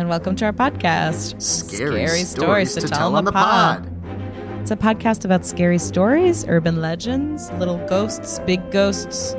And 0.00 0.08
welcome 0.08 0.34
to 0.34 0.46
our 0.46 0.52
podcast. 0.52 1.40
Scary, 1.42 2.06
stories, 2.24 2.74
to, 2.74 2.88
tell 2.88 3.14
on 3.16 3.26
the 3.26 3.32
pod. 3.32 3.86
It's 4.62 4.70
a 4.70 4.76
podcast 4.76 5.26
about 5.26 5.44
scary 5.44 5.76
stories, 5.76 6.46
urban 6.48 6.80
legends, 6.80 7.52
little 7.52 7.76
ghosts, 7.86 8.38
big 8.40 8.70
ghosts, 8.70 9.36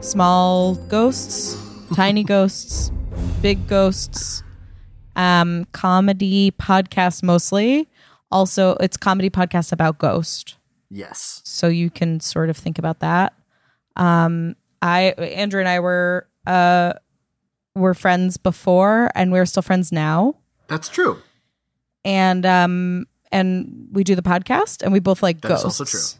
small 0.00 0.74
ghosts, 0.88 1.56
tiny 1.94 2.24
ghosts, 2.24 2.90
big 3.40 3.68
ghosts, 3.68 4.42
um, 5.14 5.64
comedy 5.70 6.50
podcast 6.50 7.22
mostly. 7.22 7.88
Also, 8.32 8.72
it's 8.80 8.96
comedy 8.96 9.30
podcast 9.30 9.70
about 9.70 9.98
ghost. 9.98 10.56
Yes. 10.90 11.40
so 11.44 11.68
you 11.68 11.88
can 11.88 12.18
sort 12.18 12.50
of 12.50 12.56
think 12.56 12.80
about 12.80 12.98
that. 12.98 13.32
Um, 13.94 14.56
I 14.82 15.14
Andrew 15.18 15.60
and 15.60 15.68
I 15.68 15.78
were 15.78 16.26
uh 16.48 16.94
were 17.74 17.94
friends 17.94 18.36
before, 18.36 19.10
and 19.14 19.32
we're 19.32 19.46
still 19.46 19.62
friends 19.62 19.92
now. 19.92 20.36
That's 20.68 20.88
true. 20.88 21.22
And 22.04 22.46
um 22.46 23.06
and 23.32 23.88
we 23.92 24.04
do 24.04 24.14
the 24.14 24.22
podcast, 24.22 24.82
and 24.82 24.92
we 24.92 25.00
both 25.00 25.22
like 25.22 25.40
go. 25.40 25.48
That's 25.48 25.62
ghosts. 25.62 25.80
also 25.80 26.18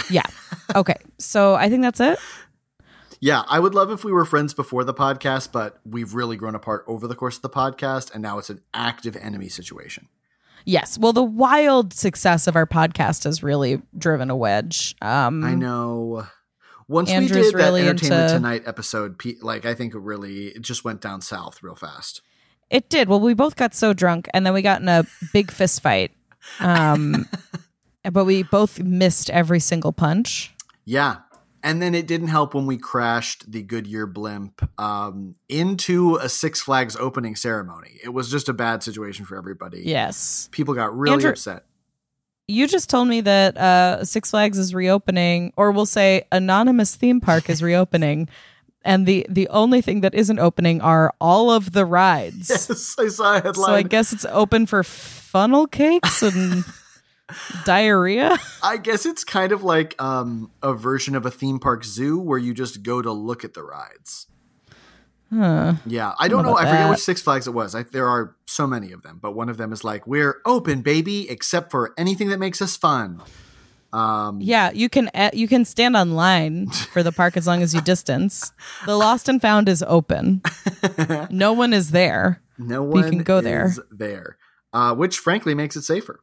true. 0.00 0.14
Yeah. 0.14 0.26
okay. 0.74 0.96
So 1.18 1.54
I 1.54 1.68
think 1.68 1.82
that's 1.82 2.00
it. 2.00 2.18
Yeah, 3.20 3.44
I 3.48 3.60
would 3.60 3.72
love 3.72 3.92
if 3.92 4.02
we 4.02 4.10
were 4.10 4.24
friends 4.24 4.52
before 4.52 4.82
the 4.82 4.92
podcast, 4.92 5.52
but 5.52 5.78
we've 5.84 6.12
really 6.12 6.36
grown 6.36 6.56
apart 6.56 6.84
over 6.88 7.06
the 7.06 7.14
course 7.14 7.36
of 7.36 7.42
the 7.42 7.50
podcast, 7.50 8.12
and 8.12 8.20
now 8.20 8.38
it's 8.38 8.50
an 8.50 8.62
active 8.74 9.16
enemy 9.16 9.48
situation. 9.48 10.08
Yes. 10.64 10.98
Well, 10.98 11.12
the 11.12 11.22
wild 11.22 11.92
success 11.92 12.48
of 12.48 12.56
our 12.56 12.66
podcast 12.66 13.24
has 13.24 13.42
really 13.42 13.80
driven 13.96 14.28
a 14.28 14.36
wedge. 14.36 14.96
Um, 15.02 15.44
I 15.44 15.54
know. 15.54 16.26
Once 16.88 17.10
Andrew's 17.10 17.30
we 17.30 17.42
did 17.52 17.54
that 17.60 17.74
Entertainment 17.74 18.02
into- 18.02 18.34
Tonight 18.34 18.62
episode, 18.66 19.20
like 19.42 19.64
I 19.64 19.74
think 19.74 19.94
it 19.94 19.98
really 20.00 20.48
it 20.48 20.62
just 20.62 20.84
went 20.84 21.00
down 21.00 21.20
south 21.20 21.62
real 21.62 21.74
fast. 21.76 22.22
It 22.70 22.88
did. 22.88 23.08
Well, 23.08 23.20
we 23.20 23.34
both 23.34 23.56
got 23.56 23.74
so 23.74 23.92
drunk, 23.92 24.28
and 24.32 24.46
then 24.46 24.54
we 24.54 24.62
got 24.62 24.80
in 24.80 24.88
a 24.88 25.04
big 25.32 25.50
fist 25.52 25.82
fight. 25.82 26.12
Um, 26.60 27.28
but 28.12 28.24
we 28.24 28.42
both 28.44 28.80
missed 28.80 29.30
every 29.30 29.60
single 29.60 29.92
punch. 29.92 30.54
Yeah. 30.84 31.18
And 31.64 31.80
then 31.80 31.94
it 31.94 32.08
didn't 32.08 32.26
help 32.28 32.54
when 32.54 32.66
we 32.66 32.76
crashed 32.76 33.52
the 33.52 33.62
Goodyear 33.62 34.06
blimp 34.06 34.68
um, 34.80 35.36
into 35.48 36.16
a 36.16 36.28
Six 36.28 36.60
Flags 36.60 36.96
opening 36.96 37.36
ceremony. 37.36 38.00
It 38.02 38.08
was 38.08 38.28
just 38.28 38.48
a 38.48 38.52
bad 38.52 38.82
situation 38.82 39.24
for 39.24 39.36
everybody. 39.36 39.82
Yes. 39.84 40.48
People 40.50 40.74
got 40.74 40.96
really 40.96 41.14
Andrew- 41.14 41.30
upset. 41.30 41.66
You 42.48 42.66
just 42.66 42.90
told 42.90 43.08
me 43.08 43.20
that 43.22 43.56
uh, 43.56 44.04
Six 44.04 44.30
Flags 44.30 44.58
is 44.58 44.74
reopening, 44.74 45.52
or 45.56 45.70
we'll 45.70 45.86
say 45.86 46.24
Anonymous 46.32 46.96
Theme 46.96 47.20
Park 47.20 47.48
is 47.48 47.62
reopening, 47.62 48.28
and 48.84 49.06
the 49.06 49.24
the 49.28 49.48
only 49.48 49.80
thing 49.80 50.00
that 50.00 50.14
isn't 50.14 50.38
opening 50.38 50.80
are 50.80 51.14
all 51.20 51.50
of 51.50 51.72
the 51.72 51.86
rides. 51.86 52.50
Yes, 52.50 52.96
I 52.98 53.08
saw 53.08 53.36
a 53.36 53.40
headline. 53.40 53.54
So 53.54 53.72
I 53.72 53.82
guess 53.82 54.12
it's 54.12 54.26
open 54.26 54.66
for 54.66 54.82
funnel 54.82 55.66
cakes 55.66 56.22
and 56.22 56.64
diarrhea. 57.64 58.38
I 58.62 58.76
guess 58.76 59.06
it's 59.06 59.24
kind 59.24 59.52
of 59.52 59.62
like 59.62 60.00
um, 60.02 60.50
a 60.62 60.74
version 60.74 61.14
of 61.14 61.24
a 61.24 61.30
theme 61.30 61.58
park 61.58 61.84
zoo 61.84 62.18
where 62.18 62.38
you 62.38 62.54
just 62.54 62.82
go 62.82 63.00
to 63.00 63.12
look 63.12 63.44
at 63.44 63.54
the 63.54 63.62
rides. 63.62 64.26
Huh. 65.32 65.74
Yeah, 65.86 66.12
I 66.18 66.28
don't 66.28 66.42
know 66.42 66.50
know. 66.50 66.56
I 66.58 66.64
forget 66.64 66.78
that. 66.80 66.90
which 66.90 66.98
Six 67.00 67.22
Flags 67.22 67.46
it 67.46 67.52
was. 67.54 67.74
I, 67.74 67.84
there 67.84 68.08
are 68.08 68.36
so 68.52 68.66
many 68.66 68.92
of 68.92 69.02
them, 69.02 69.18
but 69.20 69.32
one 69.32 69.48
of 69.48 69.56
them 69.56 69.72
is 69.72 69.82
like, 69.84 70.06
"We're 70.06 70.40
open, 70.44 70.82
baby, 70.82 71.28
except 71.30 71.70
for 71.70 71.92
anything 71.96 72.28
that 72.30 72.38
makes 72.38 72.60
us 72.62 72.76
fun." 72.76 73.22
Um, 73.92 74.40
Yeah, 74.40 74.70
you 74.72 74.88
can 74.88 75.10
uh, 75.14 75.30
you 75.32 75.46
can 75.48 75.64
stand 75.64 75.96
online 75.96 76.68
for 76.92 77.02
the 77.02 77.12
park 77.12 77.36
as 77.36 77.46
long 77.46 77.62
as 77.62 77.74
you 77.74 77.80
distance. 77.82 78.52
The 78.86 78.96
Lost 78.96 79.28
and 79.28 79.40
Found 79.42 79.68
is 79.68 79.82
open. 79.86 80.42
No 81.30 81.52
one 81.52 81.72
is 81.72 81.90
there. 81.90 82.40
no 82.58 82.82
one 82.82 83.08
can 83.10 83.22
go 83.22 83.40
there. 83.40 83.66
is 83.66 83.80
there, 83.90 84.36
uh, 84.72 84.94
which 84.94 85.18
frankly 85.18 85.54
makes 85.54 85.76
it 85.76 85.82
safer. 85.82 86.20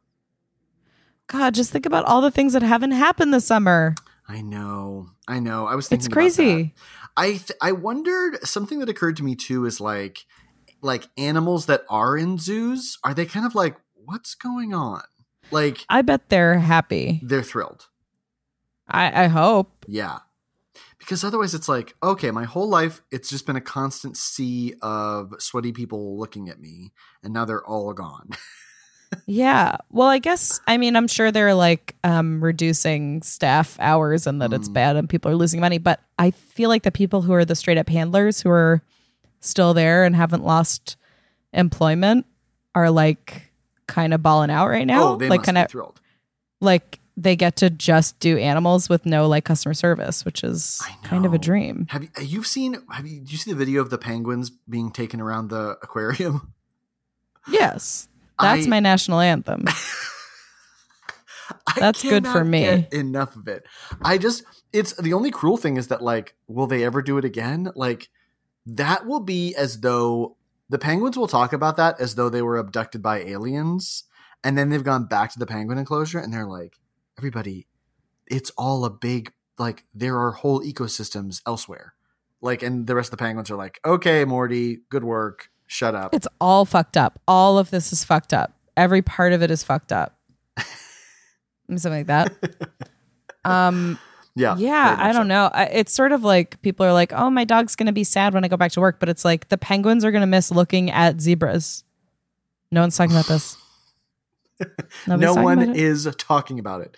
God, 1.26 1.54
just 1.54 1.70
think 1.70 1.86
about 1.86 2.04
all 2.06 2.20
the 2.20 2.30
things 2.30 2.52
that 2.54 2.62
haven't 2.62 2.90
happened 2.92 3.32
this 3.32 3.46
summer. 3.46 3.94
I 4.28 4.40
know, 4.42 5.10
I 5.28 5.38
know. 5.40 5.66
I 5.66 5.74
was 5.76 5.86
thinking 5.88 6.00
It's 6.00 6.06
about 6.08 6.14
crazy. 6.14 6.62
that. 6.62 6.72
I 7.16 7.28
th- 7.32 7.52
I 7.60 7.72
wondered 7.72 8.44
something 8.46 8.78
that 8.80 8.88
occurred 8.88 9.16
to 9.18 9.24
me 9.24 9.34
too 9.36 9.64
is 9.66 9.80
like 9.80 10.24
like 10.82 11.08
animals 11.16 11.66
that 11.66 11.84
are 11.88 12.16
in 12.16 12.38
zoos 12.38 12.98
are 13.04 13.14
they 13.14 13.26
kind 13.26 13.44
of 13.46 13.54
like 13.54 13.76
what's 13.94 14.34
going 14.34 14.72
on? 14.74 15.02
Like 15.50 15.84
I 15.88 16.02
bet 16.02 16.28
they're 16.28 16.58
happy. 16.58 17.20
they're 17.22 17.42
thrilled. 17.42 17.86
I, 18.88 19.24
I 19.24 19.26
hope. 19.28 19.84
Yeah. 19.86 20.18
Because 20.98 21.24
otherwise 21.24 21.54
it's 21.54 21.68
like, 21.68 21.94
okay, 22.02 22.30
my 22.30 22.44
whole 22.44 22.68
life 22.68 23.02
it's 23.10 23.28
just 23.30 23.46
been 23.46 23.56
a 23.56 23.60
constant 23.60 24.16
sea 24.16 24.74
of 24.82 25.34
sweaty 25.38 25.72
people 25.72 26.18
looking 26.18 26.48
at 26.48 26.60
me 26.60 26.92
and 27.22 27.32
now 27.32 27.44
they're 27.44 27.64
all 27.64 27.92
gone. 27.92 28.30
Yeah. 29.26 29.76
Well, 29.90 30.06
I 30.06 30.18
guess 30.20 30.60
I 30.68 30.76
mean 30.78 30.94
I'm 30.94 31.08
sure 31.08 31.32
they're 31.32 31.54
like 31.54 31.96
um 32.04 32.42
reducing 32.42 33.22
staff 33.22 33.76
hours 33.80 34.24
and 34.28 34.40
that 34.40 34.52
it's 34.52 34.68
Mm. 34.68 34.72
bad 34.74 34.94
and 34.96 35.08
people 35.08 35.32
are 35.32 35.34
losing 35.36 35.58
money, 35.58 35.78
but 35.78 35.98
I 36.16 36.30
feel 36.30 36.68
like 36.68 36.84
the 36.84 36.92
people 36.92 37.20
who 37.22 37.32
are 37.32 37.44
the 37.44 37.56
straight 37.56 37.76
up 37.76 37.88
handlers 37.88 38.40
who 38.40 38.50
are 38.50 38.82
still 39.40 39.74
there 39.74 40.04
and 40.04 40.14
haven't 40.16 40.44
lost 40.44 40.96
employment 41.52 42.26
are 42.74 42.90
like 42.90 43.50
kind 43.86 44.14
of 44.14 44.22
balling 44.22 44.50
out 44.50 44.68
right 44.68 44.86
now. 44.86 45.12
oh, 45.12 45.16
they 45.16 45.28
like 45.28 45.40
must 45.40 45.46
kind 45.46 45.56
be 45.56 45.62
of 45.62 45.70
thrilled. 45.70 46.00
like 46.60 47.00
they 47.16 47.34
get 47.36 47.56
to 47.56 47.68
just 47.68 48.18
do 48.20 48.38
animals 48.38 48.88
with 48.88 49.04
no 49.04 49.26
like 49.28 49.44
customer 49.44 49.74
service, 49.74 50.24
which 50.24 50.42
is 50.44 50.80
kind 51.02 51.26
of 51.26 51.34
a 51.34 51.38
dream. 51.38 51.86
Have 51.90 52.02
you 52.04 52.08
you've 52.22 52.46
seen 52.46 52.76
have 52.90 53.06
you 53.06 53.20
do 53.20 53.32
you 53.32 53.38
see 53.38 53.50
the 53.50 53.56
video 53.58 53.82
of 53.82 53.90
the 53.90 53.98
penguins 53.98 54.50
being 54.68 54.90
taken 54.90 55.20
around 55.20 55.48
the 55.50 55.76
aquarium? 55.82 56.52
Yes. 57.50 58.06
That's 58.38 58.66
I- 58.66 58.68
my 58.68 58.80
national 58.80 59.18
anthem. 59.20 59.64
That's 61.76 62.02
good 62.02 62.26
for 62.26 62.44
me. 62.44 62.86
enough 62.92 63.34
of 63.36 63.48
it. 63.48 63.64
I 64.02 64.18
just 64.18 64.44
it's 64.72 64.92
the 64.94 65.12
only 65.14 65.30
cruel 65.30 65.56
thing 65.56 65.76
is 65.76 65.88
that 65.88 66.02
like 66.02 66.34
will 66.48 66.66
they 66.66 66.84
ever 66.84 67.02
do 67.02 67.18
it 67.18 67.24
again? 67.24 67.70
Like 67.74 68.08
that 68.76 69.06
will 69.06 69.20
be 69.20 69.54
as 69.54 69.80
though 69.80 70.36
the 70.68 70.78
penguins 70.78 71.16
will 71.16 71.28
talk 71.28 71.52
about 71.52 71.76
that 71.76 72.00
as 72.00 72.14
though 72.14 72.28
they 72.28 72.42
were 72.42 72.56
abducted 72.56 73.02
by 73.02 73.20
aliens 73.20 74.04
and 74.42 74.56
then 74.56 74.68
they've 74.68 74.84
gone 74.84 75.06
back 75.06 75.32
to 75.32 75.38
the 75.38 75.46
penguin 75.46 75.78
enclosure 75.78 76.18
and 76.18 76.32
they're 76.32 76.46
like 76.46 76.78
everybody 77.18 77.66
it's 78.30 78.50
all 78.56 78.84
a 78.84 78.90
big 78.90 79.32
like 79.58 79.84
there 79.92 80.18
are 80.18 80.32
whole 80.32 80.62
ecosystems 80.62 81.42
elsewhere. 81.46 81.94
Like 82.40 82.62
and 82.62 82.86
the 82.86 82.94
rest 82.94 83.08
of 83.08 83.18
the 83.18 83.22
penguins 83.22 83.50
are 83.50 83.56
like, 83.56 83.78
"Okay, 83.84 84.24
Morty, 84.24 84.78
good 84.88 85.04
work. 85.04 85.50
Shut 85.66 85.94
up." 85.94 86.14
It's 86.14 86.28
all 86.40 86.64
fucked 86.64 86.96
up. 86.96 87.20
All 87.28 87.58
of 87.58 87.70
this 87.70 87.92
is 87.92 88.02
fucked 88.02 88.32
up. 88.32 88.54
Every 88.76 89.02
part 89.02 89.34
of 89.34 89.42
it 89.42 89.50
is 89.50 89.62
fucked 89.62 89.92
up. 89.92 90.18
Something 91.68 91.92
like 91.92 92.06
that. 92.06 92.32
Um, 93.44 93.98
yeah. 94.40 94.56
yeah, 94.56 94.96
I 94.98 95.12
don't 95.12 95.24
so. 95.24 95.28
know. 95.28 95.50
It's 95.54 95.92
sort 95.92 96.12
of 96.12 96.24
like 96.24 96.60
people 96.62 96.86
are 96.86 96.92
like, 96.92 97.12
"Oh, 97.12 97.30
my 97.30 97.44
dog's 97.44 97.76
going 97.76 97.86
to 97.86 97.92
be 97.92 98.04
sad 98.04 98.34
when 98.34 98.44
I 98.44 98.48
go 98.48 98.56
back 98.56 98.72
to 98.72 98.80
work," 98.80 98.98
but 98.98 99.08
it's 99.08 99.24
like 99.24 99.48
the 99.48 99.58
penguins 99.58 100.04
are 100.04 100.10
going 100.10 100.22
to 100.22 100.26
miss 100.26 100.50
looking 100.50 100.90
at 100.90 101.20
zebras. 101.20 101.84
No 102.72 102.80
one's 102.80 102.96
talking 102.96 103.14
about 103.14 103.26
this. 103.26 103.56
No 105.06 105.32
one 105.32 105.74
is 105.74 106.06
talking 106.18 106.58
about 106.58 106.82
it. 106.82 106.94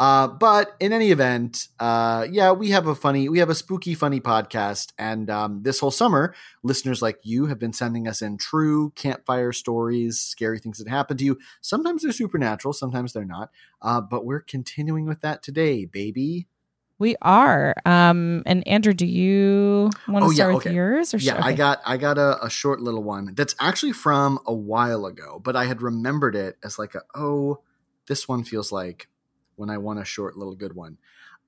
Uh, 0.00 0.26
but 0.26 0.74
in 0.80 0.92
any 0.92 1.12
event, 1.12 1.68
uh, 1.78 2.26
yeah, 2.30 2.50
we 2.50 2.70
have 2.70 2.88
a 2.88 2.94
funny, 2.94 3.28
we 3.28 3.38
have 3.38 3.50
a 3.50 3.54
spooky, 3.54 3.94
funny 3.94 4.20
podcast, 4.20 4.92
and 4.98 5.30
um, 5.30 5.62
this 5.62 5.78
whole 5.78 5.92
summer, 5.92 6.34
listeners 6.64 7.00
like 7.00 7.18
you 7.22 7.46
have 7.46 7.60
been 7.60 7.72
sending 7.72 8.08
us 8.08 8.20
in 8.20 8.36
true 8.36 8.90
campfire 8.96 9.52
stories, 9.52 10.18
scary 10.18 10.58
things 10.58 10.78
that 10.78 10.88
happen 10.88 11.16
to 11.16 11.24
you. 11.24 11.38
Sometimes 11.60 12.02
they're 12.02 12.10
supernatural, 12.10 12.72
sometimes 12.72 13.12
they're 13.12 13.24
not. 13.24 13.50
Uh, 13.80 14.00
but 14.00 14.24
we're 14.24 14.40
continuing 14.40 15.06
with 15.06 15.20
that 15.20 15.42
today, 15.42 15.84
baby. 15.84 16.48
We 16.98 17.16
are. 17.22 17.74
Um, 17.84 18.42
and 18.46 18.66
Andrew, 18.68 18.92
do 18.94 19.04
you 19.06 19.90
want 20.08 20.22
to 20.22 20.26
Oh, 20.26 20.30
yeah, 20.30 20.34
start 20.34 20.54
okay. 20.56 20.70
with 20.70 20.76
yours? 20.76 21.14
Or 21.14 21.18
Yeah, 21.18 21.34
should- 21.36 21.44
I 21.44 21.52
got 21.52 21.80
I 21.84 21.96
got 21.96 22.18
a, 22.18 22.42
a 22.44 22.48
short 22.50 22.80
little 22.80 23.02
one 23.02 23.34
that's 23.34 23.54
actually 23.60 23.92
from 23.92 24.38
a 24.46 24.54
while 24.54 25.04
ago, 25.06 25.40
but 25.42 25.56
I 25.56 25.64
had 25.64 25.82
remembered 25.82 26.36
it 26.36 26.56
as 26.62 26.78
like 26.78 26.94
a 26.94 27.02
oh, 27.14 27.60
this 28.06 28.28
one 28.28 28.44
feels 28.44 28.70
like 28.70 29.08
when 29.56 29.70
I 29.70 29.78
want 29.78 29.98
a 29.98 30.04
short 30.04 30.36
little 30.36 30.54
good 30.54 30.74
one. 30.74 30.98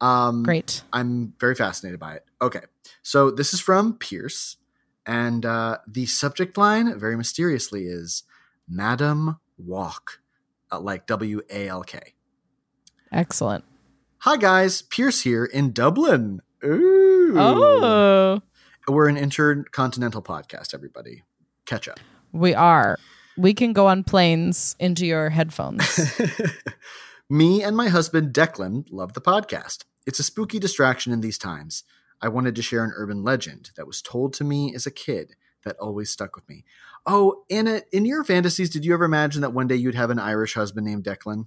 Um, 0.01 0.43
great. 0.43 0.83
I'm 0.93 1.33
very 1.41 1.55
fascinated 1.55 1.99
by 2.01 2.15
it. 2.17 2.25
Okay, 2.43 2.63
so 3.03 3.31
this 3.31 3.55
is 3.55 3.61
from 3.61 3.95
Pierce, 3.95 4.57
and 5.07 5.47
uh, 5.47 5.79
the 5.87 6.07
subject 6.07 6.59
line, 6.59 6.99
very 6.99 7.17
mysteriously, 7.17 7.85
is 7.87 8.25
"Madam 8.69 9.39
Walk." 9.57 10.21
uh, 10.73 10.81
like 10.81 11.07
W 11.07 11.41
A 11.49 11.69
L 11.69 11.83
K. 11.85 12.15
Excellent. 13.13 13.65
Hi 14.21 14.37
guys, 14.37 14.83
Pierce 14.83 15.23
here 15.23 15.45
in 15.45 15.73
Dublin. 15.73 16.43
Ooh. 16.65 17.35
Oh, 17.37 18.41
We're 18.89 19.09
an 19.09 19.17
intercontinental 19.17 20.23
podcast, 20.23 20.75
everybody. 20.75 21.23
Catch 21.65 21.89
up. 21.89 22.01
we 22.33 22.55
are. 22.55 22.99
We 23.37 23.53
can 23.53 23.73
go 23.73 23.87
on 23.87 24.03
planes 24.05 24.75
into 24.79 25.05
your 25.07 25.29
headphones. 25.31 26.11
Me 27.31 27.63
and 27.63 27.77
my 27.77 27.89
husband 27.89 28.33
Declan 28.33 28.87
love 28.91 29.13
the 29.13 29.21
podcast. 29.21 29.85
It's 30.07 30.19
a 30.21 30.23
spooky 30.23 30.59
distraction 30.59 31.13
in 31.13 31.21
these 31.21 31.37
times. 31.37 31.83
I 32.23 32.29
wanted 32.29 32.55
to 32.57 32.63
share 32.63 32.83
an 32.85 32.93
urban 32.97 33.23
legend 33.23 33.73
that 33.77 33.87
was 33.87 34.01
told 34.01 34.33
to 34.35 34.45
me 34.45 34.75
as 34.75 34.87
a 34.87 34.91
kid 34.91 35.35
that 35.65 35.77
always 35.79 36.09
stuck 36.11 36.35
with 36.35 36.49
me. 36.49 36.65
Oh, 37.05 37.43
Anna, 37.51 37.83
in 37.93 38.07
your 38.07 38.25
fantasies, 38.25 38.71
did 38.71 38.85
you 38.87 38.95
ever 38.95 39.05
imagine 39.05 39.43
that 39.43 39.53
one 39.53 39.67
day 39.67 39.75
you'd 39.77 39.97
have 39.97 40.11
an 40.11 40.19
Irish 40.21 40.55
husband 40.55 40.87
named 40.87 41.05
Declan? 41.05 41.47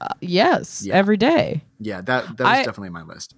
Uh, 0.00 0.08
yes, 0.20 0.82
Yeah. 0.84 0.94
every 0.94 1.16
day. 1.16 1.62
Yeah, 1.80 2.00
that 2.02 2.36
that 2.36 2.44
was 2.44 2.46
I- 2.52 2.64
definitely 2.64 2.90
my 2.90 3.02
list. 3.02 3.34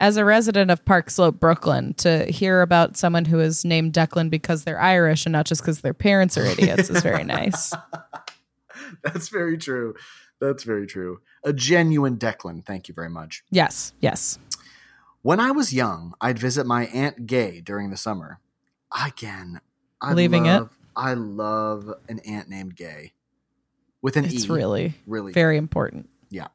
As 0.00 0.16
a 0.16 0.24
resident 0.24 0.70
of 0.70 0.84
Park 0.84 1.08
Slope, 1.08 1.38
Brooklyn, 1.38 1.94
to 1.94 2.24
hear 2.26 2.62
about 2.62 2.96
someone 2.96 3.24
who 3.24 3.38
is 3.38 3.64
named 3.64 3.92
Declan 3.92 4.28
because 4.28 4.64
they're 4.64 4.80
Irish 4.80 5.24
and 5.24 5.32
not 5.32 5.46
just 5.46 5.62
because 5.62 5.80
their 5.82 5.94
parents 5.94 6.36
are 6.36 6.44
idiots 6.44 6.90
is 6.90 7.00
very 7.02 7.22
nice. 7.24 7.72
That's 9.02 9.28
very 9.28 9.56
true. 9.56 9.94
That's 10.40 10.64
very 10.64 10.86
true. 10.86 11.20
A 11.44 11.52
genuine 11.52 12.16
Declan. 12.18 12.66
Thank 12.66 12.88
you 12.88 12.94
very 12.94 13.08
much. 13.08 13.44
Yes, 13.50 13.92
yes. 14.00 14.38
When 15.22 15.40
I 15.40 15.52
was 15.52 15.72
young, 15.72 16.12
I'd 16.20 16.38
visit 16.38 16.66
my 16.66 16.86
aunt 16.86 17.24
Gay 17.26 17.60
during 17.60 17.90
the 17.90 17.96
summer. 17.96 18.40
Again, 19.06 19.60
I 20.02 20.12
Leaving 20.12 20.44
it? 20.46 20.54
love, 20.58 20.76
I 20.94 21.14
love 21.14 21.90
an 22.08 22.18
aunt 22.26 22.50
named 22.50 22.76
Gay 22.76 23.13
with 24.04 24.18
an 24.18 24.26
It's 24.26 24.44
E. 24.44 24.48
really 24.48 24.94
really 25.06 25.32
very 25.32 25.56
important. 25.56 26.10
Yeah, 26.30 26.48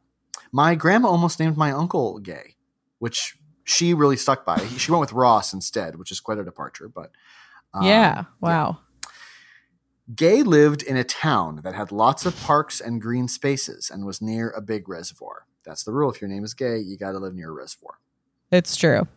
my 0.52 0.76
grandma 0.76 1.10
almost 1.10 1.40
named 1.40 1.58
my 1.58 1.72
uncle 1.72 2.20
Gay, 2.20 2.56
which 3.00 3.36
she 3.64 3.94
really 3.94 4.18
stuck 4.18 4.46
by. 4.46 4.58
She 4.78 4.92
went 4.92 5.02
with 5.02 5.14
Ross 5.14 5.52
instead, 5.52 5.98
which 5.98 6.12
is 6.12 6.20
quite 6.20 6.38
a 6.38 6.44
departure. 6.44 6.88
But 6.88 7.12
um, 7.74 7.84
yeah. 7.84 8.26
Wow. 8.40 8.80
Gay 10.16 10.42
lived 10.42 10.82
in 10.82 10.98
a 10.98 11.04
town 11.04 11.62
that 11.64 11.76
had 11.76 11.92
lots 11.92 12.26
of 12.26 12.40
parks 12.42 12.80
and 12.82 13.02
green 13.02 13.28
spaces 13.28 13.92
and 13.92 14.06
was 14.06 14.22
near 14.22 14.50
a 14.52 14.62
big 14.62 14.90
reservoir. 14.90 15.46
That's 15.66 15.84
the 15.84 15.92
rule. 15.92 16.12
If 16.12 16.20
your 16.20 16.30
name 16.30 16.44
is 16.44 16.56
Gay, 16.56 16.80
you 16.80 16.98
got 16.98 17.12
to 17.12 17.20
live 17.20 17.36
near 17.36 17.50
a 17.50 17.54
reservoir. 17.54 18.00
It's 18.52 18.76
true. 18.76 19.08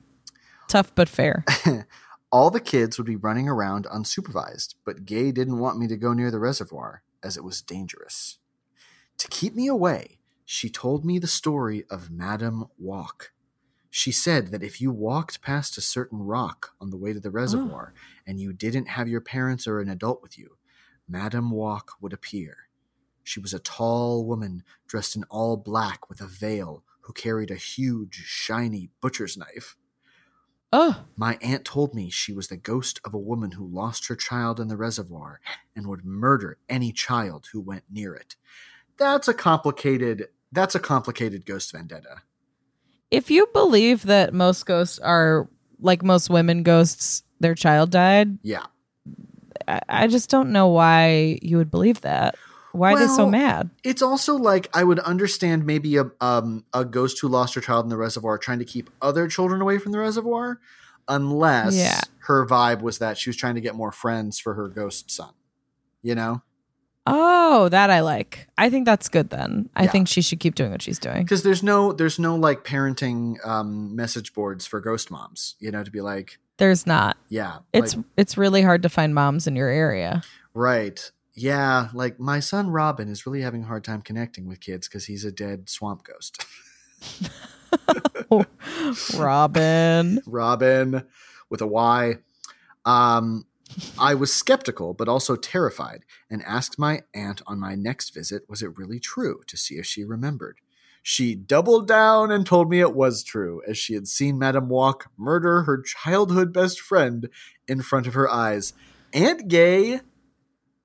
Tough 0.68 0.94
but 0.94 1.08
fair. 1.08 1.44
All 2.32 2.50
the 2.50 2.60
kids 2.60 2.98
would 2.98 3.06
be 3.06 3.16
running 3.16 3.48
around 3.48 3.86
unsupervised, 3.86 4.74
but 4.84 5.06
Gay 5.06 5.32
didn't 5.32 5.58
want 5.58 5.78
me 5.78 5.86
to 5.88 5.96
go 5.96 6.12
near 6.12 6.30
the 6.30 6.38
reservoir 6.38 7.02
as 7.22 7.36
it 7.36 7.44
was 7.44 7.62
dangerous. 7.62 8.38
To 9.18 9.28
keep 9.28 9.54
me 9.54 9.66
away, 9.66 10.18
she 10.44 10.68
told 10.68 11.04
me 11.04 11.18
the 11.18 11.26
story 11.26 11.84
of 11.90 12.10
Madame 12.10 12.66
Walk. 12.78 13.32
She 13.90 14.10
said 14.10 14.48
that 14.48 14.62
if 14.62 14.80
you 14.80 14.90
walked 14.90 15.42
past 15.42 15.76
a 15.76 15.82
certain 15.82 16.20
rock 16.20 16.72
on 16.80 16.90
the 16.90 16.96
way 16.96 17.12
to 17.12 17.20
the 17.20 17.28
oh. 17.28 17.32
reservoir 17.32 17.94
and 18.26 18.40
you 18.40 18.52
didn't 18.52 18.88
have 18.88 19.08
your 19.08 19.20
parents 19.20 19.66
or 19.66 19.80
an 19.80 19.88
adult 19.88 20.22
with 20.22 20.38
you, 20.38 20.56
Madame 21.08 21.50
Walk 21.50 21.92
would 22.00 22.12
appear. 22.12 22.68
She 23.22 23.40
was 23.40 23.52
a 23.52 23.58
tall 23.58 24.24
woman 24.24 24.62
dressed 24.86 25.14
in 25.14 25.24
all 25.24 25.56
black 25.56 26.08
with 26.08 26.20
a 26.20 26.26
veil 26.26 26.84
who 27.02 27.12
carried 27.12 27.50
a 27.50 27.56
huge, 27.56 28.14
shiny 28.14 28.90
butcher's 29.00 29.36
knife. 29.36 29.76
Oh, 30.74 31.04
My 31.16 31.36
aunt 31.42 31.64
told 31.66 31.94
me 31.94 32.08
she 32.08 32.32
was 32.32 32.48
the 32.48 32.56
ghost 32.56 32.98
of 33.04 33.12
a 33.12 33.18
woman 33.18 33.52
who 33.52 33.66
lost 33.66 34.06
her 34.08 34.16
child 34.16 34.58
in 34.58 34.68
the 34.68 34.76
reservoir 34.76 35.40
and 35.76 35.86
would 35.86 36.04
murder 36.04 36.56
any 36.68 36.92
child 36.92 37.48
who 37.52 37.60
went 37.60 37.84
near 37.90 38.14
it. 38.14 38.36
That's 38.96 39.28
a 39.28 39.34
complicated 39.34 40.28
that's 40.50 40.74
a 40.74 40.80
complicated 40.80 41.44
ghost 41.46 41.72
vendetta. 41.72 42.22
if 43.10 43.30
you 43.30 43.46
believe 43.52 44.02
that 44.04 44.32
most 44.34 44.64
ghosts 44.66 44.98
are 44.98 45.48
like 45.80 46.02
most 46.02 46.28
women 46.30 46.62
ghosts, 46.62 47.22
their 47.40 47.54
child 47.54 47.90
died, 47.90 48.38
Yeah. 48.42 48.66
I, 49.68 49.80
I 49.88 50.06
just 50.06 50.30
don't 50.30 50.52
know 50.52 50.68
why 50.68 51.38
you 51.42 51.56
would 51.58 51.70
believe 51.70 52.00
that. 52.02 52.36
Why 52.72 52.94
are 52.94 52.98
they 52.98 53.06
so 53.06 53.28
mad? 53.28 53.70
It's 53.84 54.02
also 54.02 54.34
like 54.36 54.68
I 54.74 54.82
would 54.84 54.98
understand 55.00 55.64
maybe 55.66 55.96
a 55.96 56.10
um 56.20 56.64
a 56.72 56.84
ghost 56.84 57.20
who 57.20 57.28
lost 57.28 57.54
her 57.54 57.60
child 57.60 57.84
in 57.86 57.90
the 57.90 57.96
reservoir 57.96 58.38
trying 58.38 58.58
to 58.60 58.64
keep 58.64 58.90
other 59.00 59.28
children 59.28 59.60
away 59.60 59.78
from 59.78 59.92
the 59.92 59.98
reservoir 59.98 60.58
unless 61.08 61.74
Yeah. 61.76 62.00
her 62.26 62.46
vibe 62.46 62.80
was 62.80 62.98
that 62.98 63.18
she 63.18 63.28
was 63.28 63.36
trying 63.36 63.54
to 63.56 63.60
get 63.60 63.74
more 63.74 63.92
friends 63.92 64.38
for 64.38 64.54
her 64.54 64.68
ghost 64.68 65.10
son. 65.10 65.30
You 66.02 66.14
know? 66.14 66.42
Oh, 67.04 67.68
that 67.70 67.90
I 67.90 68.00
like. 68.00 68.46
I 68.56 68.70
think 68.70 68.86
that's 68.86 69.08
good 69.08 69.30
then. 69.30 69.68
I 69.74 69.84
Yeah. 69.84 69.90
think 69.90 70.06
she 70.08 70.22
should 70.22 70.38
keep 70.38 70.54
doing 70.54 70.70
what 70.70 70.82
she's 70.82 71.00
doing. 71.00 71.22
because 71.24 71.42
there's 71.42 71.62
no 71.62 71.92
there's 71.92 72.18
no 72.18 72.36
like 72.36 72.64
parenting 72.64 73.44
um 73.46 73.94
message 73.96 74.32
boards 74.34 74.66
for 74.66 74.80
ghost 74.80 75.10
moms 75.10 75.56
you 75.58 75.70
know 75.72 75.82
to 75.82 75.90
be 75.90 76.00
like 76.00 76.38
There's 76.58 76.86
not. 76.86 77.16
yeah 77.28 77.58
It's 77.72 77.96
like, 77.96 78.04
it's 78.16 78.38
really 78.38 78.62
hard 78.62 78.82
to 78.84 78.88
find 78.88 79.14
moms 79.14 79.46
in 79.48 79.56
your 79.56 79.68
area. 79.68 80.22
right 80.54 81.10
yeah 81.34 81.88
like 81.94 82.18
my 82.18 82.40
son 82.40 82.70
robin 82.70 83.08
is 83.08 83.26
really 83.26 83.40
having 83.42 83.62
a 83.62 83.66
hard 83.66 83.84
time 83.84 84.02
connecting 84.02 84.46
with 84.46 84.60
kids 84.60 84.88
because 84.88 85.06
he's 85.06 85.24
a 85.24 85.32
dead 85.32 85.68
swamp 85.68 86.04
ghost 86.04 86.44
Robin. 89.16 90.20
robin 90.26 91.04
with 91.48 91.60
a 91.60 91.66
y 91.66 92.16
um 92.84 93.46
i 93.98 94.14
was 94.14 94.32
skeptical 94.32 94.92
but 94.94 95.08
also 95.08 95.36
terrified 95.36 96.04
and 96.30 96.42
asked 96.44 96.78
my 96.78 97.02
aunt 97.14 97.40
on 97.46 97.58
my 97.58 97.74
next 97.74 98.14
visit 98.14 98.42
was 98.48 98.62
it 98.62 98.76
really 98.76 99.00
true 99.00 99.40
to 99.46 99.56
see 99.56 99.76
if 99.76 99.86
she 99.86 100.04
remembered 100.04 100.58
She 101.02 101.34
doubled 101.34 101.88
down 101.88 102.30
and 102.30 102.46
told 102.46 102.70
me 102.70 102.78
it 102.80 102.94
was 102.94 103.24
true, 103.24 103.60
as 103.66 103.76
she 103.76 103.94
had 103.94 104.06
seen 104.06 104.38
Madame 104.38 104.68
Walk 104.68 105.10
murder 105.18 105.62
her 105.62 105.82
childhood 105.82 106.52
best 106.52 106.80
friend 106.80 107.28
in 107.66 107.82
front 107.82 108.06
of 108.06 108.14
her 108.14 108.30
eyes. 108.30 108.72
Aunt 109.12 109.48
Gay, 109.48 110.00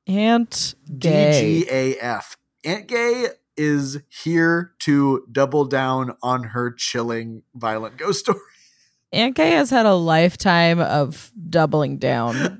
Aunt 0.07 0.75
Gay. 0.97 1.65
DGAF. 1.67 2.37
Aunt 2.63 2.87
Gay 2.87 3.27
is 3.55 3.99
here 4.07 4.73
to 4.79 5.25
double 5.31 5.65
down 5.65 6.15
on 6.21 6.43
her 6.43 6.71
chilling, 6.71 7.43
violent 7.55 7.97
ghost 7.97 8.21
story. 8.21 8.39
Aunt 9.11 9.35
Gay 9.35 9.51
has 9.51 9.69
had 9.69 9.85
a 9.85 9.95
lifetime 9.95 10.79
of 10.79 11.31
doubling 11.49 11.97
down. 11.97 12.59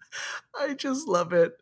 I 0.60 0.74
just 0.74 1.08
love 1.08 1.32
it. 1.32 1.56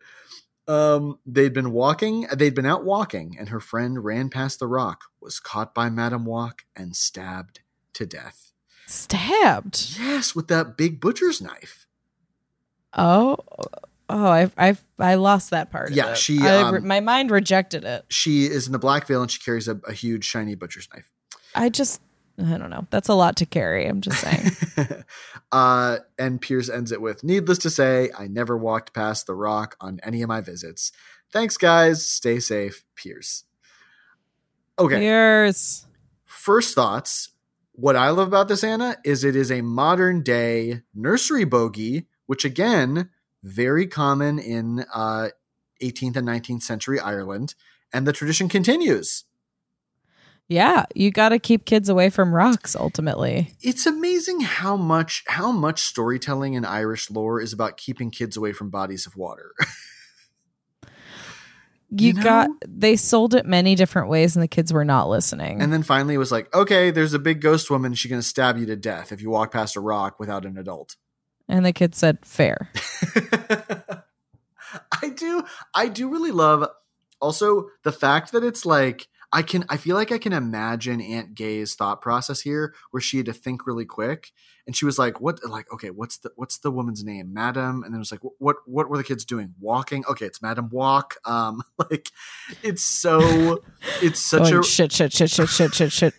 Um, 0.68 1.18
they'd 1.26 1.52
been 1.52 1.72
walking, 1.72 2.26
they'd 2.34 2.54
been 2.54 2.66
out 2.66 2.84
walking, 2.84 3.36
and 3.38 3.48
her 3.48 3.60
friend 3.60 4.04
ran 4.04 4.30
past 4.30 4.58
the 4.58 4.66
rock, 4.68 5.04
was 5.20 5.40
caught 5.40 5.74
by 5.74 5.90
Madame 5.90 6.24
Walk, 6.24 6.62
and 6.76 6.94
stabbed 6.94 7.60
to 7.94 8.06
death. 8.06 8.52
Stabbed. 8.86 9.98
Yes, 9.98 10.34
with 10.34 10.48
that 10.48 10.76
big 10.76 11.00
butcher's 11.00 11.42
knife. 11.42 11.86
Oh, 12.96 13.38
oh, 14.12 14.26
I, 14.26 14.50
I, 14.58 14.76
I 14.98 15.14
lost 15.14 15.50
that 15.50 15.70
part. 15.70 15.92
Yeah, 15.92 16.14
she, 16.14 16.38
um, 16.46 16.86
my 16.86 17.00
mind 17.00 17.30
rejected 17.30 17.84
it. 17.84 18.04
She 18.08 18.44
is 18.44 18.66
in 18.66 18.72
the 18.72 18.78
black 18.78 19.06
veil 19.06 19.22
and 19.22 19.30
she 19.30 19.40
carries 19.40 19.68
a, 19.68 19.80
a 19.88 19.92
huge, 19.92 20.24
shiny 20.24 20.54
butcher's 20.54 20.88
knife. 20.94 21.10
I 21.54 21.70
just, 21.70 22.00
I 22.38 22.56
don't 22.58 22.70
know. 22.70 22.86
That's 22.90 23.08
a 23.08 23.14
lot 23.14 23.36
to 23.36 23.46
carry. 23.46 23.86
I'm 23.86 24.00
just 24.00 24.20
saying. 24.20 25.04
uh, 25.52 25.98
and 26.18 26.40
Pierce 26.40 26.68
ends 26.68 26.92
it 26.92 27.00
with 27.00 27.24
Needless 27.24 27.58
to 27.58 27.70
say, 27.70 28.10
I 28.16 28.28
never 28.28 28.56
walked 28.56 28.92
past 28.92 29.26
the 29.26 29.34
rock 29.34 29.76
on 29.80 29.98
any 30.02 30.22
of 30.22 30.28
my 30.28 30.40
visits. 30.40 30.92
Thanks, 31.32 31.56
guys. 31.56 32.06
Stay 32.06 32.38
safe, 32.38 32.84
Pierce. 32.94 33.44
Okay. 34.78 34.98
Pierce. 34.98 35.86
First 36.26 36.74
thoughts. 36.74 37.30
What 37.74 37.96
I 37.96 38.10
love 38.10 38.28
about 38.28 38.48
this, 38.48 38.62
Anna, 38.62 38.98
is 39.02 39.24
it 39.24 39.34
is 39.34 39.50
a 39.50 39.62
modern 39.62 40.22
day 40.22 40.82
nursery 40.94 41.44
bogey, 41.44 42.06
which 42.26 42.44
again, 42.44 43.08
very 43.42 43.86
common 43.86 44.38
in 44.38 44.84
uh, 44.94 45.28
18th 45.82 46.16
and 46.16 46.28
19th 46.28 46.62
century 46.62 47.00
Ireland. 47.00 47.54
And 47.92 48.06
the 48.06 48.12
tradition 48.12 48.48
continues. 48.48 49.24
Yeah, 50.48 50.84
you 50.94 51.10
got 51.10 51.30
to 51.30 51.38
keep 51.38 51.64
kids 51.64 51.88
away 51.88 52.10
from 52.10 52.34
rocks. 52.34 52.74
Ultimately, 52.76 53.54
It's 53.60 53.86
amazing 53.86 54.40
how 54.40 54.76
much 54.76 55.22
how 55.26 55.50
much 55.52 55.80
storytelling 55.82 56.54
in 56.54 56.64
Irish 56.64 57.10
lore 57.10 57.40
is 57.40 57.52
about 57.52 57.76
keeping 57.76 58.10
kids 58.10 58.36
away 58.36 58.52
from 58.52 58.68
bodies 58.68 59.06
of 59.06 59.16
water. 59.16 59.52
you, 61.90 62.08
You 62.08 62.12
know? 62.14 62.22
got. 62.22 62.50
They 62.66 62.96
sold 62.96 63.34
it 63.34 63.46
many 63.46 63.74
different 63.74 64.08
ways, 64.08 64.36
and 64.36 64.42
the 64.42 64.48
kids 64.48 64.72
were 64.72 64.84
not 64.84 65.08
listening. 65.08 65.60
and 65.62 65.72
then 65.72 65.82
finally 65.82 66.14
it 66.14 66.18
was 66.18 66.32
like, 66.32 66.52
okay, 66.54 66.90
there's 66.90 67.14
a 67.14 67.18
big 67.18 67.40
ghost 67.40 67.70
woman. 67.70 67.94
She's 67.94 68.10
going 68.10 68.20
to 68.22 68.26
stab 68.26 68.58
you 68.58 68.66
to 68.66 68.76
death 68.76 69.12
if 69.12 69.22
you 69.22 69.30
walk 69.30 69.52
past 69.52 69.76
a 69.76 69.80
rock 69.80 70.18
without 70.18 70.44
an 70.44 70.58
adult. 70.58 70.96
and 71.48 71.64
the 71.64 71.72
kid 71.72 71.94
said, 71.94 72.18
"Fair." 72.24 72.70
I 75.02 75.08
do 75.08 75.44
I 75.74 75.88
do 75.88 76.08
really 76.08 76.30
love 76.30 76.68
also 77.20 77.68
the 77.82 77.92
fact 77.92 78.32
that 78.32 78.44
it's 78.44 78.64
like 78.64 79.08
I 79.32 79.42
can 79.42 79.64
I 79.68 79.76
feel 79.76 79.96
like 79.96 80.12
I 80.12 80.18
can 80.18 80.32
imagine 80.32 81.00
Aunt 81.00 81.34
Gay's 81.34 81.74
thought 81.74 82.00
process 82.00 82.40
here 82.42 82.74
where 82.90 83.00
she 83.00 83.18
had 83.18 83.26
to 83.26 83.32
think 83.32 83.66
really 83.66 83.84
quick 83.84 84.32
and 84.66 84.76
she 84.76 84.84
was 84.84 84.98
like, 84.98 85.20
"What? 85.20 85.40
Like, 85.44 85.72
okay, 85.72 85.90
what's 85.90 86.18
the 86.18 86.30
what's 86.36 86.58
the 86.58 86.70
woman's 86.70 87.02
name, 87.02 87.32
Madam?" 87.32 87.82
And 87.82 87.92
then 87.92 87.96
it 87.96 87.98
was 87.98 88.12
like, 88.12 88.20
"What? 88.38 88.56
What 88.66 88.88
were 88.88 88.96
the 88.96 89.04
kids 89.04 89.24
doing? 89.24 89.54
Walking? 89.60 90.04
Okay, 90.08 90.26
it's 90.26 90.40
Madam 90.40 90.68
Walk." 90.70 91.16
Um, 91.24 91.62
like, 91.78 92.10
it's 92.62 92.82
so, 92.82 93.62
it's 94.00 94.20
such 94.24 94.50
Going, 94.50 94.60
a 94.60 94.62
shit, 94.62 94.92
shit, 94.92 95.12
shit, 95.12 95.30
shit, 95.30 95.48
shit, 95.48 95.74
shit, 95.74 95.92
shit. 95.92 96.14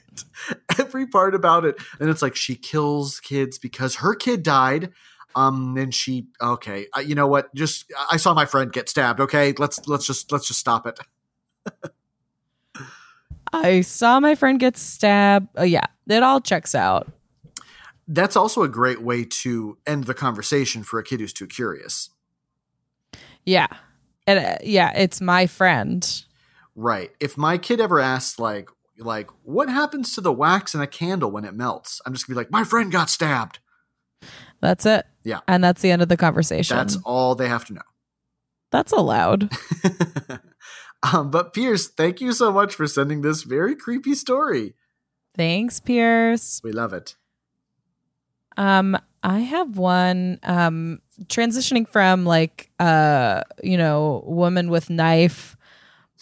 every 0.78 1.08
part 1.08 1.36
about 1.36 1.64
it, 1.66 1.78
and 2.00 2.10
it's 2.10 2.22
like 2.22 2.36
she 2.36 2.56
kills 2.56 3.20
kids 3.20 3.58
because 3.58 3.96
her 3.98 4.14
kid 4.16 4.44
died. 4.44 4.92
Um, 5.36 5.76
and 5.78 5.94
she 5.94 6.28
okay, 6.42 6.88
uh, 6.96 7.02
you 7.02 7.16
know 7.16 7.28
what? 7.28 7.54
Just 7.56 7.92
I 8.12 8.18
saw 8.18 8.34
my 8.34 8.46
friend 8.46 8.72
get 8.72 8.90
stabbed. 8.90 9.20
Okay, 9.20 9.54
let's 9.58 9.88
let's 9.88 10.06
just 10.06 10.32
let's 10.32 10.48
just 10.48 10.60
stop 10.60 10.86
it. 10.86 11.00
I 13.54 13.82
saw 13.82 14.20
my 14.20 14.36
friend 14.36 14.60
get 14.60 14.78
stabbed. 14.78 15.48
Oh, 15.56 15.64
yeah, 15.64 15.86
it 16.08 16.24
all 16.24 16.42
checks 16.42 16.74
out. 16.74 17.12
That's 18.08 18.36
also 18.36 18.64
a 18.64 18.68
great 18.68 19.02
way 19.02 19.24
to 19.26 19.78
end 19.86 20.06
the 20.06 20.16
conversation 20.16 20.84
for 20.84 21.00
a 21.00 21.04
kid 21.04 21.20
who's 21.20 21.32
too 21.32 21.48
curious. 21.48 22.10
Yeah. 23.46 23.68
And, 24.26 24.40
uh, 24.40 24.58
yeah, 24.64 24.92
it's 24.98 25.22
my 25.22 25.48
friend. 25.48 26.24
Right. 26.76 27.12
If 27.20 27.38
my 27.38 27.58
kid 27.58 27.80
ever 27.80 28.00
asks 28.00 28.40
like 28.40 28.70
like 28.98 29.30
what 29.44 29.70
happens 29.70 30.14
to 30.16 30.22
the 30.22 30.34
wax 30.34 30.74
in 30.74 30.82
a 30.82 30.88
candle 30.88 31.32
when 31.32 31.46
it 31.46 31.54
melts, 31.54 32.02
I'm 32.06 32.14
just 32.14 32.28
gonna 32.28 32.36
be 32.36 32.40
like, 32.40 32.52
my 32.52 32.64
friend 32.64 32.92
got 32.92 33.10
stabbed. 33.10 33.60
That's 34.64 34.86
it. 34.86 35.06
Yeah. 35.26 35.42
And 35.46 35.62
that's 35.62 35.82
the 35.82 35.92
end 35.92 36.02
of 36.02 36.08
the 36.08 36.16
conversation. 36.16 36.78
That's 36.78 36.96
all 37.04 37.36
they 37.36 37.50
have 37.50 37.66
to 37.66 37.74
know. 37.74 37.82
That's 38.72 38.94
allowed. 38.94 39.52
um, 41.04 41.30
but 41.30 41.54
Pierce, 41.54 41.90
thank 41.90 42.22
you 42.22 42.32
so 42.32 42.50
much 42.50 42.74
for 42.74 42.88
sending 42.88 43.24
this 43.24 43.44
very 43.44 43.76
creepy 43.76 44.16
story. 44.16 44.74
Thanks, 45.36 45.82
Pierce. 45.82 46.62
We 46.64 46.72
love 46.72 46.94
it. 46.94 47.16
Um, 48.56 48.98
I 49.22 49.40
have 49.40 49.78
one 49.78 50.40
um 50.44 51.02
transitioning 51.26 51.86
from 51.86 52.26
like 52.26 52.72
uh, 52.80 53.42
you 53.62 53.78
know, 53.78 54.24
woman 54.26 54.70
with 54.70 54.90
knife. 54.90 55.58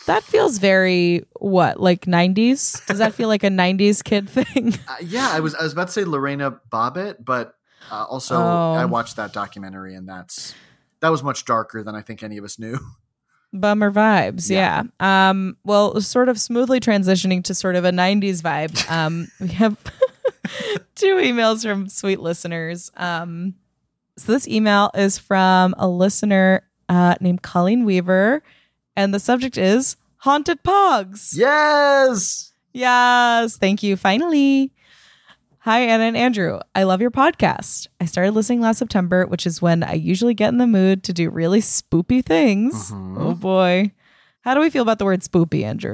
That 0.08 0.24
feels 0.24 0.58
very 0.58 1.26
what, 1.40 1.80
like 1.80 2.06
90s? 2.06 2.84
Does 2.88 2.98
that 2.98 3.14
feel 3.14 3.28
like 3.28 3.44
a 3.44 3.50
90s 3.50 4.04
kid 4.04 4.28
thing? 4.28 4.74
Uh, 4.88 4.96
yeah, 5.00 5.30
I 5.32 5.42
was 5.42 5.54
I 5.54 5.62
was 5.62 5.74
about 5.74 5.88
to 5.88 5.94
say 5.94 6.06
Lorena 6.06 6.60
Bobbitt, 6.72 7.24
but 7.24 7.56
uh, 7.90 8.06
also 8.10 8.36
Oh. 8.36 8.74
I 8.74 8.86
watched 8.86 9.16
that 9.16 9.34
documentary 9.34 9.96
and 9.96 10.08
that's 10.08 10.54
that 11.00 11.10
was 11.10 11.24
much 11.24 11.46
darker 11.46 11.82
than 11.84 11.96
I 11.96 12.02
think 12.02 12.22
any 12.24 12.38
of 12.38 12.44
us 12.46 12.60
knew. 12.60 12.78
Bummer 13.54 13.92
vibes, 13.92 14.50
yeah. 14.50 14.84
Yeah. 15.02 15.30
Um, 15.30 15.58
well, 15.66 16.00
sort 16.00 16.30
of 16.30 16.40
smoothly 16.40 16.80
transitioning 16.80 17.44
to 17.46 17.54
sort 17.54 17.76
of 17.76 17.84
a 17.84 17.92
90s 17.92 18.42
vibe. 18.42 18.90
Um, 18.90 19.28
we 19.42 19.50
have 19.50 19.78
two 20.96 21.16
emails 21.16 21.62
from 21.64 21.90
sweet 21.90 22.22
listeners. 22.22 22.92
Um, 22.96 23.56
so 24.18 24.32
this 24.32 24.48
email 24.48 24.90
is 24.94 25.18
from 25.18 25.76
a 25.78 25.88
listener 25.88 26.64
uh, 26.88 27.16
named 27.20 27.42
Colleen 27.42 27.84
Weaver, 27.84 28.42
and 28.96 29.14
the 29.14 29.20
subject 29.20 29.58
is 29.58 29.98
haunted 30.18 30.64
pogs. 30.64 31.36
Yes. 31.36 32.54
Yes, 32.74 33.58
thank 33.58 33.84
you. 33.84 33.98
Finally. 33.98 34.72
Hi, 35.64 35.82
Anna 35.82 36.06
and 36.06 36.18
Andrew. 36.18 36.60
I 36.74 36.84
love 36.84 37.02
your 37.02 37.12
podcast. 37.12 37.86
I 38.00 38.06
started 38.06 38.32
listening 38.32 38.62
last 38.62 38.80
September, 38.80 39.28
which 39.28 39.46
is 39.46 39.62
when 39.62 39.84
I 39.84 39.94
usually 39.94 40.34
get 40.34 40.50
in 40.50 40.58
the 40.58 40.66
mood 40.66 41.04
to 41.04 41.14
do 41.14 41.30
really 41.30 41.62
spoopy 41.62 42.26
things. 42.26 42.92
Mhm. 42.92 43.16
Oh 43.20 43.36
boy. 43.36 43.92
How 44.42 44.56
do 44.56 44.60
we 44.60 44.72
feel 44.72 44.82
about 44.82 44.98
the 44.98 45.06
word 45.06 45.22
spoopy, 45.22 45.64
Andrew? 45.64 45.94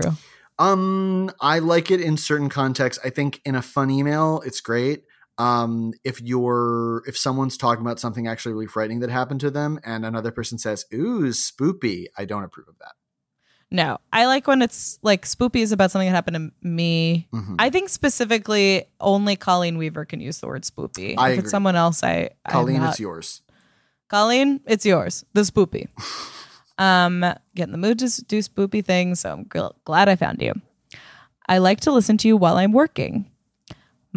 Um, 0.58 1.30
I 1.42 1.60
like 1.60 1.92
it 1.92 2.00
in 2.00 2.16
certain 2.16 2.48
contexts. 2.48 3.04
I 3.06 3.10
think 3.10 3.42
in 3.44 3.56
a 3.56 3.62
fun 3.62 3.92
email, 3.92 4.42
it's 4.46 4.62
great. 4.62 5.04
Um, 5.38 5.92
if 6.06 6.22
you're 6.22 7.04
if 7.06 7.18
someone's 7.18 7.58
talking 7.58 7.82
about 7.86 8.00
something 8.00 8.26
actually 8.26 8.54
really 8.54 8.68
frightening 8.68 9.02
that 9.02 9.10
happened 9.10 9.42
to 9.42 9.52
them, 9.52 9.80
and 9.84 10.06
another 10.06 10.32
person 10.32 10.58
says, 10.58 10.86
"Ooh, 10.94 11.28
spoopy," 11.32 12.06
I 12.18 12.24
don't 12.24 12.44
approve 12.46 12.70
of 12.70 12.78
that. 12.80 12.94
No, 13.70 13.98
I 14.14 14.28
like 14.28 14.48
when 14.48 14.62
it's 14.62 14.98
like 15.02 15.26
spoopy 15.26 15.58
is 15.62 15.74
about 15.74 15.92
something 15.92 16.08
that 16.08 16.16
happened 16.16 16.52
to 16.62 16.68
me. 16.68 17.28
Mhm. 17.34 17.56
I 17.60 17.70
think 17.70 17.90
specifically 17.90 18.86
only 19.02 19.36
Colleen 19.36 19.78
Weaver 19.78 20.06
can 20.06 20.22
use 20.22 20.40
the 20.40 20.48
word 20.48 20.64
spoopy. 20.64 21.16
I 21.18 21.30
if 21.30 21.34
agree. 21.34 21.38
it's 21.44 21.52
someone 21.52 21.76
else, 21.76 22.02
I 22.04 22.30
Colleen, 22.48 22.80
not- 22.82 22.92
it's 22.92 23.00
yours. 23.00 23.42
Colleen, 24.08 24.62
it's 24.66 24.86
yours. 24.86 25.26
The 25.34 25.42
spoopy. 25.42 25.88
um, 26.78 27.20
get 27.56 27.64
in 27.68 27.72
the 27.74 27.78
mood 27.78 28.00
to 28.00 28.24
do 28.26 28.40
spoopy 28.40 28.86
things, 28.86 29.20
so 29.20 29.34
I'm 29.34 29.46
gl- 29.46 29.74
glad 29.84 30.08
I 30.08 30.16
found 30.16 30.42
you. 30.42 30.54
I 31.50 31.58
like 31.58 31.82
to 31.82 31.92
listen 31.92 32.18
to 32.20 32.28
you 32.28 32.38
while 32.38 32.56
I'm 32.58 32.72
working. 32.72 33.30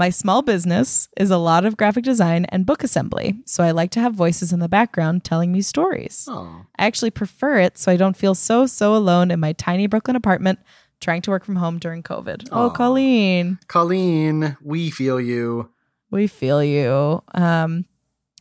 My 0.01 0.09
small 0.09 0.41
business 0.41 1.11
is 1.19 1.31
a 1.31 1.37
lot 1.37 1.67
of 1.67 1.77
graphic 1.77 2.05
design 2.05 2.47
and 2.47 2.65
book 2.65 2.83
assembly, 2.83 3.39
so 3.45 3.63
I 3.63 3.73
like 3.73 3.91
to 3.91 4.01
have 4.01 4.15
voices 4.15 4.51
in 4.51 4.59
the 4.59 4.67
background 4.67 5.25
telling 5.25 5.53
me 5.53 5.61
stories. 5.61 6.27
Oh, 6.27 6.65
I 6.79 6.87
actually 6.87 7.11
prefer 7.11 7.59
it 7.59 7.77
so 7.77 7.93
I 7.93 7.97
don't 7.97 8.17
feel 8.17 8.35
so, 8.35 8.65
so 8.65 8.97
alone 8.97 9.31
in 9.31 9.41
my 9.41 9.53
tiny 9.53 9.89
Brooklyn 9.89 10.17
apartment 10.17 10.59
trying 11.03 11.21
to 11.21 11.31
work 11.31 11.45
from 11.45 11.57
home 11.57 11.79
during 11.79 12.03
COVID. 12.03 12.49
Oh. 12.51 12.71
Colleen, 12.71 13.59
Colleen, 13.69 14.57
we 14.63 14.89
feel 14.89 15.21
you. 15.21 15.69
we 16.11 16.27
feel 16.29 16.65
you. 16.65 17.23
Um, 17.35 17.85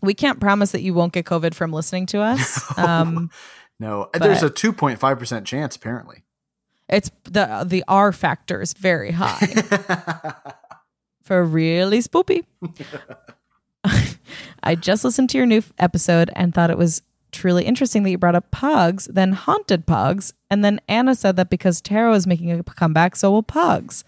we 0.02 0.14
can't 0.14 0.40
promise 0.40 0.72
that 0.72 0.82
you 0.82 0.94
won't 0.94 1.12
get 1.12 1.26
COVID 1.26 1.54
from 1.54 1.74
listening 1.74 2.06
to 2.06 2.22
us. 2.22 2.64
Um, 2.78 3.30
No, 3.82 4.10
there's 4.14 4.44
a 4.44 4.50
two 4.50 4.72
point 4.72 4.98
five 4.98 5.20
percent 5.20 5.46
chance 5.46 5.76
apparently. 5.76 6.24
it's 6.88 7.12
the 7.26 7.66
the 7.68 7.84
R 7.90 8.14
factor 8.14 8.62
is 8.62 8.72
very 8.72 9.12
high 9.12 10.54
for 11.30 11.44
really 11.44 12.00
spoopy. 12.00 12.44
I 14.64 14.74
just 14.74 15.04
listened 15.04 15.30
to 15.30 15.38
your 15.38 15.46
new 15.46 15.62
episode 15.78 16.32
and 16.36 16.56
thought 16.56 16.72
it 16.72 16.78
was 16.78 17.04
truly 17.32 17.66
interesting 17.66 18.02
that 18.02 18.10
you 18.10 18.18
brought 18.18 18.34
up 18.34 18.50
Pogs, 18.50 19.08
then 19.14 19.34
haunted 19.34 19.86
Pogs, 19.86 20.34
and 20.50 20.66
then 20.66 20.82
Anna 20.88 21.14
said 21.14 21.36
that 21.36 21.52
because 21.52 21.82
Tarot 21.82 22.14
is 22.14 22.26
making 22.26 22.50
a 22.52 22.64
comeback, 22.64 23.16
so 23.16 23.30
will 23.30 23.44
Pogs. 23.44 24.04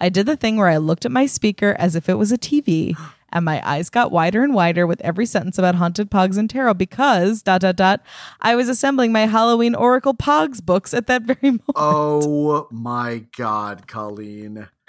I 0.00 0.08
did 0.08 0.24
the 0.24 0.34
thing 0.34 0.56
where 0.56 0.68
I 0.68 0.78
looked 0.78 1.04
at 1.04 1.12
my 1.12 1.26
speaker 1.26 1.76
as 1.78 1.94
if 1.94 2.08
it 2.08 2.14
was 2.14 2.32
a 2.32 2.38
TV, 2.38 2.96
and 3.32 3.44
my 3.44 3.60
eyes 3.68 3.90
got 3.90 4.12
wider 4.12 4.42
and 4.42 4.54
wider 4.54 4.86
with 4.86 5.00
every 5.00 5.26
sentence 5.26 5.58
about 5.58 5.74
haunted 5.74 6.10
Pogs 6.10 6.36
and 6.36 6.48
Tarot 6.48 6.74
because 6.74 7.42
dot 7.42 7.62
dot 7.62 7.76
dot 7.76 8.00
I 8.40 8.54
was 8.54 8.68
assembling 8.68 9.12
my 9.12 9.26
Halloween 9.26 9.74
Oracle 9.74 10.14
Pogs 10.14 10.64
books 10.64 10.94
at 10.94 11.06
that 11.06 11.22
very 11.26 11.38
moment. 11.42 11.62
oh 11.74 12.68
my 12.70 13.24
god, 13.36 13.86
Colleen. 13.86 14.68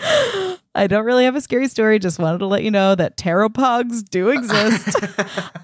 I 0.75 0.87
don't 0.87 1.05
really 1.05 1.25
have 1.25 1.35
a 1.35 1.41
scary 1.41 1.67
story. 1.67 1.99
Just 1.99 2.19
wanted 2.19 2.39
to 2.39 2.47
let 2.47 2.63
you 2.63 2.71
know 2.71 2.95
that 2.95 3.15
tarot 3.15 3.49
pogs 3.49 4.03
do 4.03 4.29
exist. 4.31 4.95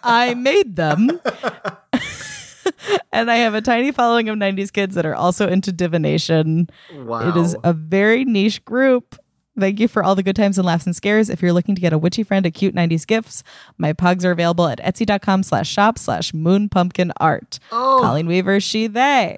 I 0.04 0.34
made 0.36 0.76
them. 0.76 1.20
and 3.12 3.32
I 3.32 3.38
have 3.38 3.56
a 3.56 3.62
tiny 3.62 3.92
following 3.92 4.30
of 4.30 4.38
90s 4.38 4.72
kids 4.72 4.96
that 4.96 5.06
are 5.06 5.16
also 5.16 5.48
into 5.48 5.72
divination. 5.72 6.70
Wow. 6.94 7.30
It 7.30 7.38
is 7.38 7.56
a 7.64 7.74
very 7.74 8.24
niche 8.24 8.64
group. 8.66 9.16
Thank 9.60 9.80
you 9.80 9.88
for 9.88 10.04
all 10.04 10.16
the 10.16 10.24
good 10.24 10.36
times 10.36 10.58
and 10.58 10.66
laughs 10.66 10.86
and 10.86 10.96
scares. 10.96 11.30
If 11.30 11.42
you're 11.42 11.54
looking 11.54 11.76
to 11.76 11.82
get 11.82 11.94
a 11.94 11.98
witchy 11.98 12.24
friend 12.24 12.46
a 12.46 12.52
cute 12.52 12.76
90s 12.76 13.06
gifts, 13.06 13.44
my 13.78 13.94
pogs 13.94 14.24
are 14.24 14.32
available 14.32 14.68
at 14.68 14.80
etsy.com 14.80 15.44
slash 15.44 15.70
shop 15.70 15.98
slash 15.98 16.34
moon 16.34 16.70
pumpkin 16.70 17.12
art. 17.18 17.60
oh, 17.72 18.00
Colleen 18.02 18.28
Weaver, 18.28 18.60
she, 18.60 18.88
they. 18.88 19.38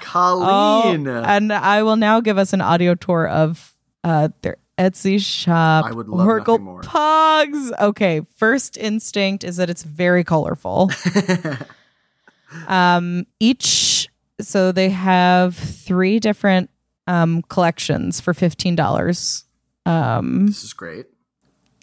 Colleen. 0.00 1.06
Oh, 1.06 1.22
and 1.22 1.52
I 1.52 1.82
will 1.82 1.96
now 1.96 2.20
give 2.20 2.38
us 2.38 2.52
an 2.52 2.60
audio 2.60 2.94
tour 2.94 3.28
of 3.28 3.74
uh, 4.04 4.30
their 4.42 4.56
Etsy 4.78 5.20
shop. 5.20 5.84
I 5.86 5.92
would 5.92 6.08
love 6.08 6.26
Oracle 6.26 6.54
nothing 6.54 6.64
more. 6.64 6.80
Pogs. 6.82 7.80
Okay, 7.80 8.22
first 8.36 8.76
instinct 8.76 9.44
is 9.44 9.56
that 9.56 9.70
it's 9.70 9.82
very 9.82 10.24
colorful. 10.24 10.90
um, 12.66 13.26
each, 13.38 14.08
so 14.40 14.72
they 14.72 14.88
have 14.88 15.54
three 15.56 16.18
different 16.18 16.70
um, 17.06 17.42
collections 17.42 18.20
for 18.20 18.32
fifteen 18.34 18.74
dollars. 18.76 19.44
Um, 19.86 20.46
this 20.46 20.62
is 20.64 20.72
great. 20.72 21.06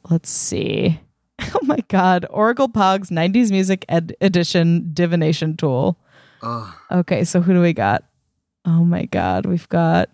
let's 0.09 0.29
see. 0.29 0.99
Oh 1.55 1.59
my 1.63 1.79
God, 1.87 2.25
Oracle 2.29 2.67
Pogs 2.67 3.09
'90s 3.09 3.49
Music 3.49 3.85
Ed- 3.89 4.15
Edition 4.21 4.91
Divination 4.93 5.55
Tool. 5.55 5.97
Oh, 6.43 6.75
Okay, 6.91 7.23
so 7.23 7.39
who 7.41 7.53
do 7.53 7.61
we 7.61 7.71
got? 7.73 8.03
Oh 8.65 8.83
my 8.83 9.05
god, 9.05 9.45
we've 9.45 9.67
got 9.69 10.09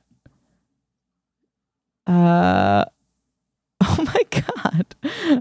uh 2.08 2.86
Oh 3.82 4.06
my 4.14 4.42
god. 4.42 4.96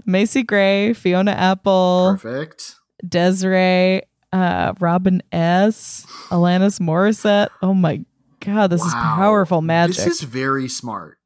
Macy 0.05 0.43
Gray, 0.43 0.93
Fiona 0.93 1.31
Apple, 1.31 2.17
perfect. 2.19 2.75
Desiree, 3.07 4.01
uh 4.33 4.73
Robin 4.79 5.21
S, 5.31 6.05
Alanis 6.29 6.79
Morissette. 6.79 7.49
Oh 7.61 7.73
my 7.73 8.03
god, 8.45 8.67
this 8.69 8.83
is 8.85 8.93
powerful 8.93 9.61
magic. 9.61 9.95
This 9.97 10.07
is 10.07 10.21
very 10.21 10.67
smart. 10.69 11.17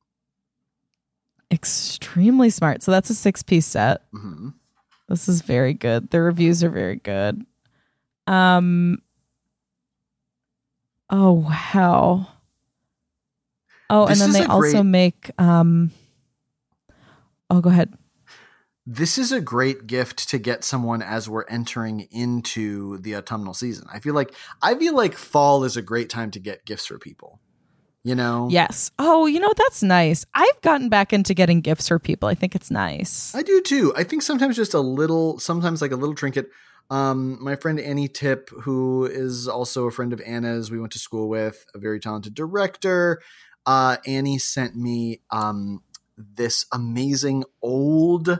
Extremely 1.51 2.49
smart. 2.49 2.83
So 2.83 2.91
that's 2.91 3.09
a 3.09 3.15
six-piece 3.15 3.65
set. 3.65 4.01
hmm 4.11 4.49
This 5.07 5.27
is 5.27 5.41
very 5.41 5.73
good. 5.73 6.09
The 6.11 6.21
reviews 6.21 6.63
are 6.63 6.69
very 6.69 6.97
good. 6.97 7.45
Um 8.27 9.01
Oh 11.09 11.31
wow. 11.33 12.27
Oh, 13.89 14.05
This 14.07 14.21
and 14.21 14.33
then 14.35 14.41
they 14.41 14.47
also 14.47 14.59
great- 14.83 14.83
make 14.85 15.31
um 15.39 15.91
Oh, 17.49 17.61
go 17.61 17.69
ahead. 17.71 17.91
This 18.91 19.19
is 19.19 19.31
a 19.31 19.39
great 19.39 19.85
gift 19.85 20.29
to 20.29 20.39
get 20.39 20.63
someone 20.63 21.03
as 21.03 21.29
we're 21.29 21.45
entering 21.47 22.07
into 22.09 22.97
the 22.97 23.15
autumnal 23.15 23.53
season. 23.53 23.85
I 23.93 23.99
feel 23.99 24.15
like 24.15 24.33
I 24.63 24.73
feel 24.73 24.95
like 24.95 25.13
fall 25.13 25.63
is 25.63 25.77
a 25.77 25.83
great 25.83 26.09
time 26.09 26.31
to 26.31 26.39
get 26.39 26.65
gifts 26.65 26.87
for 26.87 26.97
people. 26.97 27.39
You 28.03 28.15
know? 28.15 28.47
Yes. 28.49 28.89
Oh, 28.97 29.27
you 29.27 29.39
know 29.39 29.53
that's 29.55 29.83
nice. 29.83 30.25
I've 30.33 30.59
gotten 30.61 30.89
back 30.89 31.13
into 31.13 31.35
getting 31.35 31.61
gifts 31.61 31.89
for 31.89 31.99
people. 31.99 32.29
I 32.29 32.33
think 32.33 32.55
it's 32.55 32.71
nice. 32.71 33.35
I 33.35 33.43
do 33.43 33.61
too. 33.61 33.93
I 33.95 34.03
think 34.03 34.23
sometimes 34.23 34.55
just 34.55 34.73
a 34.73 34.79
little, 34.79 35.37
sometimes 35.37 35.83
like 35.83 35.91
a 35.91 35.95
little 35.95 36.15
trinket. 36.15 36.49
Um, 36.89 37.37
my 37.43 37.57
friend 37.57 37.79
Annie 37.79 38.07
Tip, 38.07 38.49
who 38.61 39.05
is 39.05 39.47
also 39.47 39.85
a 39.85 39.91
friend 39.91 40.13
of 40.13 40.21
Anna's, 40.21 40.71
we 40.71 40.79
went 40.79 40.93
to 40.93 40.99
school 40.99 41.29
with, 41.29 41.63
a 41.75 41.77
very 41.77 41.99
talented 41.99 42.33
director. 42.33 43.21
Uh, 43.67 43.97
Annie 44.07 44.39
sent 44.39 44.75
me 44.75 45.21
um, 45.29 45.83
this 46.17 46.65
amazing 46.71 47.43
old 47.61 48.39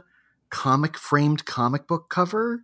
comic 0.50 0.96
framed 0.96 1.44
comic 1.44 1.86
book 1.86 2.08
cover 2.08 2.62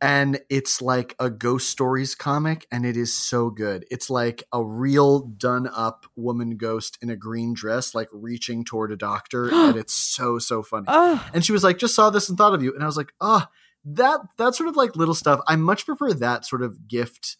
and 0.00 0.40
it's 0.50 0.82
like 0.82 1.14
a 1.18 1.30
ghost 1.30 1.70
stories 1.70 2.14
comic 2.14 2.66
and 2.70 2.84
it 2.84 2.96
is 2.96 3.14
so 3.14 3.48
good. 3.48 3.86
It's 3.90 4.10
like 4.10 4.42
a 4.52 4.62
real 4.62 5.20
done 5.20 5.68
up 5.74 6.04
woman 6.16 6.58
ghost 6.58 6.98
in 7.00 7.08
a 7.08 7.16
green 7.16 7.54
dress 7.54 7.94
like 7.94 8.08
reaching 8.12 8.64
toward 8.64 8.92
a 8.92 8.96
doctor 8.96 9.48
and 9.52 9.76
it's 9.76 9.94
so 9.94 10.38
so 10.38 10.62
funny. 10.62 10.86
Oh, 10.88 11.26
and 11.32 11.44
she 11.44 11.52
was 11.52 11.64
like 11.64 11.78
just 11.78 11.94
saw 11.94 12.10
this 12.10 12.28
and 12.28 12.36
thought 12.36 12.54
of 12.54 12.62
you 12.62 12.74
and 12.74 12.82
i 12.82 12.86
was 12.86 12.96
like 12.96 13.12
ah 13.20 13.48
that 13.84 14.20
that 14.36 14.54
sort 14.54 14.68
of 14.68 14.76
like 14.76 14.96
little 14.96 15.14
stuff 15.14 15.40
i 15.46 15.56
much 15.56 15.86
prefer 15.86 16.12
that 16.12 16.44
sort 16.44 16.62
of 16.62 16.88
gift 16.88 17.36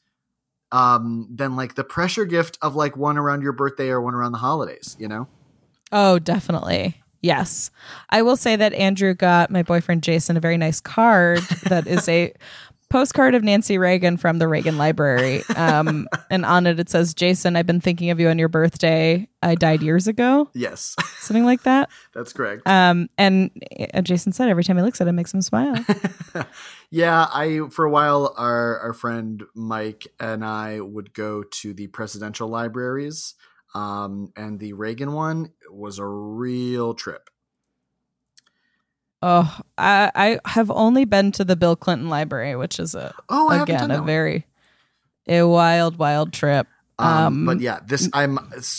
um 0.72 1.28
than 1.34 1.56
like 1.56 1.74
the 1.74 1.84
pressure 1.84 2.24
gift 2.24 2.56
of 2.62 2.74
like 2.74 2.96
one 2.96 3.18
around 3.18 3.42
your 3.42 3.52
birthday 3.52 3.88
or 3.88 4.00
one 4.00 4.14
around 4.14 4.32
the 4.32 4.38
holidays 4.38 4.96
you 4.98 5.08
know? 5.08 5.28
Oh, 5.92 6.18
definitely. 6.18 7.00
Yes. 7.26 7.70
I 8.10 8.22
will 8.22 8.36
say 8.36 8.54
that 8.56 8.72
Andrew 8.72 9.12
got 9.14 9.50
my 9.50 9.62
boyfriend 9.62 10.02
Jason 10.04 10.36
a 10.36 10.40
very 10.40 10.56
nice 10.56 10.80
card 10.80 11.40
that 11.64 11.86
is 11.86 12.08
a 12.08 12.32
postcard 12.88 13.34
of 13.34 13.42
Nancy 13.42 13.78
Reagan 13.78 14.16
from 14.16 14.38
the 14.38 14.46
Reagan 14.46 14.78
Library. 14.78 15.42
Um, 15.56 16.06
and 16.30 16.44
on 16.44 16.68
it, 16.68 16.78
it 16.78 16.88
says, 16.88 17.14
Jason, 17.14 17.56
I've 17.56 17.66
been 17.66 17.80
thinking 17.80 18.10
of 18.10 18.20
you 18.20 18.28
on 18.28 18.38
your 18.38 18.48
birthday. 18.48 19.28
I 19.42 19.56
died 19.56 19.82
years 19.82 20.06
ago. 20.06 20.48
yes 20.54 20.94
Something 21.18 21.44
like 21.44 21.64
that. 21.64 21.90
that's 22.14 22.32
correct 22.32 22.62
Um, 22.66 23.08
and 23.18 23.50
uh, 23.92 24.02
Jason 24.02 24.32
said 24.32 24.48
every 24.48 24.62
time 24.62 24.76
he 24.76 24.82
looks 24.84 25.00
at 25.00 25.08
it, 25.08 25.10
it 25.10 25.14
makes 25.14 25.34
him 25.34 25.42
smile. 25.42 25.84
yeah, 26.90 27.26
I 27.32 27.62
for 27.70 27.84
a 27.84 27.90
while 27.90 28.32
our 28.36 28.78
our 28.78 28.92
friend 28.92 29.42
Mike 29.54 30.06
and 30.20 30.44
I 30.44 30.80
would 30.80 31.12
go 31.12 31.42
to 31.42 31.74
the 31.74 31.88
presidential 31.88 32.48
libraries. 32.48 33.34
Um, 33.76 34.32
and 34.36 34.58
the 34.58 34.72
Reagan 34.72 35.12
one 35.12 35.52
was 35.70 35.98
a 35.98 36.06
real 36.06 36.94
trip. 36.94 37.28
Oh, 39.20 39.60
I, 39.76 40.10
I 40.14 40.40
have 40.48 40.70
only 40.70 41.04
been 41.04 41.30
to 41.32 41.44
the 41.44 41.56
Bill 41.56 41.76
Clinton 41.76 42.08
Library, 42.08 42.56
which 42.56 42.78
is 42.80 42.94
a 42.94 43.14
Oh, 43.28 43.48
I 43.48 43.62
again 43.62 43.90
a 43.90 43.98
one. 43.98 44.06
very 44.06 44.46
a 45.26 45.42
wild, 45.42 45.98
wild 45.98 46.32
trip. 46.32 46.66
Um, 46.98 47.08
um, 47.08 47.44
but 47.44 47.60
yeah, 47.60 47.80
this 47.86 48.08
I'm 48.14 48.38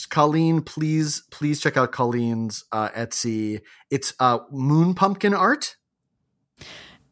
Colleen. 0.09 0.61
Please, 0.61 1.21
please 1.29 1.59
check 1.59 1.77
out 1.77 1.91
Colleen's 1.91 2.63
uh, 2.71 2.89
Etsy. 2.89 3.61
It's 3.91 4.13
uh, 4.19 4.39
moon 4.51 4.95
pumpkin 4.95 5.35
art. 5.35 5.75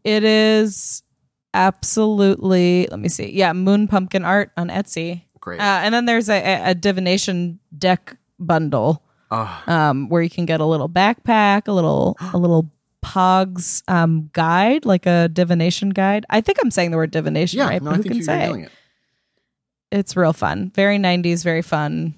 It 0.03 0.23
is 0.23 1.03
absolutely. 1.53 2.87
Let 2.89 2.99
me 2.99 3.09
see. 3.09 3.31
Yeah, 3.31 3.53
moon 3.53 3.87
pumpkin 3.87 4.25
art 4.25 4.51
on 4.57 4.69
Etsy, 4.69 5.25
Great. 5.45 5.59
uh, 5.59 5.81
and 5.83 5.93
then 5.93 6.05
there's 6.05 6.27
a, 6.27 6.71
a, 6.71 6.73
divination 6.73 7.59
deck 7.77 8.17
bundle 8.39 9.03
oh, 9.29 9.63
um, 9.67 10.09
where 10.09 10.23
you 10.23 10.29
can 10.29 10.47
get 10.47 10.59
a 10.59 10.65
little 10.65 10.89
backpack, 10.89 11.67
a 11.67 11.71
little 11.71 12.17
a 12.33 12.37
little 12.39 12.71
Pogs 13.03 13.83
um, 13.87 14.31
guide, 14.33 14.83
like 14.83 15.05
a 15.05 15.29
divination 15.29 15.91
guide. 15.91 16.25
I 16.31 16.41
think 16.41 16.57
I'm 16.63 16.71
saying 16.71 16.89
the 16.89 16.97
word 16.97 17.11
divination 17.11 17.59
yeah, 17.59 17.67
right, 17.67 17.81
no, 17.81 17.91
but 17.91 17.93
I 17.93 17.97
who 17.97 18.03
think 18.03 18.15
can 18.15 18.23
say? 18.23 18.63
it. 18.63 18.71
It's 19.91 20.17
real 20.17 20.33
fun. 20.33 20.71
Very 20.73 20.97
90s, 20.97 21.43
very 21.43 21.61
fun, 21.61 22.15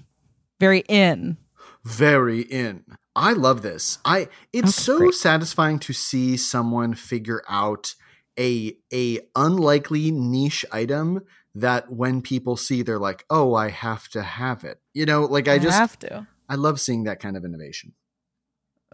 very 0.58 0.84
in. 0.88 1.36
very 1.84 2.40
in. 2.40 2.84
I 3.14 3.34
love 3.34 3.60
this. 3.60 3.98
I 4.06 4.28
it's 4.54 4.68
Okay, 4.68 4.82
so 4.84 4.98
great. 4.98 5.14
satisfying 5.14 5.78
to 5.80 5.92
see 5.92 6.38
someone 6.38 6.94
figure 6.94 7.42
out 7.46 7.94
a 8.38 8.74
a 8.90 9.20
unlikely 9.36 10.10
niche 10.10 10.64
item 10.72 11.20
that 11.60 11.92
when 11.92 12.22
people 12.22 12.56
see 12.56 12.82
they're 12.82 12.98
like, 12.98 13.24
"Oh, 13.30 13.54
I 13.54 13.70
have 13.70 14.08
to 14.10 14.22
have 14.22 14.64
it." 14.64 14.80
You 14.94 15.06
know, 15.06 15.24
like 15.24 15.48
I 15.48 15.58
just 15.58 15.78
have 15.78 15.98
to. 16.00 16.26
I 16.48 16.54
love 16.54 16.80
seeing 16.80 17.04
that 17.04 17.20
kind 17.20 17.36
of 17.36 17.44
innovation. 17.44 17.92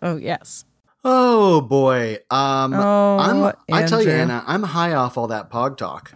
Oh 0.03 0.17
yes. 0.17 0.65
Oh 1.05 1.61
boy. 1.61 2.19
Um 2.31 2.75
oh, 2.75 3.19
I'm 3.19 3.53
I 3.73 3.87
tell 3.87 4.03
you 4.03 4.11
Anna, 4.11 4.43
I'm 4.47 4.63
high 4.63 4.95
off 4.95 5.17
all 5.19 5.29
that 5.29 5.51
pog 5.51 5.77
talk. 5.77 6.13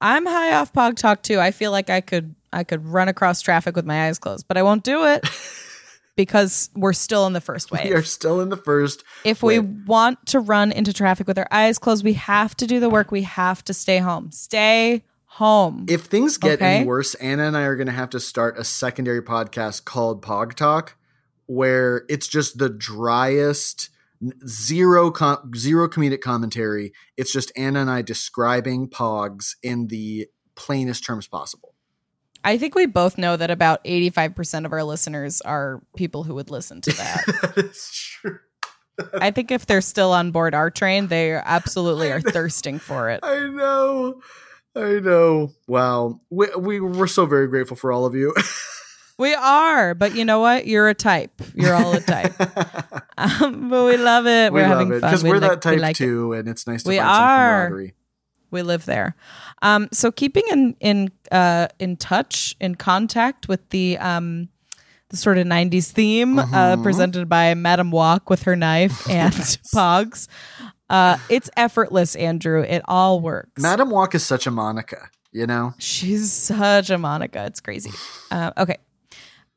I'm 0.00 0.24
high 0.24 0.54
off 0.54 0.72
Pog 0.72 0.96
Talk 0.96 1.22
too. 1.22 1.40
I 1.40 1.50
feel 1.50 1.70
like 1.70 1.90
I 1.90 2.00
could 2.00 2.34
I 2.52 2.64
could 2.64 2.84
run 2.86 3.08
across 3.08 3.42
traffic 3.42 3.76
with 3.76 3.84
my 3.84 4.06
eyes 4.06 4.18
closed, 4.18 4.48
but 4.48 4.56
I 4.56 4.62
won't 4.62 4.82
do 4.82 5.04
it 5.04 5.28
because 6.16 6.70
we're 6.74 6.94
still 6.94 7.26
in 7.26 7.32
the 7.32 7.40
first 7.40 7.70
wave. 7.70 7.84
We 7.84 7.92
are 7.92 8.02
still 8.02 8.40
in 8.40 8.48
the 8.48 8.56
first. 8.56 9.04
if 9.24 9.42
we 9.42 9.58
want 9.58 10.24
to 10.28 10.40
run 10.40 10.72
into 10.72 10.92
traffic 10.92 11.26
with 11.26 11.38
our 11.38 11.48
eyes 11.50 11.78
closed, 11.78 12.02
we 12.04 12.14
have 12.14 12.56
to 12.56 12.66
do 12.66 12.80
the 12.80 12.88
work. 12.88 13.10
We 13.10 13.22
have 13.22 13.62
to 13.64 13.74
stay 13.74 13.98
home. 13.98 14.32
Stay 14.32 15.04
home. 15.34 15.86
If 15.88 16.02
things 16.02 16.36
get 16.38 16.54
Okay. 16.60 16.76
any 16.78 16.86
worse, 16.86 17.14
Anna 17.14 17.44
and 17.44 17.56
I 17.56 17.62
are 17.62 17.76
going 17.76 17.86
to 17.86 17.92
have 17.92 18.10
to 18.10 18.20
start 18.20 18.58
a 18.58 18.64
secondary 18.64 19.22
podcast 19.22 19.84
called 19.84 20.22
Pog 20.24 20.54
Talk, 20.54 20.96
where 21.46 22.04
it's 22.08 22.26
just 22.28 22.58
the 22.58 22.68
driest, 22.68 23.90
zero 24.46 25.10
com- 25.10 25.52
zero 25.56 25.88
comedic 25.88 26.20
commentary. 26.20 26.92
It's 27.16 27.32
just 27.32 27.52
Anna 27.56 27.80
and 27.80 27.90
I 27.90 28.02
describing 28.02 28.88
Pogs 28.88 29.54
in 29.62 29.86
the 29.86 30.26
plainest 30.56 31.04
terms 31.04 31.26
possible. 31.26 31.74
I 32.42 32.56
think 32.58 32.74
we 32.74 32.86
both 32.86 33.18
know 33.18 33.36
that 33.36 33.50
about 33.50 33.84
85% 33.84 34.64
of 34.64 34.72
our 34.72 34.82
listeners 34.82 35.40
are 35.42 35.82
people 35.96 36.24
who 36.24 36.34
would 36.34 36.50
listen 36.50 36.80
to 36.82 36.90
that. 36.96 37.24
that 37.26 37.58
is 37.58 37.90
true. 38.20 38.38
I 39.14 39.30
think 39.30 39.50
if 39.50 39.64
they're 39.66 39.80
still 39.80 40.12
on 40.12 40.30
board 40.30 40.54
our 40.54 40.70
train, 40.70 41.06
they 41.06 41.32
absolutely 41.32 42.10
are 42.12 42.20
thirsting 42.36 42.78
for 42.78 43.08
it. 43.10 43.20
I 43.22 43.46
know. 43.48 44.20
I 44.76 45.00
know. 45.00 45.52
Wow. 45.66 46.20
We, 46.30 46.46
we 46.56 46.80
we're 46.80 47.06
so 47.06 47.26
very 47.26 47.48
grateful 47.48 47.76
for 47.76 47.92
all 47.92 48.04
of 48.06 48.14
you. 48.14 48.34
We 49.18 49.34
are, 49.34 49.94
but 49.94 50.14
you 50.14 50.24
know 50.24 50.40
what? 50.40 50.66
You're 50.66 50.88
a 50.88 50.94
type. 50.94 51.42
You're 51.54 51.74
all 51.74 51.92
a 51.92 52.00
type. 52.00 52.32
Um, 53.18 53.68
but 53.68 53.84
we 53.84 53.98
love 53.98 54.26
it. 54.26 54.50
we 54.50 54.62
We're 54.62 54.68
love 54.68 54.78
having 54.78 54.94
it 54.94 55.00
fun. 55.02 55.10
because 55.10 55.22
We 55.22 55.28
we're 55.28 55.40
like- 55.40 55.50
that 55.50 55.60
type 55.60 55.78
like 55.78 55.90
it. 55.90 55.98
too, 55.98 56.32
and 56.32 56.48
it's 56.48 56.66
nice 56.66 56.84
to 56.84 56.88
We 56.88 56.96
find 56.96 57.06
some 57.06 57.20
are. 57.22 57.64
camaraderie. 57.66 57.94
We 58.50 58.62
live 58.62 58.86
there. 58.86 59.14
Um, 59.60 59.88
so 59.92 60.10
keeping 60.10 60.44
in 60.50 60.74
in 60.80 61.10
uh, 61.30 61.68
in 61.78 61.98
touch, 61.98 62.56
in 62.62 62.76
contact 62.76 63.46
with 63.46 63.68
the 63.68 63.98
um, 63.98 64.48
the 65.10 65.18
sort 65.18 65.36
of 65.36 65.46
'90s 65.46 65.90
theme 65.92 66.38
uh, 66.38 66.44
Mhm. 66.76 66.82
presented 66.82 67.28
by 67.28 67.52
Madame 67.52 67.90
Walk 67.90 68.30
with 68.30 68.44
her 68.44 68.56
knife 68.56 69.06
and 69.10 69.34
Pogs. 69.74 70.28
Uh, 70.90 71.16
it's 71.28 71.48
effortless, 71.56 72.16
Andrew. 72.16 72.62
It 72.62 72.82
all 72.86 73.20
works. 73.20 73.62
Madam 73.62 73.90
Walk 73.90 74.14
is 74.14 74.24
such 74.24 74.46
a 74.46 74.50
Monica, 74.50 75.08
you 75.32 75.46
know. 75.46 75.72
She's 75.78 76.32
such 76.32 76.90
a 76.90 76.98
Monica. 76.98 77.46
It's 77.46 77.60
crazy. 77.60 77.92
Uh, 78.30 78.50
okay. 78.58 78.76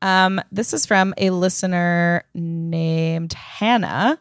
Um, 0.00 0.40
this 0.52 0.72
is 0.72 0.86
from 0.86 1.12
a 1.18 1.30
listener 1.30 2.24
named 2.34 3.32
Hannah, 3.32 4.20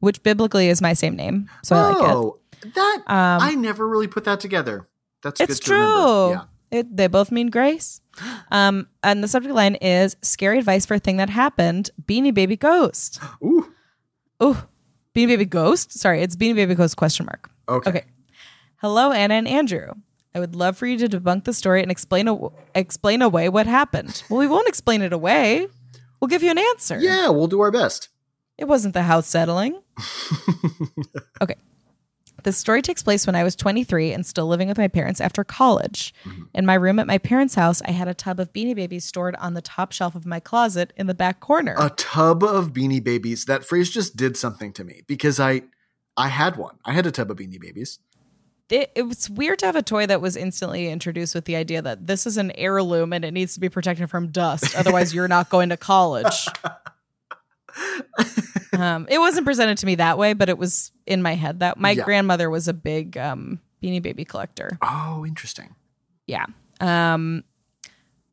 which 0.00 0.22
biblically 0.22 0.68
is 0.68 0.80
my 0.80 0.92
same 0.94 1.14
name. 1.14 1.50
So 1.62 1.76
I 1.76 1.80
like 1.88 1.96
it. 1.98 2.14
oh, 2.14 2.38
that 2.74 3.02
Um, 3.06 3.42
I 3.42 3.54
never 3.54 3.86
really 3.86 4.08
put 4.08 4.24
that 4.24 4.40
together. 4.40 4.88
That's 5.22 5.40
it's 5.40 5.54
good 5.58 5.62
to 5.62 5.68
true. 5.68 6.30
Yeah. 6.30 6.44
It, 6.70 6.96
they 6.96 7.06
both 7.06 7.30
mean 7.30 7.48
grace. 7.48 8.00
Um, 8.50 8.88
and 9.02 9.22
the 9.22 9.28
subject 9.28 9.54
line 9.54 9.74
is 9.76 10.16
scary 10.22 10.58
advice 10.58 10.86
for 10.86 10.94
a 10.94 10.98
thing 10.98 11.18
that 11.18 11.30
happened. 11.30 11.90
Beanie 12.06 12.32
Baby 12.34 12.56
Ghost. 12.56 13.20
Ooh. 13.42 13.72
Oh, 14.40 14.64
Beanie 15.16 15.28
Baby 15.28 15.46
Ghost. 15.46 15.98
Sorry, 15.98 16.20
it's 16.20 16.36
Beanie 16.36 16.54
Baby 16.54 16.74
Ghost 16.74 16.98
question 16.98 17.24
mark. 17.24 17.50
Okay. 17.70 17.88
Okay. 17.88 18.04
Hello, 18.82 19.12
Anna 19.12 19.32
and 19.32 19.48
Andrew. 19.48 19.92
I 20.34 20.40
would 20.40 20.54
love 20.54 20.76
for 20.76 20.84
you 20.84 20.98
to 20.98 21.08
debunk 21.08 21.44
the 21.44 21.54
story 21.54 21.80
and 21.80 21.90
explain 21.90 22.28
a, 22.28 22.36
explain 22.74 23.22
away 23.22 23.48
what 23.48 23.66
happened. 23.66 24.22
Well, 24.28 24.38
we 24.38 24.46
won't 24.46 24.68
explain 24.68 25.00
it 25.00 25.14
away. 25.14 25.68
We'll 26.20 26.28
give 26.28 26.42
you 26.42 26.50
an 26.50 26.58
answer. 26.58 26.98
Yeah, 27.00 27.30
we'll 27.30 27.46
do 27.46 27.62
our 27.62 27.70
best. 27.70 28.10
It 28.58 28.66
wasn't 28.66 28.92
the 28.92 29.04
house 29.04 29.26
settling. 29.26 29.80
okay. 31.40 31.56
The 32.46 32.52
story 32.52 32.80
takes 32.80 33.02
place 33.02 33.26
when 33.26 33.34
I 33.34 33.42
was 33.42 33.56
23 33.56 34.12
and 34.12 34.24
still 34.24 34.46
living 34.46 34.68
with 34.68 34.78
my 34.78 34.86
parents 34.86 35.20
after 35.20 35.42
college. 35.42 36.14
Mm-hmm. 36.22 36.42
In 36.54 36.64
my 36.64 36.74
room 36.74 37.00
at 37.00 37.08
my 37.08 37.18
parents' 37.18 37.56
house, 37.56 37.82
I 37.84 37.90
had 37.90 38.06
a 38.06 38.14
tub 38.14 38.38
of 38.38 38.52
beanie 38.52 38.76
babies 38.76 39.04
stored 39.04 39.34
on 39.34 39.54
the 39.54 39.60
top 39.60 39.90
shelf 39.90 40.14
of 40.14 40.24
my 40.24 40.38
closet 40.38 40.92
in 40.96 41.08
the 41.08 41.14
back 41.14 41.40
corner. 41.40 41.74
a 41.76 41.90
tub 41.90 42.44
of 42.44 42.72
beanie 42.72 43.02
babies. 43.02 43.46
That 43.46 43.64
phrase 43.64 43.90
just 43.90 44.16
did 44.16 44.36
something 44.36 44.72
to 44.74 44.84
me 44.84 45.02
because 45.08 45.40
I 45.40 45.62
I 46.16 46.28
had 46.28 46.54
one. 46.54 46.76
I 46.84 46.92
had 46.92 47.04
a 47.04 47.10
tub 47.10 47.32
of 47.32 47.38
beanie 47.38 47.60
babies. 47.60 47.98
it, 48.70 48.92
it 48.94 49.02
was 49.02 49.28
weird 49.28 49.58
to 49.58 49.66
have 49.66 49.74
a 49.74 49.82
toy 49.82 50.06
that 50.06 50.20
was 50.20 50.36
instantly 50.36 50.88
introduced 50.88 51.34
with 51.34 51.46
the 51.46 51.56
idea 51.56 51.82
that 51.82 52.06
this 52.06 52.28
is 52.28 52.36
an 52.36 52.52
heirloom 52.52 53.12
and 53.12 53.24
it 53.24 53.32
needs 53.32 53.54
to 53.54 53.60
be 53.60 53.68
protected 53.68 54.08
from 54.08 54.28
dust. 54.28 54.76
Otherwise, 54.76 55.12
you're 55.12 55.26
not 55.26 55.50
going 55.50 55.70
to 55.70 55.76
college. 55.76 56.46
um, 58.72 59.06
it 59.08 59.18
wasn't 59.18 59.46
presented 59.46 59.78
to 59.78 59.86
me 59.86 59.94
that 59.96 60.18
way, 60.18 60.32
but 60.32 60.48
it 60.48 60.58
was 60.58 60.92
in 61.06 61.22
my 61.22 61.34
head 61.34 61.60
that 61.60 61.78
my 61.78 61.92
Yeah. 61.92 62.04
grandmother 62.04 62.50
was 62.50 62.68
a 62.68 62.72
big 62.74 63.16
um, 63.16 63.60
Beanie 63.82 64.02
Baby 64.02 64.24
collector. 64.24 64.78
Oh, 64.82 65.24
interesting. 65.26 65.74
Yeah. 66.26 66.46
Um, 66.80 67.44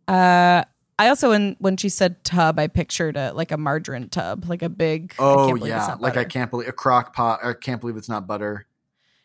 uh, 0.08 0.64
I 1.00 1.08
also 1.10 1.30
when 1.30 1.56
when 1.60 1.78
she 1.78 1.90
said 1.90 2.24
tub, 2.24 2.60
I 2.60 2.68
pictured 2.68 3.18
a 3.18 3.34
like 3.34 3.52
a 3.52 3.58
margarine 3.58 4.10
tub, 4.10 4.46
like 4.48 4.62
a 4.62 4.70
big. 4.70 5.16
Oh 5.18 5.48
can't 5.48 5.60
believe 5.60 5.74
it's 5.76 5.88
yeah, 5.88 5.96
like 6.00 6.18
I 6.18 6.24
can't 6.24 6.52
believe 6.52 6.68
a 6.68 6.72
crock 6.74 7.16
pot. 7.16 7.40
I 7.44 7.54
can't 7.54 7.82
believe 7.82 7.98
it's 7.98 8.10
not 8.10 8.28
butter. 8.28 8.66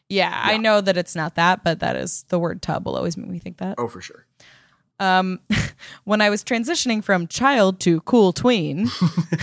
Yeah, 0.09 0.33
I 0.35 0.57
know 0.57 0.81
that 0.81 0.97
it's 0.97 1.15
not 1.15 1.35
that, 1.35 1.63
but 1.63 1.81
that 1.81 1.95
is 1.95 2.25
the 2.29 2.39
word 2.39 2.63
tub 2.63 2.87
will 2.87 2.97
always 2.97 3.19
make 3.19 3.29
me 3.29 3.39
think 3.39 3.59
that. 3.59 3.75
Oh, 3.77 3.89
for 3.89 4.01
sure. 4.01 4.27
Um, 5.01 5.41
when 6.05 6.21
I 6.21 6.29
was 6.31 6.43
transitioning 6.43 7.05
from 7.05 7.27
child 7.29 7.79
to 7.81 8.01
cool 8.01 8.33
tween, 8.33 8.89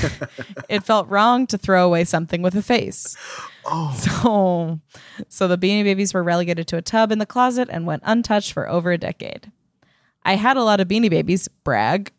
it 0.69 0.83
felt 0.83 1.07
wrong 1.07 1.47
to 1.47 1.57
throw 1.57 1.85
away 1.85 2.03
something 2.03 2.41
with 2.41 2.55
a 2.55 2.61
face. 2.61 3.15
Oh, 3.65 3.93
So, 3.97 4.79
so 5.29 5.47
the 5.47 5.57
Beanie 5.57 5.83
Babies 5.83 6.13
were 6.13 6.23
relegated 6.23 6.67
to 6.67 6.77
a 6.77 6.81
tub 6.81 7.11
in 7.11 7.19
the 7.19 7.25
closet 7.25 7.69
and 7.71 7.85
went 7.85 8.03
untouched 8.05 8.51
for 8.53 8.67
over 8.69 8.91
a 8.91 8.97
decade. 8.97 9.51
I 10.23 10.35
had 10.35 10.57
a 10.57 10.63
lot 10.63 10.79
of 10.81 10.87
Beanie 10.87 11.09
Babies, 11.09 11.47
brag. 11.63 12.11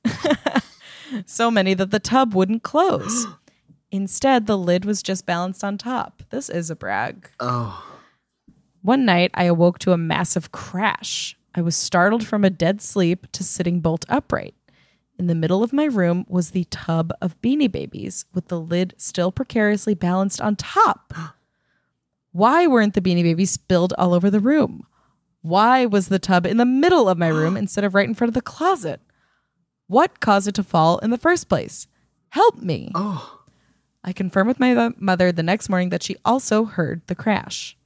so 1.27 1.51
many 1.51 1.75
that 1.75 1.91
the 1.91 1.99
tub 2.01 2.35
wouldn't 2.35 2.63
close. 2.63 3.27
Instead, 3.91 4.47
the 4.47 4.59
lid 4.59 4.85
was 4.85 5.03
just 5.03 5.27
balanced 5.27 5.63
on 5.63 5.79
top. 5.79 6.23
This 6.31 6.49
is 6.49 6.71
a 6.71 6.77
brag. 6.77 7.31
oh, 7.41 7.85
One 8.83 9.05
night, 9.05 9.31
I 9.35 9.45
awoke 9.45 9.79
to 9.81 9.93
a 9.93 9.97
massive 9.99 10.53
crash. 10.53 11.37
I 11.57 11.63
was 11.63 11.75
startled 11.75 12.27
from 12.27 12.45
a 12.45 12.51
dead 12.51 12.83
sleep 12.83 13.27
to 13.33 13.43
sitting 13.43 13.81
bolt 13.81 14.05
upright. 14.11 14.55
In 15.19 15.27
the 15.27 15.35
middle 15.35 15.63
of 15.63 15.73
my 15.73 15.87
room 15.87 16.27
was 16.29 16.51
the 16.51 16.65
tub 16.65 17.11
of 17.23 17.41
beanie 17.41 17.73
babies 17.73 18.27
with 18.35 18.49
the 18.49 18.61
lid 18.61 18.93
still 18.99 19.33
precariously 19.33 19.95
balanced 19.95 20.43
on 20.43 20.57
top. 20.57 21.15
Why 22.33 22.67
weren't 22.67 22.93
the 22.93 23.01
beanie 23.01 23.23
babies 23.23 23.53
spilled 23.53 23.95
all 23.97 24.13
over 24.13 24.29
the 24.29 24.41
room? 24.41 24.87
Why 25.41 25.87
was 25.87 26.09
the 26.09 26.19
tub 26.19 26.45
in 26.45 26.59
the 26.59 26.67
middle 26.67 27.09
of 27.09 27.17
my 27.17 27.29
room 27.29 27.57
instead 27.57 27.85
of 27.85 27.95
right 27.95 28.07
in 28.07 28.15
front 28.15 28.29
of 28.29 28.35
the 28.35 28.43
closet? 28.43 29.01
What 29.87 30.21
caused 30.21 30.49
it 30.49 30.55
to 30.57 30.63
fall 30.63 30.99
in 30.99 31.09
the 31.09 31.17
first 31.17 31.49
place? 31.49 31.87
Help 32.29 32.59
me. 32.59 32.93
oh. 32.95 33.33
I 34.05 34.13
confirmed 34.13 34.47
with 34.47 34.61
my 34.61 34.91
mother 34.99 35.33
the 35.33 35.43
next 35.43 35.69
morning 35.69 35.89
that 35.89 36.03
she 36.03 36.17
also 36.25 36.65
heard 36.65 37.03
the 37.09 37.17
crash. 37.17 37.77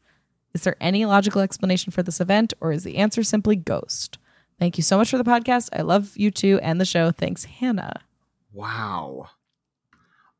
Is 0.54 0.62
there 0.64 0.76
any 0.80 1.04
logical 1.06 1.40
explanation 1.40 1.92
for 1.92 2.02
this 2.02 2.20
event, 2.20 2.54
or 2.60 2.72
is 2.72 2.82
the 2.84 2.96
answer 2.96 3.22
simply 3.22 3.56
ghost? 3.56 4.18
Thank 4.58 4.76
you 4.76 4.82
so 4.82 4.98
much 4.98 5.10
for 5.10 5.18
the 5.18 5.24
podcast. 5.24 5.68
I 5.72 5.82
love 5.82 6.16
you 6.16 6.30
too 6.30 6.58
and 6.62 6.80
the 6.80 6.84
show. 6.84 7.10
Thanks, 7.12 7.44
Hannah. 7.44 8.00
Wow. 8.52 9.28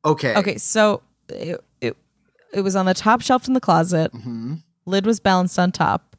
Okay. 0.04 0.34
Okay, 0.34 0.56
so 0.58 1.02
it, 1.28 1.62
it, 1.80 1.96
it 2.52 2.60
was 2.62 2.74
on 2.76 2.86
the 2.86 2.94
top 2.94 3.22
shelf 3.22 3.46
in 3.48 3.54
the 3.54 3.60
closet. 3.60 4.10
hmm 4.12 4.54
Lid 4.86 5.06
was 5.06 5.20
balanced 5.20 5.58
on 5.58 5.70
top. 5.72 6.16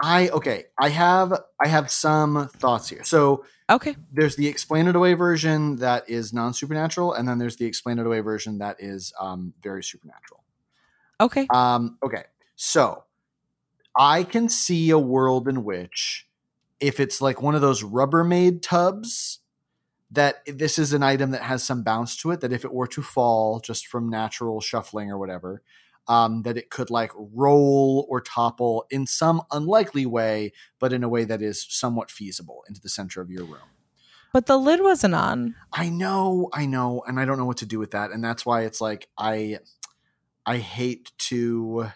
I 0.00 0.28
okay. 0.28 0.66
I 0.78 0.90
have 0.90 1.32
I 1.60 1.66
have 1.66 1.90
some 1.90 2.48
thoughts 2.58 2.88
here. 2.88 3.02
So 3.04 3.44
Okay. 3.70 3.96
there's 4.12 4.36
the 4.36 4.46
explain 4.46 4.86
it 4.86 4.96
away 4.96 5.14
version 5.14 5.76
that 5.76 6.08
is 6.08 6.32
non 6.32 6.54
supernatural, 6.54 7.14
and 7.14 7.28
then 7.28 7.38
there's 7.38 7.56
the 7.56 7.66
explain 7.66 7.98
it 7.98 8.06
away 8.06 8.20
version 8.20 8.58
that 8.58 8.76
is 8.78 9.12
um, 9.20 9.52
very 9.62 9.82
supernatural. 9.82 10.37
Okay. 11.20 11.46
Um, 11.50 11.98
okay, 12.02 12.24
so 12.56 13.04
I 13.96 14.24
can 14.24 14.48
see 14.48 14.90
a 14.90 14.98
world 14.98 15.48
in 15.48 15.64
which 15.64 16.26
if 16.80 17.00
it's 17.00 17.20
like 17.20 17.42
one 17.42 17.54
of 17.54 17.60
those 17.60 17.82
Rubbermaid 17.82 18.62
tubs, 18.62 19.40
that 20.10 20.36
this 20.46 20.78
is 20.78 20.92
an 20.92 21.02
item 21.02 21.32
that 21.32 21.42
has 21.42 21.62
some 21.64 21.82
bounce 21.82 22.16
to 22.18 22.30
it. 22.30 22.40
That 22.40 22.52
if 22.52 22.64
it 22.64 22.72
were 22.72 22.86
to 22.88 23.02
fall 23.02 23.60
just 23.60 23.86
from 23.86 24.08
natural 24.08 24.60
shuffling 24.60 25.10
or 25.10 25.18
whatever, 25.18 25.62
um, 26.06 26.42
that 26.42 26.56
it 26.56 26.70
could 26.70 26.90
like 26.90 27.12
roll 27.16 28.06
or 28.08 28.20
topple 28.20 28.86
in 28.90 29.06
some 29.06 29.42
unlikely 29.50 30.06
way, 30.06 30.52
but 30.78 30.92
in 30.92 31.02
a 31.02 31.08
way 31.08 31.24
that 31.24 31.42
is 31.42 31.66
somewhat 31.68 32.10
feasible 32.10 32.64
into 32.68 32.80
the 32.80 32.88
center 32.88 33.20
of 33.20 33.30
your 33.30 33.44
room. 33.44 33.68
But 34.32 34.46
the 34.46 34.58
lid 34.58 34.82
wasn't 34.82 35.14
on. 35.14 35.54
I 35.72 35.88
know, 35.88 36.50
I 36.52 36.66
know, 36.66 37.02
and 37.06 37.18
I 37.18 37.24
don't 37.24 37.38
know 37.38 37.46
what 37.46 37.56
to 37.58 37.66
do 37.66 37.78
with 37.78 37.92
that, 37.92 38.10
and 38.10 38.22
that's 38.22 38.44
why 38.44 38.62
it's 38.62 38.80
like 38.80 39.08
I, 39.16 39.58
I 40.48 40.56
hate 40.56 41.12
to, 41.18 41.90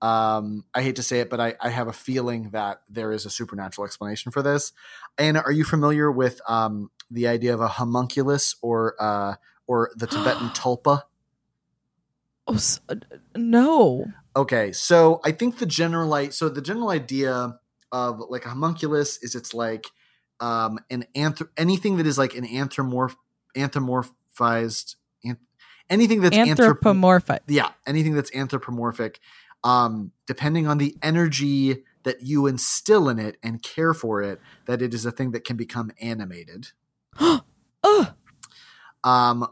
um, 0.00 0.64
I 0.74 0.80
hate 0.82 0.96
to 0.96 1.02
say 1.02 1.20
it, 1.20 1.28
but 1.28 1.38
I, 1.38 1.54
I 1.60 1.68
have 1.68 1.86
a 1.86 1.92
feeling 1.92 2.48
that 2.50 2.80
there 2.88 3.12
is 3.12 3.26
a 3.26 3.30
supernatural 3.30 3.84
explanation 3.84 4.32
for 4.32 4.42
this. 4.42 4.72
And 5.18 5.36
are 5.36 5.52
you 5.52 5.64
familiar 5.64 6.10
with 6.10 6.40
um 6.48 6.90
the 7.10 7.28
idea 7.28 7.52
of 7.52 7.60
a 7.60 7.68
homunculus 7.68 8.56
or 8.62 8.94
uh 8.98 9.34
or 9.66 9.90
the 9.96 10.06
Tibetan 10.06 10.48
tulpa? 10.54 11.02
Oh, 12.46 12.58
uh, 12.88 12.94
no. 13.36 14.06
Okay, 14.34 14.72
so 14.72 15.20
I 15.22 15.32
think 15.32 15.58
the 15.58 15.66
general 15.66 16.30
so 16.30 16.48
the 16.48 16.62
general 16.62 16.88
idea 16.88 17.58
of 17.92 18.18
like 18.30 18.46
a 18.46 18.48
homunculus 18.48 19.18
is 19.22 19.34
it's 19.34 19.52
like 19.52 19.88
um 20.40 20.78
an 20.88 21.04
anthr- 21.14 21.50
anything 21.58 21.98
that 21.98 22.06
is 22.06 22.16
like 22.16 22.34
an 22.34 22.46
anthropomorph 22.46 23.14
anthropomorphized 23.54 24.94
an- 24.94 25.03
anything 25.90 26.20
that's 26.20 26.36
anthrop- 26.36 26.48
Anthropomorphic. 26.50 27.42
yeah 27.48 27.70
anything 27.86 28.14
that's 28.14 28.34
anthropomorphic 28.34 29.20
um 29.62 30.12
depending 30.26 30.66
on 30.66 30.78
the 30.78 30.96
energy 31.02 31.84
that 32.04 32.22
you 32.22 32.46
instill 32.46 33.08
in 33.08 33.18
it 33.18 33.36
and 33.42 33.62
care 33.62 33.94
for 33.94 34.20
it 34.22 34.40
that 34.66 34.82
it 34.82 34.92
is 34.94 35.06
a 35.06 35.10
thing 35.10 35.30
that 35.32 35.44
can 35.44 35.56
become 35.56 35.90
animated. 36.00 36.68
Um 39.02 39.46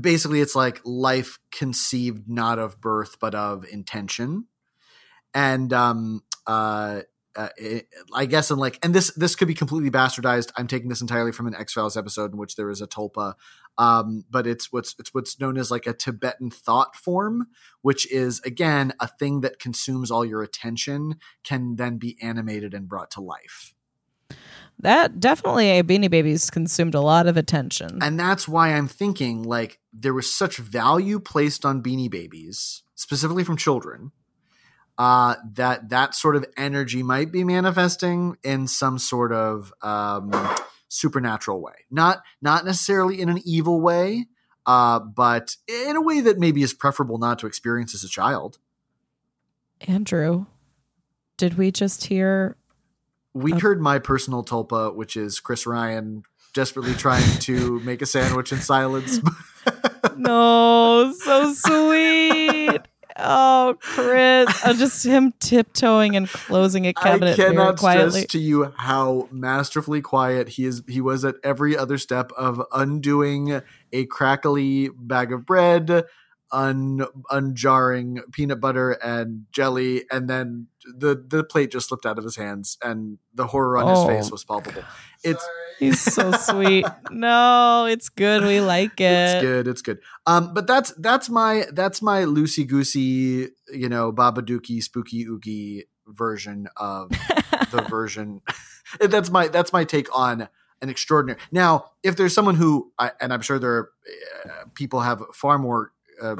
basically 0.00 0.40
it's 0.40 0.54
like 0.54 0.80
life 0.84 1.38
conceived 1.50 2.28
not 2.28 2.58
of 2.58 2.80
birth 2.80 3.16
but 3.20 3.34
of 3.34 3.64
intention. 3.70 4.46
And 5.34 5.72
um 5.72 6.22
uh 6.46 7.02
uh, 7.36 7.48
it, 7.56 7.88
I 8.14 8.26
guess 8.26 8.50
in 8.50 8.58
like, 8.58 8.78
and 8.84 8.94
this 8.94 9.12
this 9.14 9.36
could 9.36 9.48
be 9.48 9.54
completely 9.54 9.90
bastardized. 9.90 10.50
I'm 10.56 10.66
taking 10.66 10.88
this 10.88 11.00
entirely 11.00 11.32
from 11.32 11.46
an 11.46 11.54
X 11.54 11.72
Files 11.72 11.96
episode 11.96 12.32
in 12.32 12.38
which 12.38 12.56
there 12.56 12.70
is 12.70 12.80
a 12.80 12.86
tulpa, 12.86 13.34
um, 13.76 14.24
but 14.30 14.46
it's 14.46 14.72
what's 14.72 14.94
it's 14.98 15.14
what's 15.14 15.38
known 15.38 15.56
as 15.56 15.70
like 15.70 15.86
a 15.86 15.92
Tibetan 15.92 16.50
thought 16.50 16.96
form, 16.96 17.46
which 17.82 18.10
is 18.10 18.40
again 18.44 18.92
a 19.00 19.06
thing 19.06 19.40
that 19.42 19.58
consumes 19.58 20.10
all 20.10 20.24
your 20.24 20.42
attention, 20.42 21.16
can 21.44 21.76
then 21.76 21.98
be 21.98 22.16
animated 22.20 22.74
and 22.74 22.88
brought 22.88 23.10
to 23.12 23.20
life. 23.20 23.74
That 24.80 25.18
definitely 25.18 25.70
a 25.70 25.82
Beanie 25.82 26.10
Babies 26.10 26.50
consumed 26.50 26.94
a 26.94 27.00
lot 27.00 27.26
of 27.26 27.36
attention. 27.36 27.98
And 28.00 28.18
that's 28.18 28.46
why 28.46 28.68
I'm 28.68 28.86
thinking 28.86 29.42
like 29.42 29.80
there 29.92 30.14
was 30.14 30.32
such 30.32 30.56
value 30.58 31.18
placed 31.18 31.64
on 31.64 31.82
beanie 31.82 32.10
babies, 32.10 32.84
specifically 32.94 33.42
from 33.42 33.56
children, 33.56 34.12
uh, 34.98 35.36
that 35.52 35.90
that 35.90 36.14
sort 36.14 36.36
of 36.36 36.44
energy 36.56 37.02
might 37.02 37.30
be 37.30 37.44
manifesting 37.44 38.36
in 38.42 38.66
some 38.66 38.98
sort 38.98 39.32
of 39.32 39.72
um, 39.80 40.32
supernatural 40.88 41.62
way. 41.62 41.74
Not 41.90 42.22
not 42.42 42.64
necessarily 42.64 43.20
in 43.20 43.28
an 43.28 43.40
evil 43.44 43.80
way, 43.80 44.26
uh, 44.66 44.98
but 44.98 45.56
in 45.68 45.96
a 45.96 46.00
way 46.00 46.20
that 46.20 46.38
maybe 46.38 46.62
is 46.62 46.74
preferable 46.74 47.18
not 47.18 47.38
to 47.38 47.46
experience 47.46 47.94
as 47.94 48.02
a 48.02 48.08
child. 48.08 48.58
Andrew, 49.82 50.46
did 51.36 51.56
we 51.56 51.70
just 51.70 52.06
hear? 52.06 52.56
We 53.34 53.52
heard 53.52 53.80
my 53.80 54.00
personal 54.00 54.44
tulpa, 54.44 54.92
which 54.94 55.16
is 55.16 55.38
Chris 55.38 55.64
Ryan 55.64 56.24
desperately 56.54 56.94
trying 56.94 57.38
to 57.40 57.78
make 57.80 58.02
a 58.02 58.06
sandwich 58.06 58.52
in 58.52 58.60
silence. 58.60 59.20
No, 60.16 61.12
so 61.16 61.52
sweet. 61.52 62.57
Oh, 63.18 63.76
Chris. 63.80 64.48
Oh, 64.64 64.72
just 64.74 65.04
him 65.04 65.32
tiptoeing 65.40 66.14
and 66.16 66.28
closing 66.28 66.86
a 66.86 66.92
cabinet 66.94 67.32
I 67.32 67.36
cannot 67.36 67.78
quietly. 67.78 68.10
stress 68.20 68.26
to 68.32 68.38
you 68.38 68.72
how 68.76 69.28
masterfully 69.32 70.00
quiet 70.00 70.50
he 70.50 70.64
is. 70.64 70.82
He 70.88 71.00
was 71.00 71.24
at 71.24 71.34
every 71.42 71.76
other 71.76 71.98
step 71.98 72.30
of 72.36 72.62
undoing 72.72 73.60
a 73.92 74.06
crackly 74.06 74.88
bag 74.96 75.32
of 75.32 75.44
bread, 75.46 76.04
un 76.52 77.04
unjarring 77.30 78.20
peanut 78.32 78.60
butter 78.60 78.92
and 78.92 79.46
jelly, 79.52 80.04
and 80.10 80.30
then 80.30 80.68
the 80.96 81.22
the 81.28 81.44
plate 81.44 81.70
just 81.72 81.88
slipped 81.88 82.06
out 82.06 82.18
of 82.18 82.24
his 82.24 82.36
hands, 82.36 82.78
and 82.82 83.18
the 83.34 83.48
horror 83.48 83.78
on 83.78 83.88
his 83.88 83.98
Oh. 83.98 84.06
face 84.06 84.30
was 84.30 84.44
palpable. 84.44 84.82
It's 85.24 85.44
He's 85.78 86.00
so 86.00 86.32
sweet. 86.32 86.86
No, 87.10 87.86
it's 87.86 88.08
good. 88.08 88.42
We 88.42 88.60
like 88.60 89.00
it. 89.00 89.04
it's 89.04 89.42
good. 89.42 89.68
It's 89.68 89.82
good. 89.82 90.00
Um, 90.26 90.52
but 90.54 90.66
that's 90.66 90.92
that's 90.92 91.28
my 91.28 91.66
that's 91.72 92.02
my 92.02 92.22
loosey 92.22 92.66
goosey, 92.66 93.50
you 93.72 93.88
know, 93.88 94.12
Babadookie 94.12 94.82
spooky 94.82 95.24
oogie 95.24 95.84
version 96.06 96.68
of 96.76 97.10
the 97.70 97.86
version. 97.88 98.42
that's 99.00 99.30
my 99.30 99.48
that's 99.48 99.72
my 99.72 99.84
take 99.84 100.14
on 100.16 100.48
an 100.80 100.88
extraordinary. 100.88 101.40
Now, 101.52 101.92
if 102.02 102.16
there's 102.16 102.34
someone 102.34 102.54
who, 102.54 102.92
I, 102.98 103.12
and 103.20 103.32
I'm 103.32 103.40
sure 103.40 103.58
there 103.58 103.72
are 103.72 103.90
uh, 104.44 104.64
people 104.74 105.00
have 105.00 105.22
far 105.34 105.58
more 105.58 105.92
uh, 106.20 106.36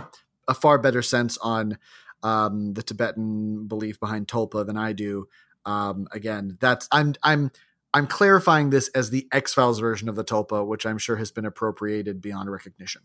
a 0.46 0.54
far 0.54 0.78
better 0.78 1.02
sense 1.02 1.38
on 1.38 1.78
um, 2.22 2.74
the 2.74 2.82
Tibetan 2.82 3.66
belief 3.66 4.00
behind 4.00 4.28
Tulpa 4.28 4.66
than 4.66 4.76
I 4.76 4.92
do. 4.92 5.28
Um, 5.64 6.08
again, 6.12 6.56
that's 6.60 6.88
I'm 6.90 7.14
I'm 7.22 7.50
I'm 7.98 8.06
clarifying 8.06 8.70
this 8.70 8.88
as 8.94 9.10
the 9.10 9.26
X 9.32 9.54
Files 9.54 9.80
version 9.80 10.08
of 10.08 10.14
the 10.14 10.22
Tulpa, 10.24 10.64
which 10.64 10.86
I'm 10.86 10.98
sure 10.98 11.16
has 11.16 11.32
been 11.32 11.44
appropriated 11.44 12.20
beyond 12.20 12.48
recognition. 12.50 13.02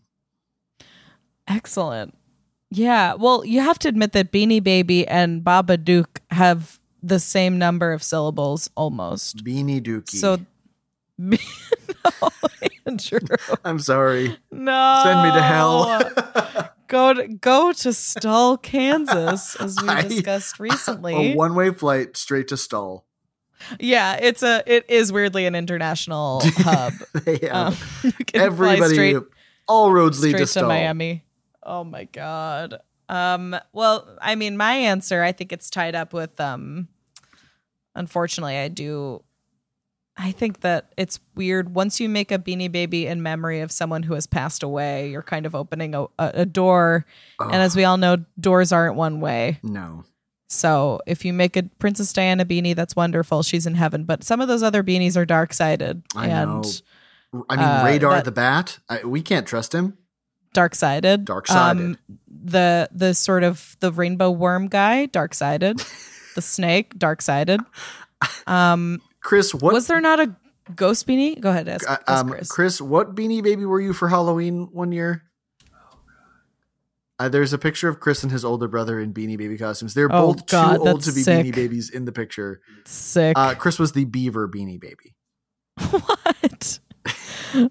Excellent. 1.48 2.16
Yeah. 2.70 3.14
Well, 3.14 3.44
you 3.44 3.60
have 3.60 3.78
to 3.80 3.88
admit 3.88 4.12
that 4.12 4.30
Beanie 4.30 4.62
Baby 4.62 5.06
and 5.06 5.42
Babadook 5.42 6.06
have 6.30 6.78
the 7.02 7.18
same 7.18 7.58
number 7.58 7.92
of 7.92 8.02
syllables 8.04 8.70
almost. 8.76 9.44
Beanie 9.44 9.82
Dookie. 9.82 10.16
So, 10.16 10.38
no, 11.18 11.36
Andrew. 12.86 13.18
I'm 13.64 13.80
sorry. 13.80 14.36
No. 14.52 15.00
Send 15.04 15.22
me 15.24 15.34
to 15.34 15.42
hell. 15.42 16.70
go 16.86 17.14
to 17.14 17.26
go 17.28 17.72
to 17.72 17.92
Stull, 17.92 18.58
Kansas, 18.58 19.56
as 19.56 19.76
we 19.82 19.88
I- 19.88 20.02
discussed 20.02 20.60
recently. 20.60 21.32
A 21.32 21.34
one 21.34 21.56
way 21.56 21.70
flight 21.72 22.16
straight 22.16 22.46
to 22.48 22.56
Stull. 22.56 23.04
Yeah, 23.80 24.18
it's 24.20 24.42
a 24.42 24.62
it 24.66 24.84
is 24.88 25.12
weirdly 25.12 25.46
an 25.46 25.54
international 25.54 26.40
hub. 26.56 26.92
Have 27.26 27.44
Um, 27.50 27.76
you 28.02 28.12
can 28.12 28.26
fly 28.54 28.74
everybody. 28.74 28.94
straight, 28.94 29.16
all 29.68 29.92
roads 29.92 30.22
lead 30.22 30.36
to 30.36 30.46
to, 30.46 30.62
Miami. 30.64 31.24
Oh 31.62 31.84
my 31.84 32.04
god. 32.04 32.78
Um. 33.08 33.56
Well, 33.72 34.16
I 34.20 34.34
mean, 34.34 34.56
my 34.56 34.72
answer, 34.74 35.22
I 35.22 35.32
think 35.32 35.52
it's 35.52 35.70
tied 35.70 35.94
up 35.94 36.12
with. 36.12 36.38
Um. 36.40 36.88
Unfortunately, 37.94 38.56
I 38.56 38.68
do. 38.68 39.22
I 40.16 40.30
think 40.30 40.60
that 40.60 40.92
it's 40.96 41.18
weird. 41.34 41.74
Once 41.74 41.98
you 41.98 42.08
make 42.08 42.30
a 42.30 42.38
beanie 42.38 42.70
baby 42.70 43.06
in 43.06 43.22
memory 43.22 43.60
of 43.60 43.72
someone 43.72 44.04
who 44.04 44.14
has 44.14 44.26
passed 44.28 44.62
away, 44.62 45.10
you're 45.10 45.22
kind 45.24 45.44
of 45.44 45.56
opening 45.56 45.94
a, 45.94 46.02
a, 46.02 46.30
a 46.34 46.46
door. 46.46 47.04
And 47.40 47.54
as 47.56 47.74
we 47.74 47.82
all 47.84 47.96
know, 47.96 48.18
doors 48.38 48.70
aren't 48.70 48.94
one 48.94 49.18
way. 49.20 49.58
No. 49.64 50.04
So 50.48 51.00
if 51.06 51.24
you 51.24 51.32
make 51.32 51.56
a 51.56 51.64
Princess 51.78 52.12
Diana 52.12 52.44
beanie, 52.44 52.76
that's 52.76 52.94
wonderful. 52.94 53.42
She's 53.42 53.66
in 53.66 53.74
heaven. 53.74 54.04
But 54.04 54.22
some 54.24 54.40
of 54.40 54.48
those 54.48 54.62
other 54.62 54.82
beanies 54.82 55.16
are 55.16 55.24
dark 55.24 55.52
sided 55.52 56.02
I 56.14 56.28
and 56.28 56.62
know. 56.62 57.44
I 57.48 57.56
mean, 57.56 57.64
uh, 57.64 57.82
Radar 57.84 58.14
that- 58.14 58.24
the 58.24 58.32
Bat. 58.32 58.78
I, 58.88 59.04
we 59.04 59.22
can't 59.22 59.46
trust 59.46 59.74
him. 59.74 59.98
dark 60.52 60.74
sided. 60.74 61.24
Dark-sided. 61.24 61.98
the 62.28 62.88
the 62.92 63.14
sort 63.14 63.42
of 63.42 63.76
the 63.80 63.90
rainbow 63.90 64.30
worm 64.30 64.68
guy, 64.68 65.06
dark 65.06 65.34
sided. 65.34 65.78
the 66.34 66.42
snake, 66.42 66.96
dark 66.98 67.22
sided. 67.22 67.60
Um, 68.46 69.00
Chris, 69.20 69.54
what? 69.54 69.72
was 69.72 69.86
there 69.86 70.00
not 70.00 70.20
a 70.20 70.34
ghost 70.76 71.06
beanie? 71.06 71.40
Go 71.40 71.50
ahead, 71.50 71.68
ask, 71.68 71.88
uh, 71.88 71.98
ask 72.06 72.24
um, 72.24 72.30
Chris. 72.30 72.48
Chris, 72.48 72.80
what 72.80 73.14
beanie 73.14 73.42
baby 73.42 73.64
were 73.64 73.80
you 73.80 73.92
for 73.92 74.08
Halloween 74.08 74.68
one 74.72 74.92
year? 74.92 75.22
Uh, 77.18 77.28
there's 77.28 77.52
a 77.52 77.58
picture 77.58 77.88
of 77.88 78.00
Chris 78.00 78.22
and 78.24 78.32
his 78.32 78.44
older 78.44 78.66
brother 78.66 78.98
in 78.98 79.14
beanie 79.14 79.38
baby 79.38 79.56
costumes. 79.56 79.94
They're 79.94 80.12
Oh, 80.12 80.34
both 80.34 80.46
God, 80.46 80.76
too 80.76 80.82
old 80.88 81.02
to 81.02 81.12
be 81.12 81.22
sick. 81.22 81.46
beanie 81.46 81.54
babies 81.54 81.88
in 81.90 82.04
the 82.06 82.12
picture. 82.12 82.60
Sick. 82.86 83.38
Uh, 83.38 83.54
Chris 83.54 83.78
was 83.78 83.92
the 83.92 84.04
beaver 84.04 84.48
beanie 84.48 84.80
baby. 84.80 85.14
what? 85.90 86.78
oh 87.54 87.68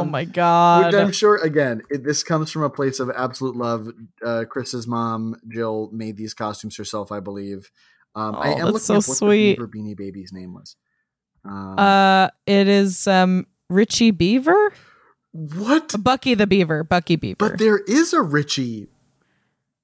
Um, 0.00 0.10
my 0.10 0.24
god. 0.24 0.86
Which 0.92 0.94
I'm 1.00 1.12
sure, 1.12 1.36
again, 1.36 1.82
it, 1.88 2.04
this 2.04 2.22
comes 2.22 2.50
from 2.50 2.62
a 2.62 2.70
place 2.70 3.00
of 3.00 3.10
absolute 3.16 3.56
love. 3.56 3.88
Uh, 4.24 4.44
Chris's 4.48 4.86
mom, 4.86 5.36
Jill, 5.48 5.88
made 5.92 6.16
these 6.16 6.34
costumes 6.34 6.76
herself, 6.76 7.10
I 7.12 7.20
believe. 7.20 7.70
Um, 8.14 8.34
I 8.34 8.48
Oh, 8.48 8.52
am 8.52 8.58
that's 8.58 8.64
looking 8.66 8.80
so 8.80 8.94
up 8.96 9.08
what 9.08 9.16
sweet. 9.16 9.58
the 9.58 9.66
Beaver 9.66 9.68
Beanie 9.68 9.96
Baby's 9.96 10.32
name 10.32 10.52
was. 10.52 10.76
Um, 11.44 11.78
uh, 11.78 12.28
it 12.46 12.68
is 12.68 13.06
um 13.06 13.46
Richie 13.70 14.10
Beaver, 14.10 14.72
what? 15.56 15.94
Bucky 16.02 16.34
the 16.34 16.46
Beaver, 16.46 16.84
Bucky 16.84 17.16
Beaver. 17.16 17.36
But 17.38 17.58
there 17.58 17.78
is 17.78 18.12
a 18.12 18.20
Richie. 18.22 18.88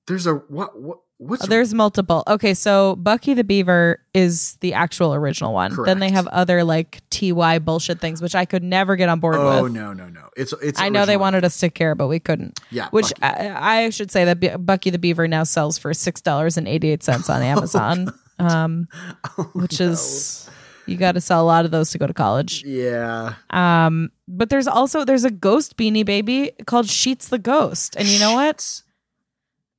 There's 0.07 0.27
a 0.27 0.35
what? 0.35 0.79
What? 0.81 0.99
What's 1.19 1.45
Uh, 1.45 1.47
There's 1.47 1.73
multiple. 1.73 2.25
Okay, 2.27 2.55
so 2.55 2.97
Bucky 2.97 3.35
the 3.35 3.45
Beaver 3.45 4.01
is 4.14 4.55
the 4.57 4.75
actual 4.75 5.14
original 5.14 5.55
one. 5.55 5.73
Then 5.85 6.01
they 6.01 6.11
have 6.11 6.27
other 6.27 6.64
like 6.64 7.03
TY 7.11 7.61
bullshit 7.61 8.01
things, 8.01 8.21
which 8.21 8.35
I 8.35 8.45
could 8.45 8.64
never 8.64 8.97
get 8.97 9.09
on 9.09 9.21
board 9.21 9.37
Oh 9.37 9.47
with. 9.47 9.55
Oh 9.57 9.67
no 9.69 9.93
no 9.93 10.09
no! 10.09 10.29
It's 10.37 10.53
it's. 10.61 10.81
I 10.81 10.88
know 10.88 11.07
they 11.07 11.17
wanted 11.17 11.45
us 11.45 11.59
to 11.61 11.71
care, 11.71 11.95
but 11.95 12.09
we 12.09 12.19
couldn't. 12.19 12.59
Yeah, 12.73 12.88
Which 12.90 13.12
I, 13.23 13.85
I 13.85 13.90
should 13.90 14.11
say 14.11 14.25
that 14.25 14.40
B- 14.40 14.57
Bucky 14.59 14.90
the 14.90 14.99
Beaver 14.99 15.29
now 15.29 15.45
sells 15.45 15.79
for 15.79 15.95
six 15.95 16.21
dollars 16.21 16.57
and 16.57 16.67
eighty 16.67 16.90
eight 16.90 17.05
cents 17.05 17.31
on 17.31 17.40
Amazon, 17.55 18.12
um, 18.40 18.88
Oh, 19.38 19.45
which 19.55 19.79
no. 19.79 19.87
is 19.90 20.51
you 20.87 20.97
got 20.97 21.12
to 21.12 21.20
sell 21.20 21.42
a 21.42 21.47
lot 21.47 21.64
of 21.64 21.70
those 21.70 21.90
to 21.92 21.99
go 21.99 22.07
to 22.07 22.14
college. 22.14 22.62
yeah. 22.64 23.35
Um, 23.51 24.11
but 24.29 24.51
there's 24.51 24.66
also 24.66 25.05
there's 25.05 25.25
a 25.25 25.31
ghost 25.31 25.77
beanie 25.77 26.05
baby 26.05 26.53
called 26.66 26.88
Sheets 26.88 27.29
the 27.29 27.38
Ghost, 27.38 27.94
and 27.97 28.09
you 28.09 28.18
know 28.18 28.35
what? 28.35 28.83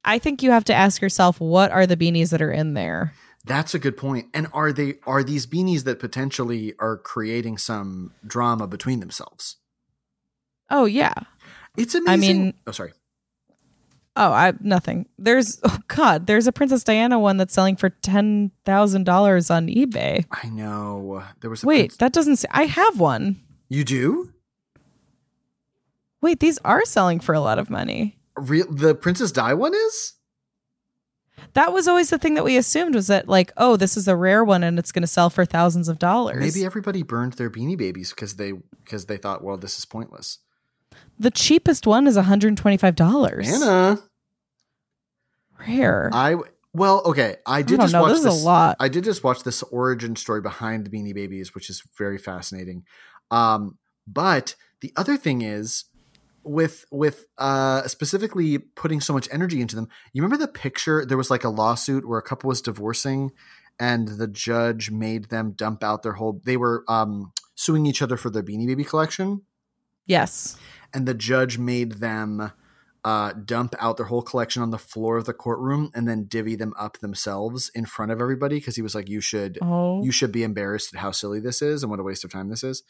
I 0.04 0.20
think 0.20 0.44
you 0.44 0.52
have 0.52 0.66
to 0.66 0.74
ask 0.74 1.02
yourself 1.02 1.40
what 1.40 1.72
are 1.72 1.88
the 1.88 1.98
beanies 1.98 2.30
that 2.30 2.42
are 2.42 2.52
in 2.52 2.76
there. 2.76 3.14
That's 3.44 3.74
a 3.76 3.80
good 3.80 3.98
point. 3.98 4.28
And 4.34 4.48
are 4.54 4.72
they 4.72 4.96
are 5.06 5.24
these 5.24 5.46
beanies 5.48 5.84
that 5.84 6.00
potentially 6.00 6.74
are 6.80 6.98
creating 6.98 7.58
some 7.58 8.14
drama 8.26 8.68
between 8.68 9.00
themselves? 9.00 9.58
Oh 10.70 10.86
yeah. 10.86 11.14
It's 11.78 11.94
amazing. 11.96 12.12
I 12.14 12.18
mean- 12.44 12.54
oh 12.68 12.72
sorry. 12.72 12.94
Oh, 14.18 14.32
I 14.32 14.54
nothing. 14.62 15.08
There's 15.18 15.60
oh 15.64 15.78
god, 15.88 16.28
there's 16.28 16.48
a 16.48 16.52
Princess 16.52 16.84
Diana 16.84 17.20
one 17.20 17.38
that's 17.38 17.54
selling 17.54 17.76
for 17.76 17.90
ten 17.90 18.52
thousand 18.64 19.06
dollars 19.06 19.50
on 19.50 19.68
eBay. 19.68 20.26
I 20.32 20.48
know 20.50 21.24
there 21.42 21.50
was. 21.50 21.64
A 21.64 21.68
Wait, 21.68 21.90
prince- 21.90 21.98
that 21.98 22.14
doesn't. 22.14 22.38
Say, 22.38 22.48
I 22.52 22.64
have 22.64 23.00
one. 23.00 23.42
you 23.70 23.84
do. 23.84 24.32
Wait, 26.22 26.40
these 26.40 26.58
are 26.66 26.86
selling 26.86 27.20
for 27.20 27.36
a 27.36 27.40
lot 27.40 27.60
of 27.60 27.70
money. 27.70 28.18
Real 28.36 28.66
the 28.70 28.96
Princess 28.96 29.32
Di 29.32 29.54
one 29.54 29.74
is. 29.76 30.14
That 31.54 31.72
was 31.72 31.88
always 31.88 32.10
the 32.10 32.18
thing 32.18 32.34
that 32.36 32.44
we 32.44 32.58
assumed 32.58 32.96
was 32.96 33.08
that 33.08 33.28
like, 33.30 33.52
oh, 33.58 33.78
this 33.78 33.96
is 33.96 34.08
a 34.08 34.16
rare 34.16 34.44
one 34.44 34.64
and 34.64 34.80
it's 34.80 34.92
going 34.92 35.04
to 35.04 35.08
sell 35.08 35.30
for 35.30 35.46
thousands 35.46 35.88
of 35.88 36.00
dollars. 36.00 36.40
Maybe 36.40 36.66
everybody 36.66 37.04
burned 37.04 37.34
their 37.34 37.50
beanie 37.50 37.78
babies 37.78 38.10
because 38.10 38.36
they 38.36 38.54
because 38.84 39.06
they 39.06 39.18
thought, 39.18 39.44
well, 39.44 39.58
this 39.58 39.78
is 39.78 39.86
pointless. 39.86 40.40
The 41.20 41.32
cheapest 41.32 41.88
one 41.88 42.08
is 42.08 42.16
one 42.16 42.26
hundred 42.26 42.50
and 42.50 42.58
twenty 42.58 42.78
five 42.78 42.96
dollars. 42.96 43.48
Anna, 43.50 44.00
rare. 45.68 46.10
I 46.14 46.36
well, 46.74 47.02
okay, 47.06 47.38
I 47.46 47.60
I 47.60 47.62
did 47.62 47.78
don't 47.78 47.86
just 47.86 47.94
know. 47.94 48.02
watch 48.02 48.10
This 48.12 48.20
is 48.20 48.26
this. 48.26 48.42
a 48.42 48.46
lot. 48.46 48.76
I 48.80 48.90
did 48.90 49.04
just 49.04 49.24
watch 49.24 49.44
this 49.44 49.64
origin 49.64 50.16
story 50.16 50.42
behind 50.42 50.86
the 50.86 50.90
Beanie 50.90 51.14
Babies, 51.14 51.56
which 51.56 51.70
is 51.70 51.82
very 51.98 52.18
fascinating. 52.18 52.84
Um, 53.32 53.78
but 54.06 54.56
the 54.82 54.92
other 54.98 55.18
thing 55.18 55.42
is 55.42 55.86
with 56.44 56.86
with 56.92 57.26
uh 57.38 57.88
specifically 57.88 58.60
putting 58.60 59.02
so 59.02 59.14
much 59.14 59.28
energy 59.32 59.62
into 59.62 59.76
them. 59.76 59.88
You 60.14 60.22
remember 60.22 60.46
the 60.46 60.52
picture? 60.52 61.06
There 61.06 61.18
was 61.18 61.32
like 61.32 61.44
a 61.44 61.50
lawsuit 61.50 62.08
where 62.08 62.20
a 62.20 62.24
couple 62.24 62.50
was 62.50 62.62
divorcing, 62.62 63.32
and 63.80 64.08
the 64.10 64.28
judge 64.28 64.92
made 64.92 65.30
them 65.30 65.54
dump 65.54 65.84
out 65.84 66.04
their 66.04 66.14
whole. 66.14 66.42
They 66.46 66.58
were 66.58 66.84
um 66.88 67.32
suing 67.56 67.86
each 67.86 68.02
other 68.02 68.18
for 68.18 68.30
their 68.30 68.44
Beanie 68.44 68.68
Baby 68.68 68.84
collection, 68.84 69.44
yes. 70.06 70.58
and 70.94 71.08
the 71.08 71.14
judge 71.14 71.58
made 71.58 71.94
them. 71.94 72.52
Uh, 73.04 73.34
dump 73.34 73.76
out 73.78 73.98
their 73.98 74.08
whole 74.08 74.24
collection 74.24 74.64
on 74.64 74.72
the 74.72 74.80
floor 74.80 75.16
of 75.18 75.26
the 75.26 75.32
courtroom 75.34 75.92
and 75.94 76.08
then 76.08 76.24
divvy 76.24 76.56
them 76.56 76.74
up 76.76 76.98
themselves 77.02 77.70
in 77.76 77.86
front 77.86 78.12
of 78.12 78.20
everybody 78.20 78.56
because 78.56 78.76
he 78.76 78.82
was 78.82 78.96
like, 78.96 79.08
"You 79.08 79.22
should 79.22 79.60
Oh. 79.62 80.04
you 80.04 80.12
should 80.12 80.32
be 80.32 80.42
embarrassed 80.42 80.92
at 80.92 81.00
how 81.00 81.12
silly 81.12 81.40
this 81.40 81.62
is 81.62 81.84
and 81.84 81.92
what 81.92 82.00
a 82.00 82.04
waste 82.04 82.24
of 82.24 82.32
time 82.32 82.50
this 82.50 82.64
is. 82.64 82.82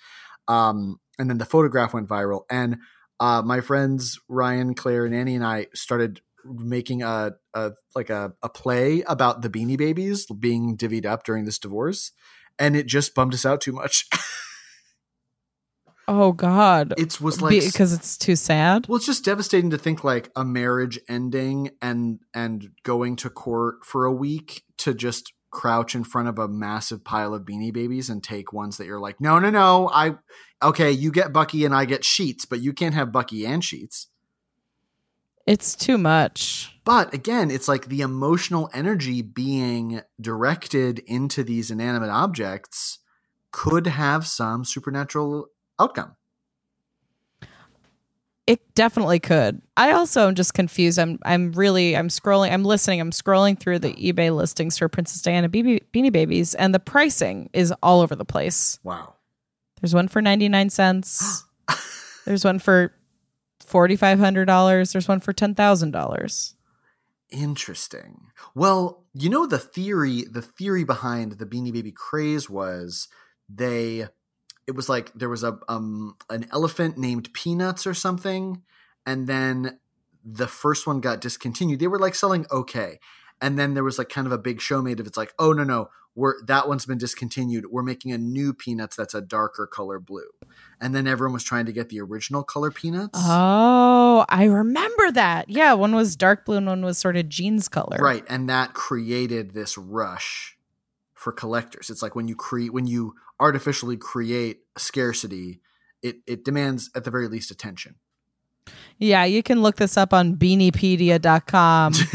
Um, 0.48 1.02
and 1.20 1.30
then 1.30 1.38
the 1.38 1.44
photograph 1.44 1.94
went 1.94 2.08
viral, 2.08 2.44
and 2.50 2.78
uh, 3.20 3.42
my 3.42 3.60
friends 3.60 4.18
Ryan, 4.30 4.74
Claire, 4.74 5.06
and 5.06 5.14
Annie 5.14 5.36
and 5.36 5.44
I 5.46 5.68
started 5.74 6.22
making 6.46 7.04
a, 7.04 7.34
a 7.54 7.74
like 7.94 8.10
a, 8.10 8.32
a 8.42 8.48
play 8.48 9.02
about 9.08 9.42
the 9.42 9.50
Beanie 9.50 9.78
Babies 9.78 10.28
being 10.28 10.78
divvied 10.78 11.06
up 11.06 11.26
during 11.26 11.44
this 11.44 11.60
divorce, 11.60 12.14
and 12.58 12.78
it 12.78 12.86
just 12.86 13.14
bummed 13.16 13.34
us 13.34 13.46
out 13.46 13.60
too 13.60 13.74
much. 13.74 14.08
oh 16.08 16.32
God. 16.32 16.94
it 16.98 17.20
was 17.20 17.42
like 17.42 17.62
because 17.62 17.94
it's 17.94 18.18
too 18.18 18.36
sad. 18.36 18.88
well, 18.88 18.98
it's 18.98 19.06
just 19.06 19.26
devastating 19.26 19.70
to 19.72 19.78
think 19.78 20.04
like 20.04 20.32
a 20.36 20.44
marriage 20.44 21.00
ending 21.08 21.72
and 21.82 22.20
and 22.34 22.70
going 22.84 23.16
to 23.18 23.30
court 23.30 23.86
for 23.86 24.06
a 24.06 24.14
week 24.14 24.64
to 24.78 24.94
just 24.94 25.34
crouch 25.56 25.96
in 25.96 26.04
front 26.04 26.28
of 26.28 26.38
a 26.38 26.50
massive 26.50 27.04
pile 27.06 27.34
of 27.34 27.44
beanie 27.44 27.74
babies 27.74 28.10
and 28.10 28.22
take 28.22 28.52
ones 28.52 28.76
that 28.78 28.86
you're 28.86 29.00
like, 29.00 29.22
no, 29.22 29.40
no, 29.40 29.50
no, 29.50 29.90
I 29.94 30.16
okay, 30.62 30.92
you 30.92 31.12
get 31.12 31.32
Bucky 31.34 31.64
and 31.64 31.74
I 31.74 31.86
get 31.86 32.04
Sheets, 32.04 32.46
but 32.46 32.60
you 32.60 32.74
can't 32.74 32.94
have 32.94 33.12
Bucky 33.12 33.46
and 33.46 33.64
Sheets. 33.64 34.08
It's 35.46 35.76
too 35.76 35.98
much. 35.98 36.76
But 36.84 37.14
again, 37.14 37.52
it's 37.52 37.68
like 37.68 37.86
the 37.86 38.02
emotional 38.02 38.70
energy 38.74 39.22
being 39.22 40.02
directed 40.20 41.00
into 41.00 41.44
these 41.44 41.72
inanimate 41.72 42.10
objects 42.10 43.00
could 43.52 43.88
have 43.88 44.28
some 44.28 44.66
supernatural 44.66 45.48
outcome. 45.80 46.16
It 48.48 48.76
definitely 48.76 49.20
could. 49.20 49.60
I 49.76 49.92
also 49.92 50.28
am 50.28 50.36
just 50.36 50.54
confused. 50.54 51.00
I'm 51.00 51.18
I'm 51.26 51.52
really 51.54 51.98
I'm 51.98 52.10
scrolling. 52.10 52.52
I'm 52.52 52.64
listening. 52.64 53.02
I'm 53.02 53.10
scrolling 53.10 53.60
through 53.60 53.80
the 53.80 53.94
eBay 53.94 54.36
listings 54.36 54.78
for 54.78 54.88
Princess 54.88 55.22
Diana 55.24 55.50
BB, 55.50 55.82
Beanie 55.92 56.12
Babies, 56.12 56.54
and 56.54 56.74
the 56.74 56.80
pricing 56.80 57.50
is 57.54 57.74
all 57.82 58.02
over 58.02 58.16
the 58.16 58.26
place. 58.26 58.80
Wow. 58.84 59.16
There's 59.82 59.96
one 59.96 60.08
for 60.08 60.22
ninety 60.22 60.48
nine 60.48 60.70
cents. 60.70 61.44
There's 62.26 62.46
one 62.46 62.60
for 62.60 62.94
forty 63.62 63.96
five 63.96 64.20
hundred 64.20 64.46
dollars. 64.46 64.92
There's 64.94 65.08
one 65.08 65.22
for 65.22 65.34
ten 65.34 65.56
thousand 65.56 65.92
dollars. 65.92 66.56
Interesting. 67.32 68.28
Well, 68.54 69.06
you 69.14 69.30
know 69.30 69.48
the 69.48 69.58
theory 69.58 70.24
the 70.30 70.44
theory 70.44 70.84
behind 70.84 71.34
the 71.34 71.46
Beanie 71.48 71.74
Baby 71.74 71.92
craze 71.92 72.48
was 72.48 73.08
they 73.50 74.08
it 74.68 74.76
was 74.76 74.90
like 74.90 75.12
there 75.14 75.30
was 75.30 75.44
a 75.44 75.58
um 75.68 76.16
an 76.30 76.48
elephant 76.52 76.98
named 76.98 77.34
Peanuts 77.34 77.86
or 77.86 77.94
something 77.94 78.62
and 79.06 79.28
then 79.28 79.80
the 80.26 80.48
first 80.48 80.88
one 80.88 81.00
got 81.00 81.22
discontinued, 81.22 81.80
they 81.80 81.88
were 81.88 82.00
like 82.00 82.16
selling 82.16 82.46
okay. 82.52 83.00
And 83.42 83.60
then 83.60 83.76
there 83.76 83.84
was 83.84 84.00
like 84.00 84.10
kind 84.10 84.26
of 84.26 84.34
a 84.34 84.38
big 84.38 84.60
show 84.60 84.82
made 84.82 85.00
of 85.00 85.06
it's 85.06 85.18
like, 85.18 85.34
oh 85.38 85.54
no 85.54 85.64
no, 85.64 85.90
we're 86.16 86.44
that 86.46 86.68
one's 86.68 86.86
been 86.86 86.98
discontinued. 86.98 87.66
We're 87.70 87.84
making 87.84 88.12
a 88.12 88.18
new 88.18 88.54
peanuts 88.54 88.96
that's 88.96 89.14
a 89.14 89.22
darker 89.22 89.68
color 89.68 90.00
blue. 90.00 90.30
And 90.82 90.96
then 90.96 91.06
everyone 91.06 91.34
was 91.34 91.44
trying 91.44 91.66
to 91.68 91.72
get 91.72 91.90
the 91.90 92.02
original 92.02 92.44
color 92.44 92.72
peanuts. 92.72 93.20
Oh, 93.22 94.26
I 94.30 94.46
remember 94.46 95.12
that. 95.12 95.50
Yeah, 95.50 95.74
one 95.74 95.94
was 95.94 96.16
dark 96.16 96.46
blue 96.46 96.58
and 96.58 96.66
one 96.66 96.84
was 96.84 96.98
sort 96.98 97.18
of 97.18 97.30
jeans 97.30 97.68
color. 97.68 97.98
Right. 98.00 98.24
And 98.28 98.50
that 98.50 98.74
created 98.74 99.54
this 99.54 99.78
rush 99.78 100.55
for 101.16 101.32
collectors. 101.32 101.90
It's 101.90 102.02
like 102.02 102.16
when 102.16 102.28
you 102.28 102.36
create 102.36 102.74
when 102.74 102.86
you 102.88 103.16
artificially 103.40 103.98
create 103.98 104.60
scarcity, 104.78 105.62
it, 106.02 106.18
it 106.28 106.46
demands 106.46 106.92
at 106.96 107.04
the 107.04 107.12
very 107.12 107.28
least 107.28 107.50
attention. 107.52 107.96
Yeah, 108.98 109.26
you 109.26 109.44
can 109.44 109.62
look 109.62 109.78
this 109.78 109.98
up 109.98 110.14
on 110.14 110.36
beaniepedia.com. 110.36 111.94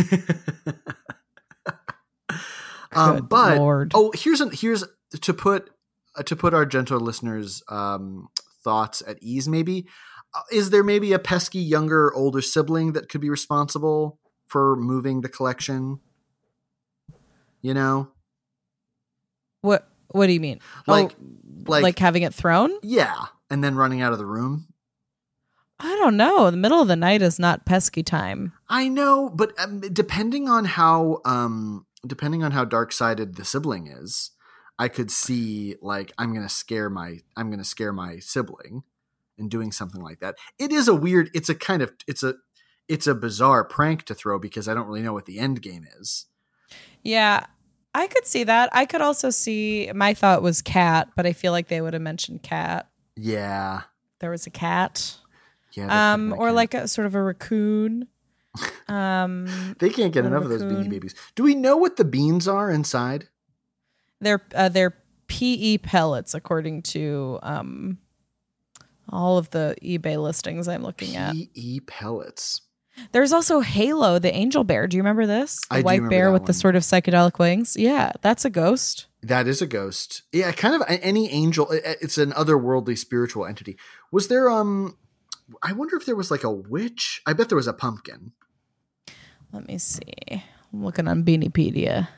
um, 2.93 3.27
but 3.27 3.59
Lord. 3.59 3.93
oh, 3.95 4.13
here's 4.15 4.41
an 4.41 4.51
here's 4.53 4.85
to 5.21 5.35
put 5.35 5.71
uh, 6.17 6.23
to 6.25 6.37
put 6.37 6.55
our 6.55 6.67
gentle 6.67 7.01
listeners' 7.01 7.63
um, 7.69 8.29
thoughts 8.63 9.03
at 9.07 9.19
ease. 9.23 9.49
Maybe 9.49 9.87
uh, 10.35 10.43
is 10.53 10.71
there 10.71 10.85
maybe 10.85 11.13
a 11.13 11.19
pesky 11.19 11.61
younger 11.61 12.13
older 12.15 12.41
sibling 12.41 12.93
that 12.93 13.09
could 13.09 13.21
be 13.21 13.31
responsible 13.31 14.19
for 14.47 14.77
moving 14.77 15.21
the 15.21 15.29
collection? 15.29 16.01
You 17.63 17.75
know, 17.75 18.09
What 19.63 19.89
what 20.09 20.27
do 20.27 20.33
you 20.33 20.41
mean? 20.41 20.61
like 20.87 21.13
oh, 21.13 21.25
like, 21.67 21.83
like 21.83 21.99
having 21.99 22.23
it 22.23 22.35
thrown? 22.35 22.73
yeah, 22.83 23.27
and 23.49 23.63
then 23.63 23.75
running 23.75 24.01
out 24.01 24.13
of 24.13 24.19
the 24.19 24.27
room. 24.27 24.67
I 25.79 25.97
don't 25.97 26.17
know. 26.17 26.51
The 26.51 26.59
middle 26.59 26.83
of 26.83 26.89
the 26.89 26.97
night 26.97 27.23
is 27.23 27.39
not 27.39 27.65
pesky 27.65 28.03
time. 28.03 28.53
I 28.69 28.89
know, 28.89 29.31
but 29.31 29.59
um, 29.59 29.81
depending 29.81 30.49
on 30.49 30.65
how 30.67 31.21
um 31.25 31.87
depending 32.07 32.43
on 32.43 32.53
how 32.53 32.65
dark 32.65 32.93
sided 32.93 33.37
the 33.37 33.45
sibling 33.45 33.87
is, 33.87 34.31
I 34.79 34.89
could 34.89 35.11
see 35.11 35.77
like 35.81 36.13
I'm 36.19 36.35
gonna 36.35 36.49
scare 36.49 36.91
my 36.91 37.19
I'm 37.37 37.51
gonna 37.51 37.65
scare 37.65 37.93
my 37.93 38.19
sibling 38.19 38.83
and 39.39 39.51
doing 39.51 39.73
something 39.73 40.03
like 40.03 40.21
that. 40.21 40.37
It 40.59 40.71
is 40.71 40.87
a 40.87 40.95
weird. 40.95 41.31
It's 41.35 41.49
a 41.49 41.55
kind 41.55 41.83
of 41.83 41.93
it's 42.07 42.23
a 42.23 42.35
it's 42.89 43.07
a 43.07 43.15
bizarre 43.15 43.65
prank 43.65 44.05
to 44.05 44.15
throw 44.15 44.39
because 44.39 44.69
I 44.69 44.75
don't 44.75 44.87
really 44.87 45.03
know 45.03 45.13
what 45.13 45.27
the 45.27 45.39
end 45.39 45.63
game 45.63 45.87
is. 45.99 46.27
Yeah, 47.03 47.47
I 47.95 48.07
could 48.07 48.27
see 48.27 48.45
that. 48.45 48.69
I 48.73 48.87
could 48.87 49.01
also 49.01 49.31
see 49.31 49.91
my 49.95 50.15
thought 50.15 50.43
was 50.43 50.63
cat, 50.63 51.09
but 51.17 51.27
I 51.27 51.33
feel 51.33 51.53
like 51.53 51.69
they 51.69 51.81
would 51.81 51.93
have 51.93 52.03
mentioned 52.03 52.43
cat. 52.43 52.89
Yeah, 53.17 53.83
There 54.21 54.31
was 54.31 54.47
a 54.47 54.51
cat. 54.51 55.17
yeah. 55.73 56.13
Um 56.15 56.33
or 56.33 56.49
kid. 56.49 56.53
like 56.55 56.75
a 56.75 56.89
sort 56.89 57.07
of 57.07 57.15
a 57.15 57.23
raccoon. 57.23 58.07
Um 58.89 59.47
they 59.79 59.91
can't 59.91 60.13
get 60.13 60.25
enough 60.27 60.43
of 60.43 60.49
those 60.51 60.63
beanie 60.65 60.89
babies. 60.91 61.15
Do 61.37 61.45
we 61.45 61.55
know 61.55 61.77
what 61.77 61.97
the 61.97 62.05
beans 62.05 62.49
are 62.49 62.71
inside? 62.71 63.29
they're 64.21 64.43
uh, 64.55 64.69
they're 64.69 64.97
PE 65.29 65.79
pellets 65.79 66.35
according 66.35 66.83
to 66.83 67.39
um 67.43 67.99
all 69.09 69.39
of 69.39 69.51
the 69.51 69.77
eBay 69.83 70.21
listings 70.21 70.67
I'm 70.69 70.83
looking 70.83 71.15
at. 71.17 71.35
PE 71.35 71.81
pellets. 71.87 72.63
There's 73.13 73.33
also 73.33 73.61
Halo, 73.61 74.19
the 74.19 74.35
angel 74.35 74.65
bear. 74.65 74.87
Do 74.87 74.97
you 74.97 75.03
remember 75.03 75.27
this? 75.27 75.61
The 75.71 75.77
I 75.77 75.83
white 75.83 76.09
bear 76.09 76.33
with 76.33 76.47
the 76.47 76.53
sort 76.53 76.77
of 76.77 76.83
psychedelic 76.83 77.39
wings. 77.39 77.77
Yeah, 77.77 78.13
that's 78.23 78.45
a 78.45 78.51
ghost. 78.51 79.07
That 79.23 79.47
is 79.47 79.61
a 79.61 79.67
ghost. 79.67 80.23
Yeah, 80.33 80.51
kind 80.53 80.75
of 80.75 80.83
any 80.89 81.31
angel. 81.31 81.69
It's 81.71 82.19
an 82.19 82.33
otherworldly 82.33 82.97
spiritual 82.97 83.45
entity. 83.47 83.77
Was 84.11 84.29
there 84.29 84.49
um? 84.49 84.97
I 85.63 85.73
wonder 85.73 85.97
if 85.97 86.07
there 86.07 86.17
was 86.17 86.31
like 86.31 86.45
a 86.45 86.51
witch. 86.51 87.23
I 87.27 87.33
bet 87.33 87.49
there 87.49 87.57
was 87.57 87.67
a 87.67 87.73
pumpkin. 87.73 88.33
Let 89.53 89.67
me 89.67 89.79
see. 89.79 90.43
I'm 90.73 90.85
looking 90.85 91.09
on 91.09 91.25
Beaniepedia. 91.25 92.09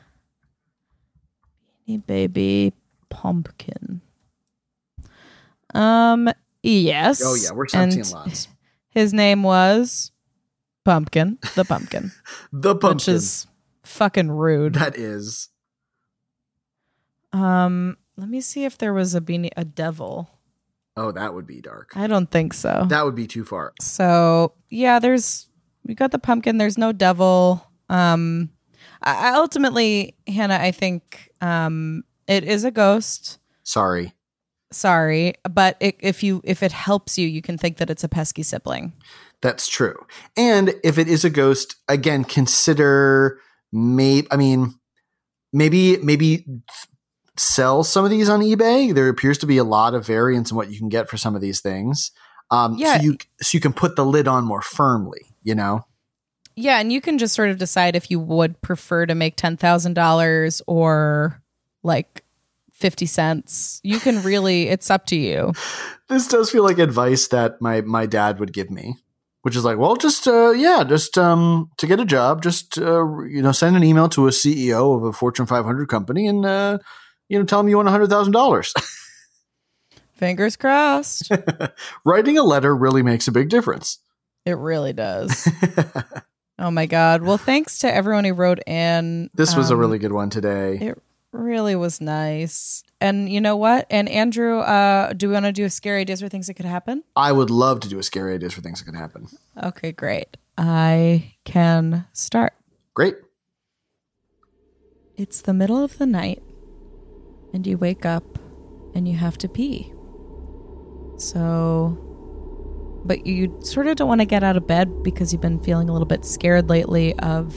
Beanie 1.87 2.05
Baby 2.05 2.73
Pumpkin. 3.09 4.01
Um. 5.73 6.29
Yes. 6.61 7.21
Oh 7.23 7.35
yeah, 7.35 7.51
we're 7.51 7.67
seeing 7.67 8.03
lots. 8.11 8.47
His 8.89 9.11
name 9.11 9.43
was 9.43 10.11
Pumpkin, 10.85 11.37
the 11.55 11.63
Pumpkin, 11.65 12.11
The 12.51 12.75
pumpkin. 12.75 12.95
which 12.95 13.07
is 13.07 13.47
fucking 13.83 14.31
rude. 14.31 14.73
that 14.75 14.97
is. 14.97 15.49
Um. 17.31 17.97
Let 18.15 18.29
me 18.29 18.41
see 18.41 18.63
if 18.63 18.77
there 18.77 18.93
was 18.93 19.15
a 19.15 19.21
beanie, 19.21 19.49
a 19.57 19.65
devil. 19.65 20.29
Oh, 20.95 21.11
that 21.11 21.33
would 21.33 21.47
be 21.47 21.61
dark. 21.61 21.93
I 21.95 22.05
don't 22.05 22.29
think 22.29 22.53
so. 22.53 22.85
That 22.89 23.05
would 23.05 23.15
be 23.15 23.25
too 23.25 23.43
far. 23.43 23.73
So 23.81 24.53
yeah, 24.69 24.99
there's 24.99 25.47
we 25.83 25.95
got 25.95 26.11
the 26.11 26.19
pumpkin. 26.19 26.59
There's 26.59 26.77
no 26.77 26.91
devil. 26.91 27.65
Um, 27.89 28.51
I, 29.01 29.31
I 29.31 29.33
ultimately, 29.35 30.15
Hannah, 30.27 30.59
I 30.61 30.69
think 30.71 31.31
um, 31.41 32.03
it 32.27 32.43
is 32.43 32.63
a 32.65 32.71
ghost. 32.71 33.39
Sorry. 33.63 34.13
Sorry, 34.71 35.33
but 35.49 35.75
it, 35.79 35.95
if 35.99 36.21
you 36.21 36.41
if 36.43 36.61
it 36.61 36.71
helps 36.71 37.17
you, 37.17 37.27
you 37.27 37.41
can 37.41 37.57
think 37.57 37.77
that 37.77 37.89
it's 37.89 38.03
a 38.03 38.09
pesky 38.09 38.43
sibling. 38.43 38.93
That's 39.43 39.67
true. 39.67 39.97
And 40.37 40.73
if 40.85 40.97
it 40.97 41.09
is 41.09 41.25
a 41.25 41.29
ghost, 41.29 41.75
again, 41.89 42.23
consider 42.23 43.39
maybe. 43.73 44.25
I 44.31 44.37
mean, 44.37 44.73
maybe 45.51 45.97
maybe 45.97 46.45
sell 47.35 47.83
some 47.83 48.05
of 48.05 48.09
these 48.09 48.29
on 48.29 48.39
eBay. 48.39 48.95
There 48.95 49.09
appears 49.09 49.37
to 49.39 49.45
be 49.45 49.57
a 49.57 49.65
lot 49.65 49.93
of 49.93 50.07
variance 50.07 50.49
in 50.49 50.55
what 50.55 50.71
you 50.71 50.79
can 50.79 50.87
get 50.87 51.09
for 51.09 51.17
some 51.17 51.35
of 51.35 51.41
these 51.41 51.59
things. 51.59 52.11
Um, 52.51 52.77
Yeah. 52.77 52.97
So 52.97 53.03
you 53.03 53.17
so 53.41 53.57
you 53.57 53.59
can 53.59 53.73
put 53.73 53.97
the 53.97 54.05
lid 54.05 54.29
on 54.29 54.45
more 54.45 54.61
firmly. 54.61 55.35
You 55.43 55.55
know. 55.55 55.85
Yeah, 56.55 56.79
and 56.79 56.93
you 56.93 57.01
can 57.01 57.17
just 57.17 57.35
sort 57.35 57.49
of 57.49 57.57
decide 57.57 57.97
if 57.97 58.09
you 58.09 58.21
would 58.21 58.61
prefer 58.61 59.05
to 59.05 59.13
make 59.13 59.35
ten 59.35 59.57
thousand 59.57 59.95
dollars 59.95 60.61
or 60.67 61.41
like 61.83 62.23
fifty 62.71 63.07
cents. 63.07 63.81
You 63.83 63.99
can 63.99 64.23
really. 64.23 64.69
it's 64.69 64.89
up 64.89 65.05
to 65.07 65.17
you. 65.17 65.51
This 66.09 66.27
does 66.27 66.51
feel 66.51 66.63
like 66.63 66.77
advice 66.77 67.29
that 67.29 67.59
my 67.59 67.81
my 67.81 68.05
dad 68.05 68.39
would 68.39 68.53
give 68.53 68.69
me, 68.69 68.97
which 69.43 69.55
is 69.55 69.63
like, 69.63 69.77
well, 69.77 69.95
just 69.95 70.27
uh, 70.27 70.49
yeah, 70.51 70.83
just 70.83 71.17
um, 71.17 71.69
to 71.77 71.87
get 71.87 71.99
a 72.01 72.05
job, 72.05 72.41
just 72.43 72.77
uh, 72.77 73.05
you 73.23 73.41
know, 73.41 73.51
send 73.53 73.77
an 73.77 73.83
email 73.83 74.09
to 74.09 74.27
a 74.27 74.31
CEO 74.31 74.97
of 74.97 75.03
a 75.03 75.13
Fortune 75.13 75.45
500 75.45 75.87
company 75.87 76.27
and 76.27 76.45
uh, 76.45 76.79
you 77.29 77.39
know, 77.39 77.45
tell 77.45 77.59
them 77.59 77.69
you 77.69 77.77
want 77.77 77.87
hundred 77.89 78.09
thousand 78.09 78.33
dollars. 78.33 78.73
Fingers 80.13 80.55
crossed. 80.55 81.31
Writing 82.05 82.37
a 82.37 82.43
letter 82.43 82.75
really 82.75 83.03
makes 83.03 83.27
a 83.27 83.31
big 83.31 83.49
difference. 83.49 83.99
it 84.45 84.57
really 84.57 84.93
does. 84.93 85.47
Oh 86.59 86.69
my 86.69 86.85
god. 86.85 87.23
Well, 87.23 87.39
thanks 87.39 87.79
to 87.79 87.93
everyone 87.93 88.25
who 88.25 88.33
wrote 88.33 88.59
in. 88.67 89.31
this 89.33 89.55
was 89.55 89.71
a 89.71 89.73
Um, 89.73 89.79
really 89.79 89.97
good 89.97 90.11
one 90.13 90.29
today. 90.29 90.77
It 90.79 91.01
really 91.33 91.75
was 91.75 91.99
nice. 91.99 92.83
And 93.01 93.29
you 93.29 93.41
know 93.41 93.55
what? 93.57 93.87
And 93.89 94.07
Andrew, 94.07 94.59
uh, 94.59 95.13
do 95.13 95.27
we 95.27 95.33
want 95.33 95.45
to 95.45 95.51
do 95.51 95.65
a 95.65 95.69
scary 95.69 96.01
ideas 96.01 96.21
for 96.21 96.29
things 96.29 96.47
that 96.47 96.53
could 96.53 96.65
happen? 96.65 97.03
I 97.15 97.31
would 97.31 97.49
love 97.49 97.79
to 97.81 97.89
do 97.89 97.99
a 97.99 98.03
scary 98.03 98.35
ideas 98.35 98.53
for 98.53 98.61
things 98.61 98.79
that 98.79 98.85
could 98.85 98.95
happen. 98.95 99.27
Okay, 99.61 99.91
great. 99.91 100.37
I 100.57 101.33
can 101.43 102.05
start. 102.13 102.53
Great. 102.93 103.15
It's 105.17 105.41
the 105.41 105.53
middle 105.53 105.83
of 105.83 105.97
the 105.97 106.05
night, 106.05 106.41
and 107.53 107.65
you 107.67 107.77
wake 107.77 108.05
up 108.05 108.39
and 108.95 109.07
you 109.07 109.15
have 109.17 109.37
to 109.39 109.49
pee. 109.49 109.91
So, 111.17 111.97
but 113.05 113.25
you 113.25 113.59
sort 113.61 113.87
of 113.87 113.95
don't 113.95 114.07
want 114.07 114.21
to 114.21 114.25
get 114.25 114.43
out 114.43 114.57
of 114.57 114.65
bed 114.65 115.03
because 115.03 115.31
you've 115.33 115.41
been 115.41 115.59
feeling 115.59 115.89
a 115.89 115.91
little 115.91 116.07
bit 116.07 116.25
scared 116.25 116.69
lately 116.69 117.17
of 117.19 117.55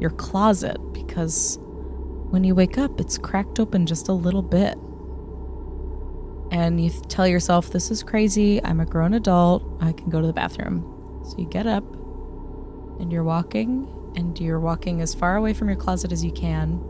your 0.00 0.10
closet 0.10 0.76
because 0.92 1.58
when 2.30 2.44
you 2.44 2.54
wake 2.54 2.78
up, 2.78 3.00
it's 3.00 3.18
cracked 3.18 3.58
open 3.58 3.86
just 3.86 4.08
a 4.08 4.12
little 4.12 4.42
bit. 4.42 4.78
And 6.50 6.82
you 6.82 6.90
tell 7.08 7.26
yourself, 7.26 7.70
This 7.70 7.90
is 7.90 8.02
crazy. 8.02 8.62
I'm 8.64 8.80
a 8.80 8.86
grown 8.86 9.14
adult. 9.14 9.64
I 9.80 9.92
can 9.92 10.10
go 10.10 10.20
to 10.20 10.26
the 10.26 10.32
bathroom. 10.32 11.22
So 11.24 11.36
you 11.38 11.46
get 11.46 11.66
up 11.66 11.84
and 13.00 13.12
you're 13.12 13.24
walking, 13.24 13.86
and 14.16 14.38
you're 14.40 14.58
walking 14.58 15.00
as 15.00 15.14
far 15.14 15.36
away 15.36 15.54
from 15.54 15.68
your 15.68 15.76
closet 15.76 16.10
as 16.10 16.24
you 16.24 16.32
can. 16.32 16.80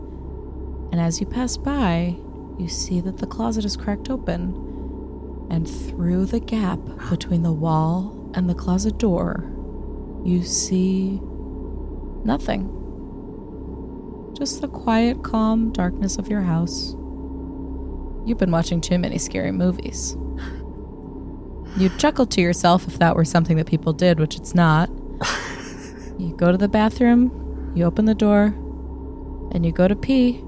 And 0.91 0.99
as 0.99 1.19
you 1.19 1.27
pass 1.27 1.55
by, 1.55 2.15
you 2.57 2.67
see 2.67 2.99
that 3.01 3.17
the 3.17 3.27
closet 3.27 3.63
is 3.63 3.77
cracked 3.77 4.09
open. 4.09 5.47
And 5.51 5.69
through 5.69 6.25
the 6.25 6.39
gap 6.39 6.79
between 7.09 7.43
the 7.43 7.51
wall 7.51 8.31
and 8.33 8.49
the 8.49 8.55
closet 8.55 8.97
door, 8.97 9.43
you 10.23 10.43
see 10.43 11.19
nothing. 12.23 12.75
Just 14.39 14.61
the 14.61 14.67
quiet, 14.69 15.23
calm 15.23 15.71
darkness 15.73 16.17
of 16.17 16.29
your 16.29 16.41
house. 16.41 16.95
You've 18.25 18.37
been 18.37 18.51
watching 18.51 18.81
too 18.81 18.97
many 18.99 19.17
scary 19.17 19.51
movies. 19.51 20.15
You'd 21.77 21.97
chuckle 21.99 22.25
to 22.27 22.41
yourself 22.41 22.87
if 22.87 22.99
that 22.99 23.15
were 23.15 23.25
something 23.25 23.57
that 23.57 23.67
people 23.67 23.93
did, 23.93 24.19
which 24.19 24.35
it's 24.35 24.55
not. 24.55 24.89
You 26.19 26.35
go 26.35 26.51
to 26.51 26.57
the 26.57 26.67
bathroom, 26.67 27.71
you 27.75 27.85
open 27.85 28.03
the 28.03 28.13
door, 28.13 28.47
and 29.53 29.65
you 29.65 29.71
go 29.71 29.87
to 29.87 29.95
pee. 29.95 30.39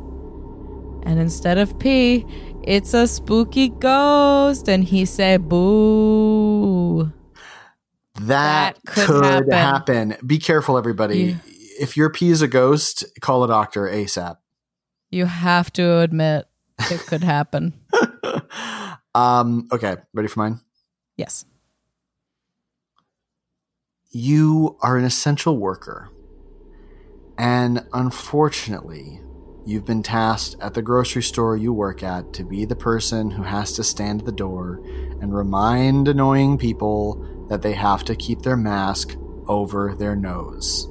And 1.03 1.17
instead 1.17 1.57
of 1.57 1.79
pee, 1.79 2.25
it's 2.61 2.93
a 2.93 3.07
spooky 3.07 3.69
ghost, 3.69 4.67
and 4.67 4.83
he 4.83 5.05
say 5.05 5.37
boo. 5.37 7.13
That, 8.15 8.75
That 8.75 8.79
could 8.85 9.05
could, 9.07 9.23
happen. 9.23 9.51
happen. 9.51 10.17
Be 10.27 10.39
careful, 10.39 10.77
everybody. 10.77 11.37
If 11.81 11.97
your 11.97 12.11
pee 12.11 12.29
is 12.29 12.43
a 12.43 12.47
ghost, 12.47 13.03
call 13.21 13.43
a 13.43 13.47
doctor 13.47 13.85
ASAP. 13.87 14.37
You 15.09 15.25
have 15.25 15.73
to 15.73 15.97
admit 15.97 16.45
it 16.77 16.99
could 17.07 17.23
happen. 17.23 17.73
um, 19.15 19.67
okay, 19.71 19.95
ready 20.13 20.27
for 20.27 20.41
mine? 20.41 20.59
Yes. 21.17 21.43
You 24.11 24.77
are 24.83 24.95
an 24.95 25.05
essential 25.05 25.57
worker. 25.57 26.09
And 27.35 27.87
unfortunately, 27.93 29.19
you've 29.65 29.85
been 29.85 30.03
tasked 30.03 30.57
at 30.61 30.75
the 30.75 30.83
grocery 30.83 31.23
store 31.23 31.57
you 31.57 31.73
work 31.73 32.03
at 32.03 32.31
to 32.33 32.43
be 32.43 32.63
the 32.63 32.75
person 32.75 33.31
who 33.31 33.41
has 33.41 33.73
to 33.73 33.83
stand 33.83 34.19
at 34.19 34.25
the 34.27 34.31
door 34.31 34.83
and 35.19 35.33
remind 35.33 36.07
annoying 36.07 36.59
people 36.59 37.47
that 37.49 37.63
they 37.63 37.73
have 37.73 38.05
to 38.05 38.15
keep 38.15 38.43
their 38.43 38.55
mask 38.55 39.17
over 39.47 39.95
their 39.95 40.15
nose. 40.15 40.90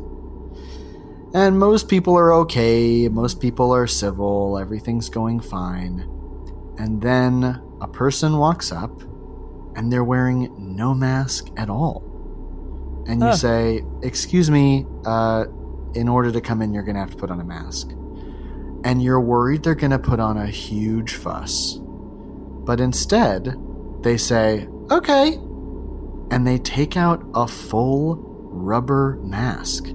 And 1.32 1.58
most 1.58 1.88
people 1.88 2.16
are 2.16 2.32
okay, 2.34 3.08
most 3.08 3.40
people 3.40 3.72
are 3.72 3.86
civil, 3.86 4.58
everything's 4.58 5.08
going 5.08 5.40
fine. 5.40 6.00
And 6.76 7.00
then 7.00 7.62
a 7.80 7.86
person 7.86 8.38
walks 8.38 8.72
up 8.72 9.02
and 9.76 9.92
they're 9.92 10.04
wearing 10.04 10.52
no 10.58 10.92
mask 10.92 11.48
at 11.56 11.70
all. 11.70 13.04
And 13.06 13.22
you 13.22 13.34
say, 13.36 13.82
Excuse 14.02 14.50
me, 14.50 14.86
uh, 15.04 15.44
in 15.94 16.08
order 16.08 16.32
to 16.32 16.40
come 16.40 16.62
in, 16.62 16.74
you're 16.74 16.82
going 16.82 16.94
to 16.94 17.00
have 17.00 17.10
to 17.12 17.16
put 17.16 17.30
on 17.30 17.40
a 17.40 17.44
mask. 17.44 17.90
And 18.84 19.02
you're 19.02 19.20
worried 19.20 19.62
they're 19.62 19.74
going 19.74 19.90
to 19.90 19.98
put 19.98 20.20
on 20.20 20.36
a 20.36 20.46
huge 20.46 21.14
fuss. 21.14 21.78
But 21.80 22.80
instead, 22.80 23.56
they 24.02 24.16
say, 24.16 24.68
Okay. 24.90 25.34
And 26.32 26.46
they 26.46 26.58
take 26.58 26.96
out 26.96 27.24
a 27.34 27.46
full 27.46 28.16
rubber 28.50 29.18
mask. 29.22 29.86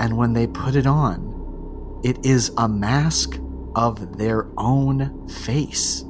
And 0.00 0.16
when 0.16 0.32
they 0.32 0.46
put 0.46 0.76
it 0.76 0.86
on, 0.86 2.00
it 2.04 2.24
is 2.24 2.52
a 2.56 2.68
mask 2.68 3.38
of 3.74 4.18
their 4.18 4.48
own 4.56 5.28
face. 5.28 6.02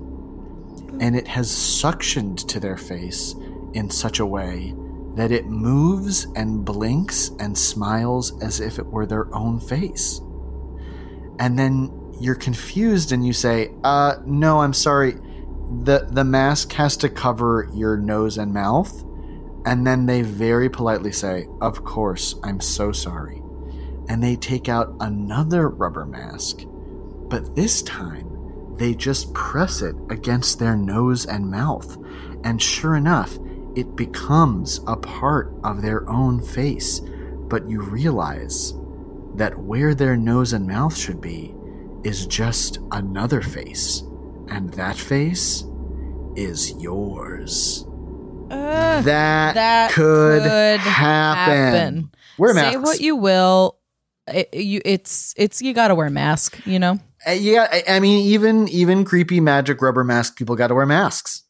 And 1.01 1.15
it 1.15 1.29
has 1.29 1.51
suctioned 1.51 2.47
to 2.49 2.61
their 2.61 2.77
face 2.77 3.35
in 3.75 3.91
such 3.91 4.19
a 4.19 4.27
way 4.27 4.75
that 5.15 5.33
it 5.33 5.47
moves 5.47 6.27
and 6.37 6.65
blinks 6.65 7.31
and 7.39 7.57
smiles 7.57 8.41
as 8.43 8.61
if 8.61 8.79
it 8.79 8.87
were 8.87 9.07
their 9.07 9.35
own 9.35 9.59
face. 9.59 10.21
And 11.39 11.59
then 11.59 12.15
you're 12.21 12.35
confused 12.35 13.13
and 13.13 13.27
you 13.27 13.33
say, 13.33 13.73
uh, 13.85 14.17
no, 14.25 14.61
I'm 14.61 14.73
sorry. 14.73 15.17
The, 15.83 16.07
the 16.11 16.25
mask 16.25 16.73
has 16.73 16.97
to 16.99 17.09
cover 17.09 17.69
your 17.75 17.97
nose 17.97 18.39
and 18.39 18.53
mouth. 18.53 19.05
And 19.65 19.87
then 19.87 20.07
they 20.07 20.23
very 20.23 20.71
politely 20.71 21.11
say, 21.11 21.49
Of 21.61 21.83
course, 21.83 22.37
I'm 22.45 22.61
so 22.61 22.93
sorry. 22.93 23.43
And 24.09 24.23
they 24.23 24.37
take 24.37 24.69
out 24.69 24.95
another 25.01 25.69
rubber 25.69 26.07
mask. 26.07 26.61
But 27.29 27.55
this 27.57 27.83
time, 27.83 28.75
they 28.77 28.95
just 28.95 29.33
press 29.35 29.83
it 29.83 29.97
against 30.11 30.59
their 30.59 30.77
nose 30.77 31.27
and 31.27 31.51
mouth. 31.51 31.97
And 32.45 32.61
sure 32.63 32.95
enough, 32.95 33.39
it 33.75 33.97
becomes 33.97 34.81
a 34.87 34.97
part 34.97 35.53
of 35.65 35.83
their 35.83 36.09
own 36.09 36.41
face. 36.41 37.01
But 37.49 37.69
you 37.69 37.81
realize 37.81 38.75
that 39.35 39.59
where 39.59 39.95
their 39.95 40.17
nose 40.17 40.53
and 40.53 40.67
mouth 40.67 40.97
should 40.97 41.21
be 41.21 41.55
is 42.05 42.27
just 42.27 42.79
another 42.93 43.43
face. 43.43 44.03
And 44.49 44.73
that 44.75 44.97
face 44.97 45.65
is 46.37 46.73
yours. 46.81 47.85
Ugh, 48.51 49.05
That, 49.05 49.55
that 49.55 49.91
could, 49.91 50.43
could 50.43 50.81
happen. 50.81 51.55
happen. 51.57 52.11
Wear 52.39 52.55
Say 52.55 52.77
what 52.77 53.01
you 53.01 53.17
will. 53.17 53.77
It, 54.29 54.55
you, 54.55 54.81
it's 54.85 55.35
it's 55.37 55.63
you 55.63 55.73
got 55.73 55.89
to 55.89 55.95
wear 55.95 56.07
a 56.07 56.11
mask. 56.11 56.59
You 56.67 56.79
know. 56.79 56.99
Uh, 57.27 57.33
yeah, 57.33 57.69
I, 57.71 57.97
I 57.97 58.01
mean, 58.01 58.25
even 58.27 58.69
even 58.69 59.05
creepy 59.05 59.41
magic 59.41 59.83
rubber 59.83 60.05
mask 60.05 60.37
people 60.37 60.57
got 60.57 60.69
to 60.69 60.75
wear 60.75 60.87
masks. 60.87 61.43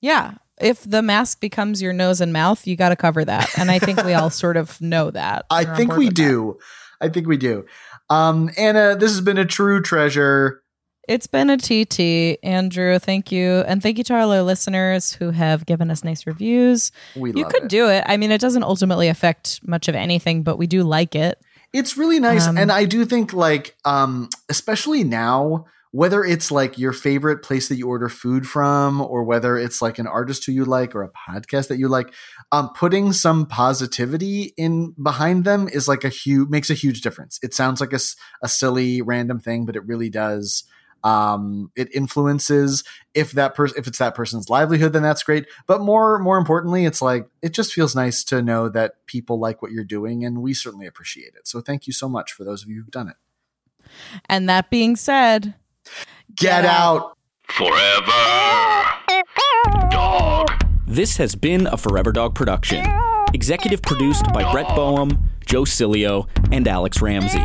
Yeah. 0.00 0.34
If 0.58 0.88
the 0.88 1.02
mask 1.02 1.40
becomes 1.40 1.82
your 1.82 1.92
nose 1.92 2.20
and 2.20 2.32
mouth, 2.32 2.66
you 2.66 2.76
got 2.76 2.88
to 2.88 2.96
cover 2.96 3.24
that. 3.24 3.58
And 3.58 3.70
I 3.70 3.78
think 3.78 4.02
we 4.04 4.14
all 4.14 4.30
sort 4.44 4.56
of 4.56 4.80
know 4.80 5.10
that. 5.10 5.44
I 5.50 5.64
think 5.76 5.92
we 5.96 6.06
with 6.06 6.16
that. 6.16 6.22
do. 6.22 6.58
I 7.00 7.08
think 7.08 7.26
we 7.26 7.36
do. 7.36 7.66
Um, 8.08 8.50
Anna, 8.56 8.96
this 8.96 9.10
has 9.10 9.20
been 9.20 9.36
a 9.36 9.44
true 9.44 9.82
treasure. 9.82 10.62
It's 11.08 11.26
been 11.26 11.50
a 11.50 11.56
TT, 11.56 12.38
Andrew. 12.42 12.98
Thank 12.98 13.30
you, 13.30 13.62
and 13.66 13.80
thank 13.80 13.96
you 13.96 14.04
to 14.04 14.16
all 14.16 14.32
our 14.32 14.42
listeners 14.42 15.12
who 15.12 15.30
have 15.30 15.64
given 15.64 15.88
us 15.88 16.02
nice 16.02 16.26
reviews. 16.26 16.90
We 17.14 17.32
you 17.32 17.44
could 17.44 17.64
it. 17.64 17.68
do 17.68 17.88
it. 17.88 18.02
I 18.06 18.16
mean, 18.16 18.32
it 18.32 18.40
doesn't 18.40 18.64
ultimately 18.64 19.06
affect 19.06 19.60
much 19.66 19.86
of 19.86 19.94
anything, 19.94 20.42
but 20.42 20.56
we 20.56 20.66
do 20.66 20.82
like 20.82 21.14
it. 21.14 21.40
It's 21.72 21.96
really 21.96 22.20
nice, 22.20 22.46
Um, 22.46 22.56
and 22.58 22.72
I 22.72 22.84
do 22.84 23.04
think 23.04 23.32
like, 23.32 23.76
um, 23.84 24.28
especially 24.48 25.04
now, 25.04 25.66
whether 25.92 26.22
it's 26.24 26.50
like 26.50 26.78
your 26.78 26.92
favorite 26.92 27.42
place 27.42 27.68
that 27.68 27.76
you 27.76 27.88
order 27.88 28.08
food 28.08 28.46
from, 28.46 29.00
or 29.00 29.24
whether 29.24 29.56
it's 29.56 29.80
like 29.80 29.98
an 29.98 30.06
artist 30.06 30.44
who 30.44 30.52
you 30.52 30.64
like 30.64 30.94
or 30.94 31.02
a 31.02 31.10
podcast 31.10 31.68
that 31.68 31.78
you 31.78 31.88
like, 31.88 32.12
um, 32.52 32.70
putting 32.74 33.12
some 33.12 33.46
positivity 33.46 34.52
in 34.56 34.94
behind 35.02 35.44
them 35.44 35.68
is 35.68 35.88
like 35.88 36.04
a 36.04 36.10
huge 36.10 36.48
makes 36.50 36.70
a 36.70 36.74
huge 36.74 37.00
difference. 37.00 37.38
It 37.42 37.54
sounds 37.54 37.80
like 37.80 37.92
a, 37.92 38.00
a 38.42 38.48
silly 38.48 39.00
random 39.00 39.40
thing, 39.40 39.64
but 39.64 39.76
it 39.76 39.86
really 39.86 40.10
does. 40.10 40.64
Um, 41.04 41.70
it 41.76 41.88
influences 41.94 42.82
if 43.14 43.32
that 43.32 43.54
person 43.54 43.78
if 43.78 43.86
it's 43.86 43.98
that 43.98 44.14
person's 44.14 44.50
livelihood, 44.50 44.92
then 44.92 45.02
that's 45.02 45.22
great. 45.22 45.46
But 45.66 45.80
more 45.80 46.18
more 46.18 46.38
importantly, 46.38 46.84
it's 46.84 47.00
like 47.00 47.28
it 47.42 47.50
just 47.50 47.72
feels 47.72 47.94
nice 47.94 48.24
to 48.24 48.42
know 48.42 48.68
that 48.70 49.06
people 49.06 49.38
like 49.38 49.62
what 49.62 49.70
you're 49.72 49.84
doing, 49.84 50.24
and 50.24 50.42
we 50.42 50.52
certainly 50.54 50.86
appreciate 50.86 51.34
it. 51.36 51.46
So 51.46 51.60
thank 51.60 51.86
you 51.86 51.92
so 51.92 52.08
much 52.08 52.32
for 52.32 52.44
those 52.44 52.62
of 52.62 52.68
you 52.68 52.76
who've 52.76 52.90
done 52.90 53.08
it. 53.08 53.16
And 54.28 54.48
that 54.48 54.70
being 54.70 54.96
said, 54.96 55.54
Get, 56.34 56.62
Get 56.62 56.64
out. 56.64 57.16
Forever. 57.48 58.12
Dog. 59.90 60.50
This 60.86 61.16
has 61.16 61.34
been 61.34 61.66
a 61.68 61.76
Forever 61.76 62.12
Dog 62.12 62.34
production. 62.34 62.84
Executive 63.32 63.82
produced 63.82 64.24
by 64.32 64.50
Brett 64.52 64.68
Boehm, 64.74 65.30
Joe 65.44 65.62
Cilio, 65.62 66.28
and 66.52 66.66
Alex 66.66 67.00
Ramsey. 67.00 67.44